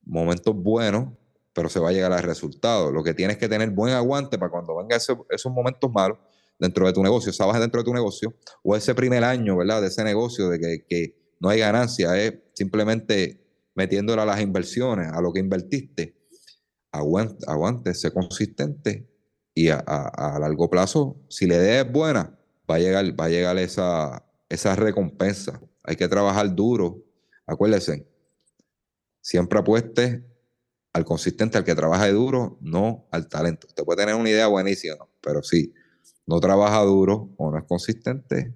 momentos 0.03 0.55
buenos, 0.55 1.13
pero 1.53 1.69
se 1.69 1.79
va 1.79 1.89
a 1.89 1.93
llegar 1.93 2.11
al 2.11 2.23
resultado. 2.23 2.91
Lo 2.91 3.03
que 3.03 3.13
tienes 3.13 3.37
que 3.37 3.47
tener 3.47 3.69
buen 3.71 3.93
aguante 3.93 4.37
para 4.37 4.51
cuando 4.51 4.75
vengan 4.75 4.99
esos 5.29 5.51
momentos 5.51 5.91
malos 5.91 6.17
dentro 6.59 6.87
de 6.87 6.93
tu 6.93 7.03
negocio, 7.03 7.33
sabes 7.33 7.59
dentro 7.59 7.81
de 7.81 7.85
tu 7.85 7.93
negocio, 7.93 8.35
o 8.63 8.75
ese 8.75 8.95
primer 8.95 9.23
año, 9.23 9.57
¿verdad? 9.57 9.81
De 9.81 9.87
ese 9.87 10.03
negocio, 10.03 10.49
de 10.49 10.85
que, 10.87 11.15
no 11.39 11.49
hay 11.49 11.59
ganancia, 11.59 12.17
es 12.17 12.33
simplemente 12.53 13.45
metiéndole 13.75 14.21
a 14.21 14.25
las 14.25 14.39
inversiones, 14.39 15.11
a 15.11 15.21
lo 15.21 15.33
que 15.33 15.41
invertiste 15.41 16.15
aguante, 16.91 17.45
aguante, 17.47 17.93
sé 17.93 18.11
consistente 18.11 19.09
y 19.53 19.69
a, 19.69 19.83
largo 20.39 20.69
plazo, 20.69 21.21
si 21.29 21.45
la 21.45 21.55
idea 21.55 21.81
es 21.81 21.91
buena, 21.91 22.39
va 22.69 22.75
a 22.75 22.79
llegar, 22.79 23.19
va 23.19 23.25
a 23.25 23.29
llegar 23.29 23.57
esa, 23.57 24.25
esa 24.49 24.75
recompensa. 24.75 25.61
Hay 25.83 25.95
que 25.95 26.07
trabajar 26.07 26.53
duro. 26.55 27.03
Acuérdense, 27.45 28.07
siempre 29.21 29.59
apueste 29.59 30.25
al 30.93 31.05
consistente, 31.05 31.57
al 31.57 31.63
que 31.63 31.75
trabaja 31.75 32.09
duro, 32.11 32.57
no 32.61 33.07
al 33.11 33.27
talento. 33.27 33.67
Usted 33.67 33.83
puede 33.83 34.01
tener 34.01 34.15
una 34.15 34.29
idea 34.29 34.47
buenísima, 34.47 34.95
pero 35.21 35.43
si 35.43 35.73
no 36.27 36.39
trabaja 36.39 36.81
duro 36.81 37.29
o 37.37 37.51
no 37.51 37.57
es 37.57 37.65
consistente, 37.65 38.53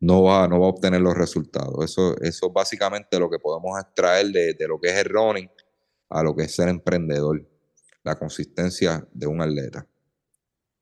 no 0.00 0.24
va, 0.24 0.48
no 0.48 0.60
va 0.60 0.66
a 0.66 0.70
obtener 0.70 1.00
los 1.00 1.14
resultados. 1.14 1.84
Eso, 1.84 2.16
eso 2.20 2.46
es 2.46 2.52
básicamente 2.52 3.18
lo 3.18 3.30
que 3.30 3.38
podemos 3.38 3.78
extraer 3.80 4.26
de, 4.26 4.54
de 4.54 4.68
lo 4.68 4.80
que 4.80 4.88
es 4.88 4.96
el 4.96 5.06
running 5.06 5.48
a 6.08 6.22
lo 6.22 6.34
que 6.34 6.42
es 6.44 6.54
ser 6.54 6.68
emprendedor 6.68 7.46
la 8.04 8.18
consistencia 8.18 9.06
de 9.12 9.26
un 9.26 9.40
atleta. 9.40 9.86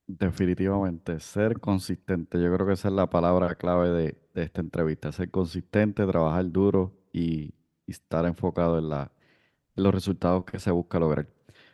Definitivamente, 0.07 1.21
ser 1.21 1.61
consistente. 1.61 2.41
Yo 2.43 2.53
creo 2.53 2.67
que 2.67 2.73
esa 2.73 2.89
es 2.89 2.95
la 2.95 3.09
palabra 3.09 3.55
clave 3.55 3.91
de, 3.91 4.43
esta 4.43 4.61
entrevista. 4.61 5.13
Ser 5.13 5.31
consistente, 5.31 6.05
trabajar 6.07 6.51
duro 6.51 6.97
y, 7.13 7.55
estar 7.87 8.25
enfocado 8.25 8.79
en, 8.79 8.89
la, 8.89 9.11
en 9.75 9.83
los 9.83 9.93
resultados 9.93 10.45
que 10.45 10.61
se 10.61 10.71
busca 10.71 11.01
lograr. 11.01 11.29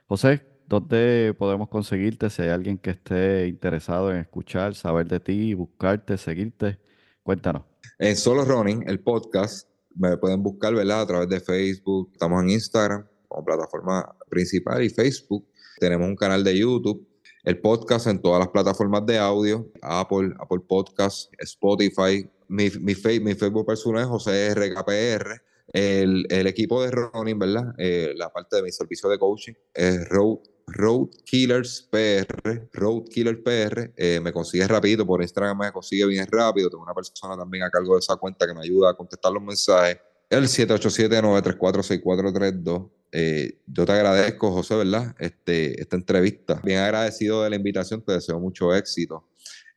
José, 0.06 0.46
¿dónde 0.68 1.34
podemos 1.38 1.68
conseguirte? 1.68 2.30
Si 2.30 2.42
hay 2.42 2.48
alguien 2.48 2.78
que 2.78 2.90
esté 2.90 3.46
interesado 3.48 4.10
en 4.10 4.18
escuchar, 4.18 4.74
saber 4.74 5.06
de 5.06 5.20
ti, 5.20 5.54
buscarte, 5.54 6.18
seguirte, 6.18 6.78
cuéntanos. 7.22 7.62
En 7.98 8.16
Solo 8.16 8.44
Running, 8.44 8.84
el 8.88 9.00
podcast, 9.00 9.68
me 9.94 10.16
pueden 10.18 10.42
buscar, 10.42 10.74
¿verdad? 10.74 11.02
A 11.02 11.06
través 11.06 11.28
de 11.28 11.40
Facebook, 11.40 12.10
estamos 12.12 12.42
en 12.42 12.50
Instagram, 12.50 13.06
como 13.28 13.44
plataforma 13.44 14.14
principal 14.28 14.82
y 14.82 14.90
Facebook. 14.90 15.46
Tenemos 15.78 16.06
un 16.08 16.16
canal 16.16 16.44
de 16.44 16.58
YouTube, 16.58 17.06
el 17.44 17.60
podcast 17.60 18.06
en 18.08 18.20
todas 18.20 18.40
las 18.40 18.48
plataformas 18.48 19.06
de 19.06 19.18
audio, 19.18 19.70
Apple, 19.82 20.34
Apple 20.38 20.60
Podcast, 20.66 21.32
Spotify. 21.38 22.28
Mi, 22.48 22.70
mi, 22.80 22.94
mi 23.20 23.34
Facebook 23.34 23.66
personal 23.66 24.02
es 24.02 24.08
José 24.08 24.54
RKPR. 24.54 25.42
El, 25.72 26.26
el 26.30 26.46
equipo 26.46 26.82
de 26.82 26.90
running, 26.90 27.38
¿verdad? 27.38 27.74
Eh, 27.78 28.12
la 28.16 28.30
parte 28.30 28.56
de 28.56 28.62
mi 28.62 28.70
servicio 28.70 29.08
de 29.08 29.18
coaching 29.18 29.52
es 29.74 30.08
Road, 30.08 30.38
Road 30.66 31.08
Killers 31.24 31.88
PR, 31.90 32.68
Road 32.72 33.04
Killer 33.08 33.42
PR. 33.42 33.92
Eh, 33.96 34.20
me 34.20 34.32
consigue 34.32 34.66
rápido, 34.66 35.06
por 35.06 35.22
Instagram 35.22 35.58
me 35.58 35.72
consigue 35.72 36.06
bien 36.06 36.26
rápido. 36.30 36.68
Tengo 36.68 36.82
una 36.82 36.94
persona 36.94 37.36
también 37.36 37.64
a 37.64 37.70
cargo 37.70 37.94
de 37.94 38.00
esa 38.00 38.16
cuenta 38.16 38.46
que 38.46 38.54
me 38.54 38.62
ayuda 38.62 38.90
a 38.90 38.94
contestar 38.94 39.32
los 39.32 39.42
mensajes. 39.42 39.98
El 40.28 40.48
787-934-6432. 40.48 42.90
Eh, 43.12 43.60
yo 43.66 43.86
te 43.86 43.92
agradezco, 43.92 44.50
José, 44.50 44.74
¿verdad? 44.74 45.14
Este, 45.18 45.80
esta 45.80 45.96
entrevista. 45.96 46.60
Bien 46.64 46.80
agradecido 46.80 47.44
de 47.44 47.50
la 47.50 47.56
invitación, 47.56 48.02
te 48.02 48.12
deseo 48.12 48.40
mucho 48.40 48.74
éxito 48.74 49.28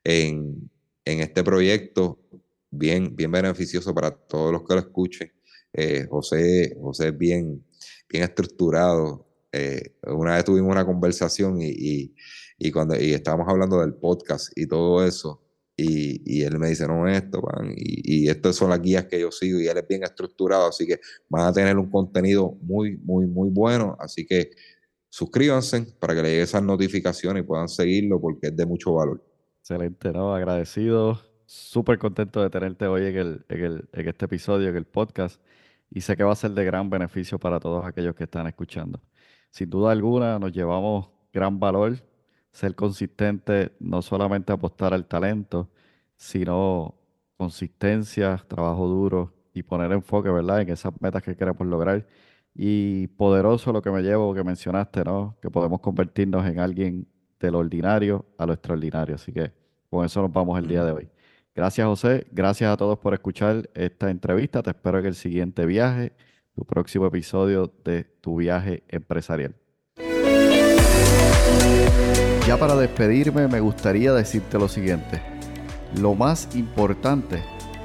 en, 0.04 0.70
este 1.06 1.44
proyecto, 1.44 2.20
bien, 2.70 3.16
bien 3.16 3.32
beneficioso 3.32 3.94
para 3.94 4.12
todos 4.12 4.52
los 4.52 4.64
que 4.64 4.74
lo 4.74 4.80
escuchen. 4.80 5.32
Eh, 5.74 6.08
José, 6.10 6.76
José 6.80 7.10
es 7.10 7.18
bien, 7.18 7.64
bien 8.10 8.24
estructurado. 8.24 9.29
Eh, 9.52 9.96
una 10.08 10.36
vez 10.36 10.46
tuvimos 10.46 10.72
una 10.72 10.86
conversación 10.86 11.58
y, 11.62 12.14
cuando 12.72 13.00
y 13.00 13.14
estábamos 13.14 13.48
hablando 13.50 13.80
del 13.80 13.96
podcast 13.96 14.52
y 14.56 14.68
todo 14.68 15.06
eso, 15.06 15.42
y, 15.82 16.42
él 16.44 16.60
me 16.60 16.70
dice, 16.70 16.88
no, 16.88 17.08
esto, 17.08 17.42
y, 17.76 18.28
estas 18.30 18.56
son 18.56 18.70
las 18.70 18.82
guías 18.82 19.06
que 19.06 19.20
yo 19.20 19.32
sigo 19.32 19.60
y 19.60 19.68
él 19.68 19.78
es 19.78 19.88
bien 19.88 20.04
estructurado, 20.04 20.68
así 20.68 20.86
que 20.86 21.00
van 21.30 21.48
a 21.48 21.54
tener 21.54 21.78
un 21.78 21.90
contenido 21.90 22.58
muy, 22.62 22.98
muy, 22.98 23.28
muy 23.28 23.50
bueno, 23.50 23.96
así 24.00 24.26
que 24.26 24.52
suscríbanse 25.10 25.88
para 26.00 26.14
que 26.14 26.22
le 26.22 26.30
lleguen 26.30 26.44
esas 26.44 26.64
notificaciones 26.64 27.44
y 27.44 27.46
puedan 27.46 27.70
seguirlo 27.70 28.20
porque 28.20 28.48
es 28.48 28.56
de 28.56 28.66
mucho 28.66 28.94
valor. 28.94 29.24
Excelente, 29.62 30.12
¿no? 30.12 30.36
Agradecido, 30.36 31.22
súper 31.46 31.98
contento 31.98 32.42
de 32.42 32.50
tenerte 32.50 32.86
hoy 32.86 33.06
en, 33.06 33.18
el, 33.18 33.46
en, 33.50 33.64
el, 33.64 33.90
en 33.94 34.08
este 34.10 34.26
episodio, 34.26 34.70
en 34.70 34.76
el 34.76 34.86
podcast, 34.86 35.42
y 35.90 36.02
sé 36.02 36.16
que 36.16 36.24
va 36.24 36.34
a 36.34 36.36
ser 36.36 36.52
de 36.52 36.66
gran 36.66 36.90
beneficio 36.90 37.40
para 37.40 37.60
todos 37.60 37.86
aquellos 37.86 38.16
que 38.16 38.26
están 38.26 38.48
escuchando. 38.48 39.02
Sin 39.52 39.70
duda 39.70 39.92
alguna, 39.92 40.40
nos 40.40 40.52
llevamos 40.52 41.10
gran 41.34 41.60
valor 41.60 41.98
ser 42.52 42.76
consistente, 42.76 43.72
no 43.80 44.02
solamente 44.02 44.52
apostar 44.52 44.94
al 44.94 45.06
talento, 45.06 45.70
sino 46.16 46.96
consistencia, 47.38 48.44
trabajo 48.48 48.88
duro 48.88 49.34
y 49.54 49.64
poner 49.64 49.92
enfoque, 49.92 50.30
¿verdad?, 50.30 50.62
en 50.62 50.70
esas 50.70 50.94
metas 51.00 51.24
que 51.24 51.36
queremos 51.36 51.66
lograr. 51.68 52.06
Y 52.54 53.08
poderoso 53.08 53.72
lo 53.72 53.82
que 53.82 53.92
me 53.92 54.02
llevo, 54.02 54.34
que 54.34 54.44
mencionaste, 54.44 55.04
¿no? 55.04 55.38
Que 55.42 55.50
podemos 55.50 55.80
convertirnos 55.80 56.46
en 56.46 56.60
alguien 56.60 57.08
de 57.40 57.52
lo 57.52 57.60
ordinario 57.60 58.26
a 58.38 58.46
lo 58.46 58.54
extraordinario. 58.54 59.16
Así 59.16 59.32
que 59.32 59.52
con 59.90 60.06
eso 60.06 60.22
nos 60.22 60.34
vamos 60.34 60.60
el 60.60 60.68
día 60.68 60.84
de 60.84 60.92
hoy. 60.92 61.10
Gracias 61.56 61.86
José, 61.88 62.28
gracias 62.32 62.72
a 62.72 62.78
todos 62.78 63.00
por 63.00 63.14
escuchar 63.14 63.70
esta 63.74 64.10
entrevista. 64.10 64.62
Te 64.62 64.72
espero 64.72 65.00
en 65.00 65.06
el 65.06 65.16
siguiente 65.16 65.66
viaje, 65.66 66.14
tu 66.60 66.66
próximo 66.66 67.06
episodio 67.06 67.72
de 67.86 68.04
tu 68.20 68.36
viaje 68.36 68.84
empresarial. 68.90 69.56
Ya 72.46 72.58
para 72.58 72.76
despedirme 72.76 73.48
me 73.48 73.62
gustaría 73.62 74.12
decirte 74.12 74.60
lo 74.60 74.68
siguiente. 74.68 75.22
Lo 76.02 76.16
más 76.16 76.54
importante 76.58 77.42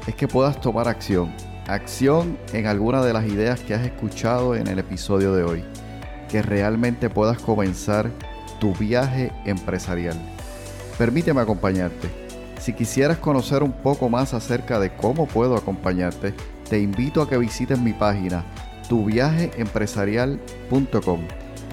es 0.09 0.17
que 0.17 0.27
puedas 0.27 0.61
tomar 0.61 0.89
acción. 0.89 1.33
Acción 1.69 2.37
en 2.53 2.67
alguna 2.67 3.05
de 3.05 3.13
las 3.13 3.27
ideas 3.27 3.61
que 3.61 3.75
has 3.75 3.87
escuchado 3.87 4.57
en 4.57 4.67
el 4.67 4.81
episodio 4.81 5.33
de 5.35 5.45
hoy. 5.45 5.65
Que 6.29 6.43
realmente 6.43 7.09
puedas 7.09 7.39
comenzar 7.39 8.11
tu 8.59 8.75
viaje 8.75 9.31
empresarial. 9.45 10.17
Permíteme 10.99 11.41
acompañarte. 11.41 12.09
Si 12.59 12.73
quisieras 12.73 13.19
conocer 13.19 13.63
un 13.63 13.73
poco 13.73 14.09
más 14.09 14.35
acerca 14.35 14.81
de 14.81 14.97
cómo 14.97 15.29
puedo 15.29 15.55
acompañarte, 15.57 16.35
te 16.69 16.81
invito 16.81 17.23
a 17.23 17.29
que 17.29 17.39
visites 17.39 17.79
mi 17.79 17.93
página 17.93 18.45
tuviajeempresarial.com 18.89 21.21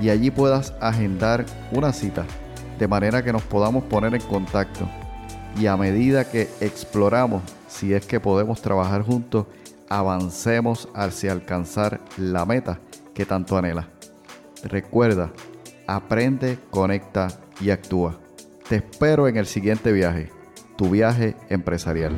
y 0.01 0.09
allí 0.09 0.31
puedas 0.31 0.73
agendar 0.79 1.45
una 1.71 1.93
cita 1.93 2.25
de 2.79 2.87
manera 2.87 3.23
que 3.23 3.33
nos 3.33 3.43
podamos 3.43 3.83
poner 3.83 4.15
en 4.15 4.21
contacto 4.21 4.87
y 5.59 5.67
a 5.67 5.77
medida 5.77 6.29
que 6.29 6.49
exploramos 6.61 7.43
si 7.67 7.93
es 7.93 8.05
que 8.05 8.19
podemos 8.19 8.61
trabajar 8.61 9.03
juntos, 9.03 9.47
avancemos 9.89 10.87
hacia 10.93 11.31
alcanzar 11.31 11.99
la 12.17 12.45
meta 12.45 12.79
que 13.13 13.25
tanto 13.25 13.57
anhela. 13.57 13.87
Recuerda, 14.63 15.31
aprende, 15.87 16.57
conecta 16.69 17.27
y 17.59 17.71
actúa. 17.71 18.19
Te 18.67 18.77
espero 18.77 19.27
en 19.27 19.37
el 19.37 19.45
siguiente 19.45 19.91
viaje, 19.91 20.29
tu 20.77 20.89
viaje 20.89 21.35
empresarial. 21.49 22.13